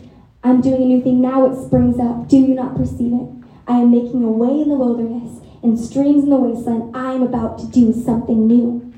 I'm 0.43 0.63
doing 0.63 0.83
a 0.83 0.87
new 0.87 1.03
thing. 1.03 1.21
Now 1.21 1.45
it 1.45 1.61
springs 1.67 1.99
up. 2.01 2.29
Do 2.29 2.39
you 2.39 2.55
not 2.55 2.77
perceive 2.77 3.13
it? 3.13 3.29
I 3.69 3.79
am 3.79 3.91
making 3.91 4.25
a 4.25 4.31
way 4.31 4.63
in 4.63 4.69
the 4.69 4.77
wilderness 4.77 5.41
and 5.63 5.79
streams 5.79 6.25
in 6.25 6.31
the 6.31 6.37
wasteland. 6.37 6.97
I 6.97 7.13
am 7.13 7.23
about 7.23 7.59
to 7.59 7.67
do 7.67 7.93
something 7.93 8.47
new. 8.47 8.95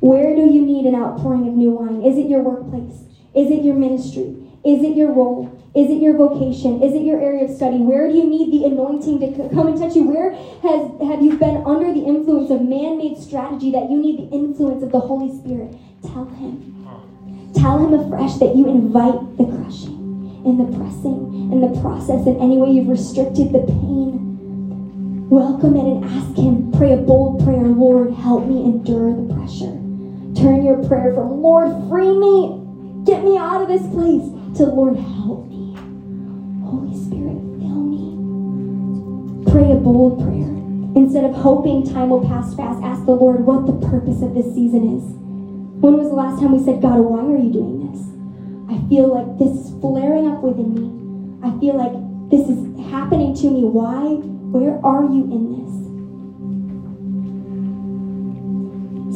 Where 0.00 0.36
do 0.36 0.42
you 0.42 0.64
need 0.64 0.86
an 0.86 0.94
outpouring 0.94 1.48
of 1.48 1.54
new 1.54 1.70
wine? 1.70 2.02
Is 2.02 2.16
it 2.16 2.28
your 2.28 2.42
workplace? 2.42 3.02
Is 3.34 3.50
it 3.50 3.64
your 3.64 3.74
ministry? 3.74 4.36
Is 4.64 4.84
it 4.84 4.96
your 4.96 5.12
role? 5.12 5.57
Is 5.78 5.94
it 5.94 6.02
your 6.02 6.16
vocation? 6.16 6.82
Is 6.82 6.92
it 6.92 7.06
your 7.06 7.22
area 7.22 7.44
of 7.44 7.54
study? 7.54 7.78
Where 7.78 8.10
do 8.10 8.12
you 8.12 8.26
need 8.26 8.50
the 8.50 8.66
anointing 8.66 9.22
to 9.22 9.30
come 9.54 9.68
and 9.68 9.78
touch 9.78 9.94
you? 9.94 10.10
Where 10.10 10.34
has 10.66 10.90
have 11.06 11.22
you 11.22 11.38
been 11.38 11.62
under 11.62 11.94
the 11.94 12.02
influence 12.02 12.50
of 12.50 12.66
man-made 12.66 13.14
strategy 13.16 13.70
that 13.70 13.86
you 13.86 13.94
need 13.94 14.18
the 14.18 14.34
influence 14.34 14.82
of 14.82 14.90
the 14.90 14.98
Holy 14.98 15.30
Spirit? 15.38 15.78
Tell 16.02 16.26
him. 16.34 16.74
Tell 17.54 17.78
him 17.78 17.94
afresh 17.94 18.42
that 18.42 18.58
you 18.58 18.66
invite 18.66 19.38
the 19.38 19.46
crushing 19.46 20.42
and 20.42 20.58
the 20.58 20.66
pressing 20.66 21.54
and 21.54 21.62
the 21.62 21.80
process 21.80 22.26
in 22.26 22.34
any 22.42 22.58
way 22.58 22.74
you've 22.74 22.90
restricted 22.90 23.54
the 23.54 23.62
pain. 23.62 25.30
Welcome 25.30 25.76
it 25.78 25.86
and 25.86 26.04
ask 26.10 26.34
him. 26.34 26.72
Pray 26.72 26.94
a 26.94 26.96
bold 26.96 27.44
prayer. 27.44 27.62
Lord, 27.62 28.10
help 28.18 28.50
me 28.50 28.66
endure 28.66 29.14
the 29.14 29.30
pressure. 29.30 29.78
Turn 30.34 30.66
your 30.66 30.82
prayer 30.90 31.14
from 31.14 31.38
Lord, 31.38 31.70
free 31.86 32.10
me. 32.10 32.66
Get 33.06 33.22
me 33.22 33.38
out 33.38 33.62
of 33.62 33.70
this 33.70 33.86
place 33.94 34.26
to 34.58 34.66
Lord, 34.66 34.98
help 34.98 35.47
Pray 39.46 39.70
a 39.70 39.76
bold 39.76 40.18
prayer. 40.18 40.50
Instead 40.96 41.24
of 41.24 41.34
hoping 41.34 41.86
time 41.86 42.10
will 42.10 42.26
pass 42.26 42.54
fast, 42.54 42.82
ask 42.82 43.04
the 43.06 43.12
Lord 43.12 43.46
what 43.46 43.66
the 43.66 43.86
purpose 43.86 44.20
of 44.22 44.34
this 44.34 44.52
season 44.54 44.98
is. 44.98 45.04
When 45.80 45.96
was 45.96 46.08
the 46.08 46.14
last 46.14 46.40
time 46.40 46.52
we 46.56 46.64
said, 46.64 46.82
God, 46.82 46.98
why 46.98 47.20
are 47.20 47.38
you 47.38 47.52
doing 47.52 47.86
this? 47.86 48.02
I 48.68 48.76
feel 48.88 49.06
like 49.06 49.38
this 49.38 49.54
is 49.54 49.80
flaring 49.80 50.26
up 50.26 50.42
within 50.42 50.74
me. 50.74 50.90
I 51.46 51.56
feel 51.60 51.78
like 51.78 51.94
this 52.30 52.48
is 52.48 52.58
happening 52.90 53.34
to 53.36 53.50
me. 53.50 53.64
Why? 53.64 54.20
Where 54.50 54.84
are 54.84 55.04
you 55.04 55.24
in 55.30 55.54
this? 55.54 55.87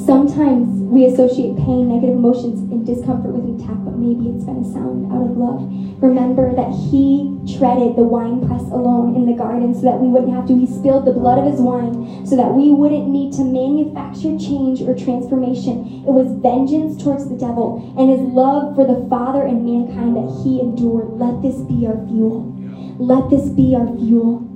Sometimes 0.04 0.66
we 0.90 1.06
associate 1.06 1.56
pain, 1.56 1.86
negative 1.86 2.16
emotions, 2.16 2.58
and 2.72 2.84
discomfort 2.84 3.30
with 3.30 3.54
attack, 3.54 3.78
but 3.86 3.94
maybe 3.94 4.34
it's 4.34 4.42
been 4.42 4.58
a 4.58 4.72
sound 4.72 5.06
out 5.14 5.30
of 5.30 5.38
love. 5.38 5.62
Remember 6.02 6.52
that 6.56 6.74
He 6.74 7.38
treaded 7.46 7.94
the 7.94 8.02
wine 8.02 8.42
press 8.44 8.62
alone 8.74 9.14
in 9.14 9.26
the 9.26 9.38
garden 9.38 9.72
so 9.72 9.82
that 9.82 10.00
we 10.00 10.08
wouldn't 10.08 10.34
have 10.34 10.48
to. 10.48 10.58
He 10.58 10.66
spilled 10.66 11.06
the 11.06 11.14
blood 11.14 11.38
of 11.38 11.46
His 11.46 11.60
wine 11.60 12.26
so 12.26 12.34
that 12.34 12.50
we 12.50 12.74
wouldn't 12.74 13.14
need 13.14 13.32
to 13.34 13.44
manufacture 13.44 14.34
change 14.42 14.82
or 14.82 14.98
transformation. 14.98 16.02
It 16.02 16.10
was 16.10 16.34
vengeance 16.42 16.98
towards 16.98 17.28
the 17.30 17.38
devil 17.38 17.78
and 17.94 18.10
His 18.10 18.26
love 18.26 18.74
for 18.74 18.82
the 18.82 19.06
Father 19.06 19.46
and 19.46 19.62
mankind 19.62 20.18
that 20.18 20.42
He 20.42 20.58
endured. 20.58 21.14
Let 21.14 21.42
this 21.46 21.62
be 21.62 21.86
our 21.86 22.02
fuel. 22.10 22.50
Let 22.98 23.30
this 23.30 23.50
be 23.50 23.78
our 23.78 23.86
fuel. 23.86 24.51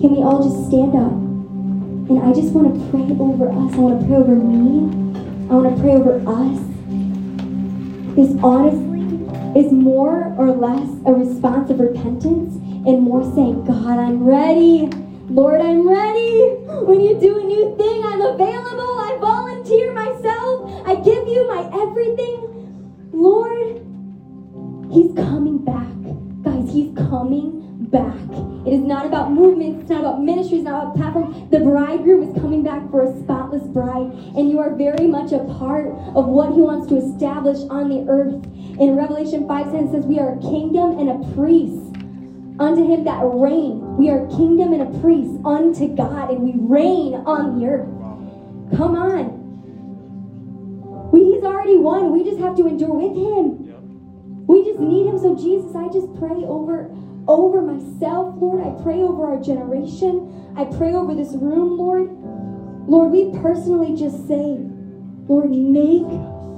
Can 0.00 0.14
we 0.14 0.22
all 0.22 0.44
just 0.44 0.68
stand 0.68 0.94
up? 0.94 1.10
And 1.10 2.22
I 2.22 2.32
just 2.32 2.54
want 2.54 2.72
to 2.72 2.90
pray 2.90 3.02
over 3.18 3.50
us. 3.50 3.74
I 3.74 3.78
want 3.78 4.00
to 4.00 4.06
pray 4.06 4.16
over 4.16 4.36
me. 4.36 4.86
I 5.50 5.54
want 5.54 5.74
to 5.74 5.82
pray 5.82 5.94
over 5.98 6.22
us. 6.22 6.58
This 8.14 8.30
honestly 8.40 9.58
is 9.58 9.72
more 9.72 10.34
or 10.38 10.52
less 10.52 10.88
a 11.04 11.12
response 11.12 11.70
of 11.70 11.80
repentance 11.80 12.54
and 12.86 13.02
more 13.02 13.24
saying, 13.34 13.64
God, 13.64 13.98
I'm 13.98 14.22
ready. 14.22 14.86
Lord, 15.28 15.60
I'm 15.60 15.88
ready. 15.88 16.54
When 16.86 17.00
you 17.00 17.18
do 17.18 17.40
a 17.40 17.42
new 17.42 17.76
thing, 17.76 18.02
I'm 18.06 18.20
available. 18.20 19.00
I 19.02 19.18
volunteer 19.20 19.92
myself. 19.92 20.86
I 20.86 20.94
give 20.94 21.26
you 21.26 21.48
my 21.48 21.68
everything. 21.74 23.10
Lord, 23.10 23.82
He's 24.92 25.12
coming 25.14 25.58
back. 25.58 25.90
Guys, 26.44 26.72
He's 26.72 26.94
coming 26.96 27.57
back. 27.90 28.14
It 28.66 28.72
is 28.72 28.80
not 28.80 29.06
about 29.06 29.32
movement, 29.32 29.80
it's 29.80 29.90
not 29.90 30.00
about 30.00 30.22
ministry, 30.22 30.58
it's 30.58 30.64
not 30.64 30.82
about 30.82 30.96
platform. 30.96 31.48
The 31.50 31.60
bridegroom 31.60 32.22
is 32.22 32.40
coming 32.40 32.62
back 32.62 32.90
for 32.90 33.02
a 33.02 33.20
spotless 33.20 33.66
bride, 33.68 34.12
and 34.36 34.50
you 34.50 34.58
are 34.58 34.74
very 34.74 35.06
much 35.06 35.32
a 35.32 35.44
part 35.58 35.88
of 36.14 36.26
what 36.26 36.52
he 36.52 36.60
wants 36.60 36.86
to 36.88 36.96
establish 36.96 37.58
on 37.70 37.88
the 37.88 38.04
earth. 38.08 38.44
In 38.78 38.96
Revelation 38.96 39.46
5 39.46 39.72
10 39.72 39.90
says, 39.90 40.06
We 40.06 40.18
are 40.18 40.36
a 40.36 40.40
kingdom 40.40 40.98
and 40.98 41.08
a 41.08 41.34
priest 41.34 41.96
unto 42.60 42.86
him 42.86 43.04
that 43.04 43.22
reign. 43.24 43.96
We 43.96 44.10
are 44.10 44.26
a 44.26 44.28
kingdom 44.28 44.72
and 44.72 44.82
a 44.82 44.98
priest 45.00 45.40
unto 45.44 45.88
God, 45.94 46.30
and 46.30 46.42
we 46.42 46.54
reign 46.56 47.14
on 47.24 47.58
the 47.58 47.66
earth. 47.66 47.88
Come 48.76 48.94
on. 48.94 49.38
We, 51.10 51.24
he's 51.32 51.42
already 51.42 51.78
won. 51.78 52.12
We 52.12 52.22
just 52.24 52.38
have 52.40 52.56
to 52.56 52.66
endure 52.66 52.92
with 52.92 53.16
him. 53.16 53.64
We 54.46 54.64
just 54.64 54.80
need 54.80 55.06
him. 55.06 55.18
So, 55.18 55.36
Jesus, 55.36 55.74
I 55.74 55.88
just 55.88 56.12
pray 56.18 56.44
over 56.44 56.90
over 57.28 57.62
myself, 57.62 58.34
Lord. 58.40 58.66
I 58.66 58.82
pray 58.82 59.02
over 59.02 59.26
our 59.26 59.40
generation. 59.40 60.54
I 60.56 60.64
pray 60.64 60.94
over 60.94 61.14
this 61.14 61.34
room, 61.34 61.78
Lord. 61.78 62.08
Lord, 62.88 63.12
we 63.12 63.30
personally 63.40 63.94
just 63.94 64.26
say, 64.26 64.58
Lord, 65.28 65.50
make 65.50 66.08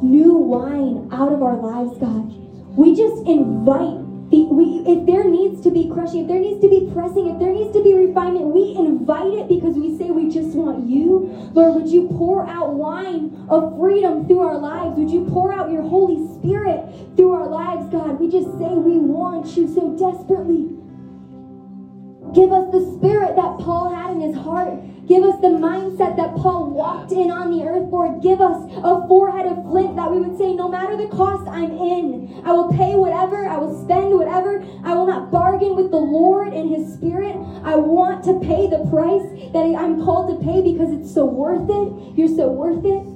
new 0.02 0.34
wine 0.34 1.08
out 1.12 1.32
of 1.32 1.42
our 1.42 1.56
lives, 1.56 1.98
God. 1.98 2.32
We 2.78 2.94
just 2.94 3.26
invite 3.26 3.99
the, 4.30 4.46
we, 4.46 4.84
if 4.86 5.06
there 5.06 5.28
needs 5.28 5.60
to 5.62 5.70
be 5.70 5.90
crushing, 5.90 6.22
if 6.22 6.28
there 6.28 6.38
needs 6.38 6.60
to 6.62 6.68
be 6.68 6.88
pressing, 6.94 7.26
if 7.26 7.38
there 7.40 7.52
needs 7.52 7.72
to 7.74 7.82
be 7.82 7.94
refinement, 7.94 8.46
we 8.54 8.76
invite 8.78 9.34
it 9.34 9.48
because 9.48 9.74
we 9.74 9.98
say 9.98 10.10
we 10.10 10.30
just 10.30 10.54
want 10.54 10.88
you. 10.88 11.26
Lord, 11.52 11.82
would 11.82 11.90
you 11.90 12.06
pour 12.14 12.46
out 12.46 12.74
wine 12.74 13.46
of 13.50 13.76
freedom 13.76 14.26
through 14.28 14.40
our 14.40 14.58
lives? 14.58 14.96
Would 14.96 15.10
you 15.10 15.26
pour 15.26 15.52
out 15.52 15.72
your 15.72 15.82
Holy 15.82 16.22
Spirit 16.38 16.86
through 17.16 17.32
our 17.32 17.48
lives, 17.48 17.90
God? 17.90 18.20
We 18.20 18.30
just 18.30 18.54
say 18.54 18.70
we 18.70 19.02
want 19.02 19.56
you 19.56 19.66
so 19.66 19.98
desperately. 19.98 20.78
Give 22.32 22.52
us 22.52 22.70
the 22.70 22.86
spirit 22.94 23.34
that 23.34 23.58
Paul 23.58 23.90
had 23.90 24.12
in 24.12 24.20
his 24.20 24.36
heart. 24.36 24.78
Give 25.08 25.24
us 25.24 25.40
the 25.40 25.48
mindset 25.48 26.14
that 26.14 26.36
Paul 26.36 26.70
walked 26.70 27.10
in 27.10 27.32
on 27.32 27.50
the 27.50 27.66
earth, 27.66 27.90
Lord. 27.90 28.22
Give 28.22 28.40
us 28.40 28.62
a 28.78 29.02
forehead 29.08 29.46
of 29.46 29.66
flint 29.66 29.89
we 30.10 30.20
would 30.20 30.38
say, 30.38 30.54
no 30.54 30.68
matter 30.68 30.96
the 30.96 31.08
cost, 31.08 31.48
I'm 31.48 31.70
in. 31.70 32.42
I 32.44 32.52
will 32.52 32.72
pay 32.72 32.94
whatever. 32.94 33.46
I 33.46 33.58
will 33.58 33.82
spend 33.84 34.14
whatever. 34.14 34.64
I 34.84 34.94
will 34.94 35.06
not 35.06 35.30
bargain 35.30 35.76
with 35.76 35.90
the 35.90 36.02
Lord 36.02 36.52
and 36.52 36.68
his 36.68 36.92
spirit. 36.94 37.36
I 37.64 37.76
want 37.76 38.24
to 38.24 38.40
pay 38.40 38.66
the 38.66 38.84
price 38.90 39.26
that 39.52 39.64
I'm 39.78 40.04
called 40.04 40.30
to 40.32 40.44
pay 40.44 40.62
because 40.62 40.92
it's 40.92 41.12
so 41.12 41.24
worth 41.24 41.68
it. 41.68 42.18
You're 42.18 42.34
so 42.34 42.48
worth 42.50 42.84
it. 42.84 43.06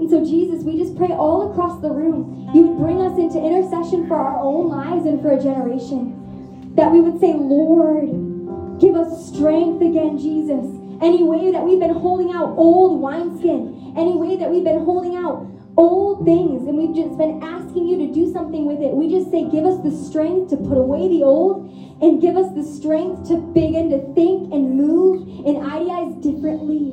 And 0.00 0.10
so, 0.10 0.24
Jesus, 0.24 0.64
we 0.64 0.76
just 0.76 0.96
pray 0.96 1.08
all 1.08 1.52
across 1.52 1.80
the 1.80 1.90
room, 1.90 2.50
you 2.52 2.62
would 2.62 2.78
bring 2.78 3.00
us 3.00 3.18
into 3.18 3.38
intercession 3.38 4.08
for 4.08 4.16
our 4.16 4.40
own 4.40 4.68
lives 4.68 5.06
and 5.06 5.22
for 5.22 5.32
a 5.32 5.40
generation. 5.40 6.74
That 6.74 6.90
we 6.90 7.00
would 7.00 7.20
say, 7.20 7.32
Lord, 7.32 8.34
Give 8.80 8.96
us 8.96 9.28
strength 9.28 9.82
again, 9.82 10.18
Jesus. 10.18 10.66
Any 11.00 11.22
way 11.22 11.52
that 11.52 11.62
we've 11.62 11.78
been 11.78 11.94
holding 11.94 12.34
out 12.34 12.54
old 12.56 13.00
wineskin, 13.00 13.94
any 13.96 14.16
way 14.16 14.36
that 14.36 14.50
we've 14.50 14.64
been 14.64 14.84
holding 14.84 15.16
out 15.16 15.46
old 15.76 16.24
things 16.24 16.66
and 16.68 16.78
we've 16.78 16.94
just 16.94 17.18
been 17.18 17.42
asking 17.42 17.86
you 17.86 17.98
to 18.06 18.12
do 18.12 18.32
something 18.32 18.66
with 18.66 18.80
it, 18.80 18.94
we 18.94 19.10
just 19.10 19.30
say, 19.30 19.48
give 19.50 19.64
us 19.64 19.82
the 19.82 19.90
strength 19.90 20.50
to 20.50 20.56
put 20.56 20.78
away 20.78 21.08
the 21.08 21.22
old 21.22 21.66
and 22.02 22.20
give 22.20 22.36
us 22.36 22.52
the 22.54 22.62
strength 22.62 23.28
to 23.28 23.36
begin 23.36 23.90
to 23.90 23.98
think 24.14 24.52
and 24.52 24.76
move 24.76 25.22
and 25.46 25.58
idealize 25.66 26.14
differently. 26.22 26.92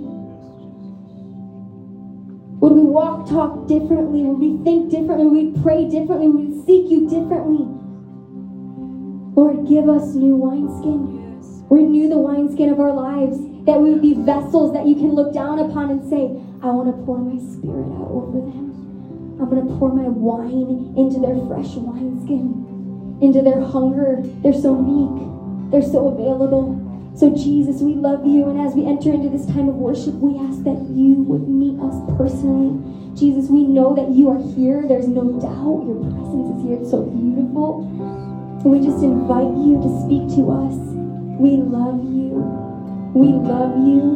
Would 2.61 2.73
we 2.73 2.81
walk, 2.81 3.27
talk 3.27 3.67
differently? 3.67 4.21
Would 4.21 4.37
we 4.37 4.63
think 4.63 4.91
differently? 4.91 5.25
Would 5.25 5.55
we 5.55 5.61
pray 5.63 5.89
differently? 5.89 6.27
Would 6.29 6.49
we 6.49 6.65
seek 6.65 6.91
you 6.91 7.09
differently? 7.09 7.65
Lord, 9.33 9.67
give 9.67 9.89
us 9.89 10.13
new 10.13 10.35
wineskin. 10.35 11.41
Renew 11.69 12.09
the 12.09 12.19
wineskin 12.19 12.69
of 12.69 12.79
our 12.79 12.93
lives. 12.93 13.37
That 13.65 13.81
we 13.81 13.93
would 13.93 14.01
be 14.01 14.13
vessels 14.13 14.73
that 14.73 14.85
you 14.85 14.93
can 14.95 15.13
look 15.13 15.33
down 15.33 15.57
upon 15.57 15.89
and 15.89 16.07
say, 16.07 16.37
I 16.61 16.69
want 16.69 16.93
to 16.93 17.05
pour 17.05 17.17
my 17.17 17.41
spirit 17.41 17.89
out 17.97 18.11
over 18.13 18.41
them. 18.41 18.70
I'm 19.41 19.49
going 19.49 19.67
to 19.67 19.73
pour 19.81 19.89
my 19.91 20.07
wine 20.07 20.93
into 20.93 21.17
their 21.17 21.33
fresh 21.49 21.73
wineskin, 21.73 23.17
into 23.25 23.41
their 23.41 23.59
hunger. 23.59 24.21
They're 24.45 24.53
so 24.53 24.77
meek, 24.77 25.17
they're 25.71 25.81
so 25.81 26.09
available. 26.13 26.77
So, 27.17 27.33
Jesus, 27.33 27.81
we 27.81 27.95
love 27.95 28.21
you. 28.25 28.47
And 28.47 28.61
as 28.61 28.75
we 28.75 28.85
enter 28.85 29.11
into 29.11 29.29
this 29.29 29.47
time 29.47 29.67
of 29.67 29.75
worship, 29.75 30.13
we 30.21 30.37
ask 30.45 30.63
that 30.63 30.77
you 30.93 31.25
would 31.25 31.49
meet 31.49 31.81
us 31.81 31.97
personally. 32.15 32.77
Jesus, 33.17 33.49
we 33.49 33.65
know 33.65 33.95
that 33.95 34.13
you 34.13 34.29
are 34.29 34.37
here. 34.53 34.85
There's 34.87 35.09
no 35.09 35.25
doubt. 35.41 35.89
Your 35.89 35.99
presence 36.05 36.55
is 36.55 36.61
here. 36.61 36.77
It's 36.77 36.91
so 36.91 37.01
beautiful. 37.01 37.89
And 38.61 38.69
we 38.69 38.77
just 38.77 39.01
invite 39.01 39.57
you 39.57 39.81
to 39.81 39.89
speak 40.05 40.29
to 40.37 40.53
us. 40.53 40.77
We 41.41 41.57
love 41.57 41.97
you. 42.13 42.45
We 43.17 43.33
love 43.33 43.73
you. 43.89 44.11